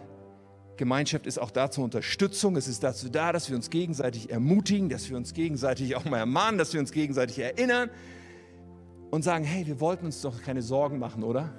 Gemeinschaft 0.78 1.26
ist 1.26 1.40
auch 1.40 1.50
dazu 1.50 1.82
Unterstützung. 1.82 2.56
Es 2.58 2.68
ist 2.68 2.84
dazu 2.84 3.10
da, 3.10 3.32
dass 3.32 3.50
wir 3.50 3.56
uns 3.56 3.72
gegenseitig 3.72 4.30
ermutigen, 4.30 4.88
dass 4.88 5.10
wir 5.10 5.18
uns 5.18 5.34
gegenseitig 5.34 5.96
auch 5.96 6.06
mal 6.06 6.20
ermahnen, 6.20 6.60
dass 6.60 6.74
wir 6.74 6.80
uns 6.80 6.92
gegenseitig 6.92 7.40
erinnern 7.40 7.90
und 9.10 9.24
sagen, 9.24 9.46
hey, 9.46 9.66
wir 9.66 9.80
wollten 9.80 10.06
uns 10.06 10.22
doch 10.22 10.44
keine 10.44 10.62
Sorgen 10.62 11.00
machen, 11.00 11.24
oder? 11.24 11.56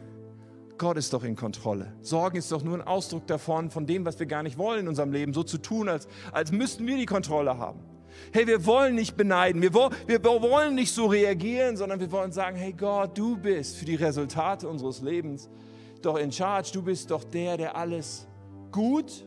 Gott 0.79 0.97
ist 0.97 1.13
doch 1.13 1.25
in 1.25 1.35
Kontrolle. 1.35 1.93
Sorgen 2.03 2.37
ist 2.37 2.53
doch 2.53 2.63
nur 2.63 2.77
ein 2.77 2.87
Ausdruck 2.87 3.27
davon, 3.27 3.73
von 3.73 3.85
dem, 3.85 4.05
was 4.05 4.21
wir 4.21 4.27
gar 4.27 4.45
nicht 4.45 4.57
wollen 4.57 4.83
in 4.83 4.89
unserem 4.89 5.11
Leben, 5.11 5.35
so 5.35 5.43
zu 5.43 5.59
tun, 5.59 5.89
als, 5.89 6.07
als 6.31 6.53
müssten 6.53 6.87
wir 6.87 6.97
die 6.97 7.07
Kontrolle 7.07 7.59
haben. 7.59 7.81
Hey, 8.33 8.47
wir 8.47 8.65
wollen 8.65 8.95
nicht 8.95 9.17
beneiden, 9.17 9.61
wir, 9.61 9.75
wir 9.75 10.23
wollen 10.23 10.77
nicht 10.77 10.95
so 10.95 11.07
reagieren, 11.07 11.77
sondern 11.77 11.99
wir 11.99 12.13
wollen 12.13 12.31
sagen, 12.31 12.57
hey 12.57 12.73
Gott, 12.73 13.19
du 13.19 13.37
bist 13.37 13.77
für 13.77 13.87
die 13.87 13.97
Resultate 13.97 14.69
unseres 14.69 15.03
Lebens 15.03 15.51
doch 16.03 16.17
in 16.17 16.33
charge, 16.33 16.71
du 16.73 16.83
bist 16.83 17.11
doch 17.11 17.25
der, 17.25 17.57
der 17.57 17.77
alles 17.77 18.27
gut 18.73 19.27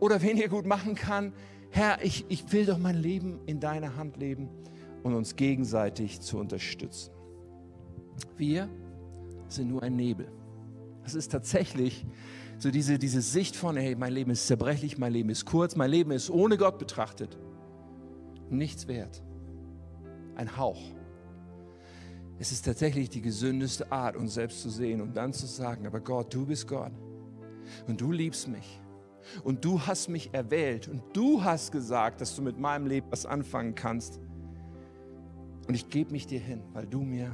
oder 0.00 0.20
weniger 0.22 0.48
gut 0.48 0.66
machen 0.66 0.94
kann. 0.94 1.32
Herr, 1.70 2.04
ich, 2.04 2.24
ich 2.28 2.52
will 2.52 2.66
doch 2.66 2.78
mein 2.78 2.96
Leben 2.96 3.40
in 3.46 3.60
deiner 3.60 3.96
Hand 3.96 4.16
leben 4.16 4.48
und 5.02 5.14
uns 5.14 5.36
gegenseitig 5.36 6.20
zu 6.20 6.38
unterstützen. 6.38 7.12
Wir 8.36 8.68
sind 9.48 9.70
nur 9.70 9.82
ein 9.82 9.96
Nebel. 9.96 10.30
Das 11.02 11.14
ist 11.14 11.32
tatsächlich 11.32 12.06
so 12.58 12.70
diese, 12.70 12.98
diese 12.98 13.22
Sicht 13.22 13.56
von, 13.56 13.76
hey, 13.76 13.96
mein 13.96 14.12
Leben 14.12 14.30
ist 14.30 14.46
zerbrechlich, 14.46 14.98
mein 14.98 15.12
Leben 15.12 15.30
ist 15.30 15.46
kurz, 15.46 15.74
mein 15.74 15.90
Leben 15.90 16.12
ist 16.12 16.30
ohne 16.30 16.56
Gott 16.56 16.78
betrachtet 16.78 17.36
nichts 18.52 18.86
wert. 18.86 19.22
Ein 20.36 20.56
Hauch. 20.56 20.80
Es 22.42 22.50
ist 22.50 22.64
tatsächlich 22.64 23.08
die 23.08 23.22
gesündeste 23.22 23.92
Art, 23.92 24.16
uns 24.16 24.34
selbst 24.34 24.62
zu 24.62 24.68
sehen 24.68 25.00
und 25.00 25.16
dann 25.16 25.32
zu 25.32 25.46
sagen, 25.46 25.86
aber 25.86 26.00
Gott, 26.00 26.34
du 26.34 26.44
bist 26.44 26.66
Gott 26.66 26.90
und 27.86 28.00
du 28.00 28.10
liebst 28.10 28.48
mich 28.48 28.80
und 29.44 29.64
du 29.64 29.80
hast 29.80 30.08
mich 30.08 30.34
erwählt 30.34 30.88
und 30.88 31.04
du 31.12 31.44
hast 31.44 31.70
gesagt, 31.70 32.20
dass 32.20 32.34
du 32.34 32.42
mit 32.42 32.58
meinem 32.58 32.88
Leben 32.88 33.06
was 33.10 33.26
anfangen 33.26 33.76
kannst. 33.76 34.18
Und 35.68 35.74
ich 35.74 35.88
gebe 35.88 36.10
mich 36.10 36.26
dir 36.26 36.40
hin, 36.40 36.64
weil 36.72 36.84
du 36.84 37.02
mir 37.02 37.32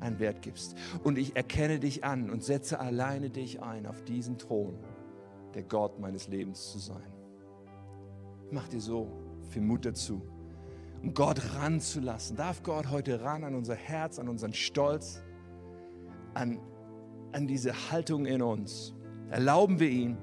einen 0.00 0.18
Wert 0.18 0.42
gibst. 0.42 0.74
Und 1.02 1.16
ich 1.16 1.34
erkenne 1.34 1.78
dich 1.78 2.04
an 2.04 2.28
und 2.28 2.44
setze 2.44 2.80
alleine 2.80 3.30
dich 3.30 3.62
ein 3.62 3.86
auf 3.86 4.02
diesen 4.04 4.36
Thron, 4.36 4.76
der 5.54 5.62
Gott 5.62 5.98
meines 5.98 6.28
Lebens 6.28 6.70
zu 6.70 6.78
sein. 6.78 7.14
Mach 8.50 8.68
dir 8.68 8.80
so 8.82 9.10
viel 9.48 9.62
Mut 9.62 9.86
dazu, 9.86 10.20
um 11.02 11.14
Gott 11.14 11.40
ranzulassen. 11.56 12.36
Darf 12.36 12.62
Gott 12.62 12.90
heute 12.90 13.22
ran 13.22 13.44
an 13.44 13.54
unser 13.54 13.74
Herz, 13.74 14.18
an 14.18 14.28
unseren 14.28 14.54
Stolz, 14.54 15.22
an, 16.34 16.60
an 17.32 17.46
diese 17.46 17.90
Haltung 17.90 18.26
in 18.26 18.40
uns. 18.40 18.94
Erlauben 19.30 19.80
wir 19.80 19.90
ihm, 19.90 20.16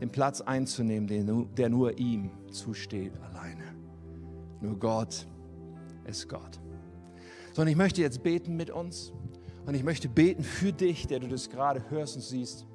den 0.00 0.10
Platz 0.10 0.40
einzunehmen, 0.40 1.54
der 1.54 1.68
nur 1.68 1.98
ihm 1.98 2.30
zusteht 2.50 3.12
alleine. 3.22 3.74
Nur 4.60 4.78
Gott 4.78 5.26
ist 6.04 6.28
Gott. 6.28 6.60
Sondern 7.52 7.70
ich 7.70 7.76
möchte 7.76 8.00
jetzt 8.00 8.22
beten 8.22 8.56
mit 8.56 8.70
uns 8.70 9.12
und 9.66 9.74
ich 9.74 9.84
möchte 9.84 10.08
beten 10.08 10.42
für 10.42 10.72
dich, 10.72 11.06
der 11.06 11.20
du 11.20 11.28
das 11.28 11.48
gerade 11.48 11.88
hörst 11.90 12.16
und 12.16 12.22
siehst, 12.22 12.66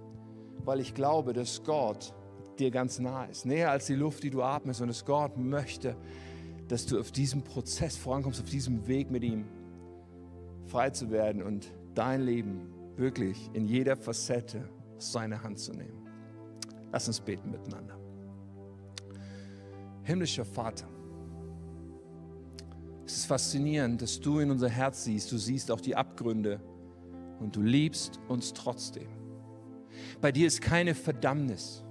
weil 0.63 0.79
ich 0.79 0.93
glaube, 0.93 1.33
dass 1.33 1.63
Gott 1.63 2.13
dir 2.57 2.71
ganz 2.71 2.99
nah 2.99 3.25
ist, 3.25 3.45
näher 3.45 3.71
als 3.71 3.87
die 3.87 3.95
Luft, 3.95 4.23
die 4.23 4.29
du 4.29 4.41
atmest 4.41 4.81
und 4.81 4.87
dass 4.87 5.05
Gott 5.05 5.37
möchte, 5.37 5.95
dass 6.69 6.85
du 6.85 6.99
auf 6.99 7.11
diesem 7.11 7.41
Prozess 7.41 7.97
vorankommst, 7.97 8.39
auf 8.39 8.49
diesem 8.49 8.87
Weg 8.87 9.11
mit 9.11 9.23
ihm 9.23 9.45
frei 10.67 10.91
zu 10.91 11.09
werden 11.09 11.41
und 11.41 11.71
dein 11.95 12.21
Leben 12.21 12.71
wirklich 12.95 13.49
in 13.53 13.67
jeder 13.67 13.97
Facette 13.97 14.69
aus 14.95 15.11
seiner 15.11 15.41
Hand 15.43 15.59
zu 15.59 15.73
nehmen. 15.73 16.07
Lass 16.91 17.07
uns 17.07 17.19
beten 17.19 17.49
miteinander. 17.51 17.97
Himmlischer 20.03 20.45
Vater, 20.45 20.87
es 23.05 23.17
ist 23.17 23.25
faszinierend, 23.25 24.01
dass 24.03 24.19
du 24.19 24.37
in 24.39 24.51
unser 24.51 24.69
Herz 24.69 25.05
siehst. 25.05 25.31
Du 25.31 25.37
siehst 25.37 25.71
auch 25.71 25.81
die 25.81 25.95
Abgründe 25.95 26.61
und 27.39 27.55
du 27.55 27.61
liebst 27.63 28.19
uns 28.27 28.53
trotzdem. 28.53 29.07
Bei 30.21 30.31
dir 30.31 30.45
ist 30.45 30.61
keine 30.61 30.93
Verdammnis, 30.93 31.83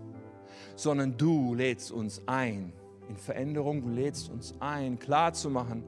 sondern 0.77 1.17
du 1.17 1.55
lädst 1.55 1.91
uns 1.91 2.23
ein 2.27 2.73
in 3.09 3.17
Veränderung. 3.17 3.83
Du 3.83 3.89
lädst 3.89 4.31
uns 4.31 4.55
ein, 4.61 4.99
klarzumachen, 4.99 5.83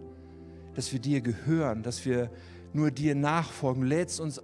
dass 0.75 0.93
wir 0.93 1.01
dir 1.01 1.21
gehören, 1.21 1.83
dass 1.83 2.05
wir 2.05 2.31
nur 2.73 2.91
dir 2.91 3.15
nachfolgen. 3.15 3.83
Du 3.83 3.89
lädst 3.89 4.21
uns 4.21 4.43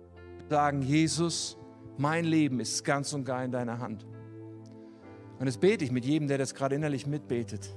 sagen, 0.48 0.82
Jesus, 0.82 1.56
mein 1.98 2.24
Leben 2.24 2.60
ist 2.60 2.84
ganz 2.84 3.12
und 3.12 3.24
gar 3.24 3.44
in 3.44 3.52
deiner 3.52 3.78
Hand. 3.78 4.06
Und 5.38 5.46
das 5.46 5.58
bete 5.58 5.84
ich 5.84 5.92
mit 5.92 6.04
jedem, 6.04 6.28
der 6.28 6.38
das 6.38 6.54
gerade 6.54 6.74
innerlich 6.74 7.06
mitbetet. 7.06 7.74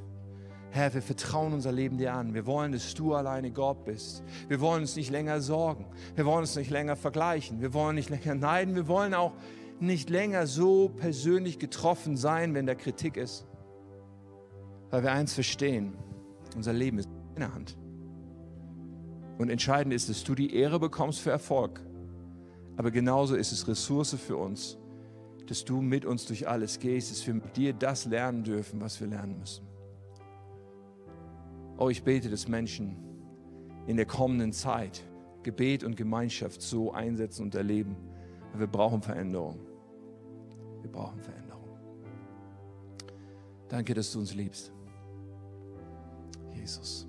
Herr, 0.72 0.94
wir 0.94 1.02
vertrauen 1.02 1.54
unser 1.54 1.72
Leben 1.72 1.98
dir 1.98 2.14
an. 2.14 2.34
Wir 2.34 2.46
wollen, 2.46 2.72
dass 2.72 2.94
du 2.94 3.16
alleine 3.16 3.52
Gott 3.52 3.86
bist. 3.86 4.24
Wir 4.48 4.62
wollen 4.62 4.82
uns 4.82 4.96
nicht 4.96 5.10
länger 5.10 5.42
sorgen. 5.42 5.88
Wir 6.16 6.26
wollen 6.26 6.42
uns 6.42 6.56
nicht 6.56 6.70
länger 6.70 6.96
vergleichen. 6.96 7.60
Wir 7.60 7.74
wollen 7.74 7.96
nicht 7.96 8.10
länger 8.10 8.36
neiden. 8.40 8.76
Wir 8.76 8.88
wollen 8.88 9.14
auch 9.14 9.34
nicht 9.80 10.10
länger 10.10 10.46
so 10.46 10.90
persönlich 10.90 11.58
getroffen 11.58 12.18
sein, 12.18 12.54
wenn 12.54 12.68
da 12.68 12.76
Kritik 12.76 13.18
ist. 13.18 13.46
Weil 14.90 15.04
wir 15.04 15.12
eins 15.12 15.34
verstehen, 15.34 15.94
unser 16.56 16.74
Leben 16.74 17.00
ist 17.00 17.10
in 17.36 17.42
der 17.42 17.54
Hand. 17.54 17.78
Und 19.38 19.50
entscheidend 19.50 19.94
ist, 19.94 20.10
dass 20.10 20.24
du 20.24 20.36
die 20.36 20.54
Ehre 20.54 20.80
bekommst 20.80 21.22
für 21.22 21.32
Erfolg. 21.32 21.82
Aber 22.76 22.92
genauso 22.92 23.36
ist 23.36 23.52
es 23.52 23.68
Ressource 23.68 24.16
für 24.16 24.38
uns, 24.38 24.78
dass 25.48 25.66
du 25.66 25.82
mit 25.82 26.06
uns 26.06 26.26
durch 26.26 26.48
alles 26.48 26.80
gehst, 26.80 27.12
dass 27.12 27.26
wir 27.26 27.34
mit 27.34 27.56
dir 27.56 27.74
das 27.74 28.06
lernen 28.06 28.44
dürfen, 28.44 28.82
was 28.82 29.00
wir 29.00 29.08
lernen 29.08 29.40
müssen. 29.40 29.66
Oh, 31.78 31.90
ich 31.90 32.04
bete, 32.04 32.30
dass 32.30 32.48
Menschen 32.48 32.98
in 33.88 33.96
der 33.96 34.06
kommenden 34.06 34.52
Zeit 34.52 35.04
Gebet 35.44 35.84
und 35.84 35.96
Gemeinschaft 35.96 36.62
so 36.62 36.92
einsetzen 36.92 37.44
und 37.44 37.56
erleben. 37.56 37.96
Wir 38.54 38.68
brauchen 38.68 39.02
Veränderung. 39.02 39.60
Wir 40.82 40.92
brauchen 40.92 41.20
Veränderung. 41.20 41.70
Danke, 43.70 43.94
dass 43.94 44.12
du 44.12 44.20
uns 44.20 44.34
liebst. 44.36 44.74
Jesus. 46.70 47.09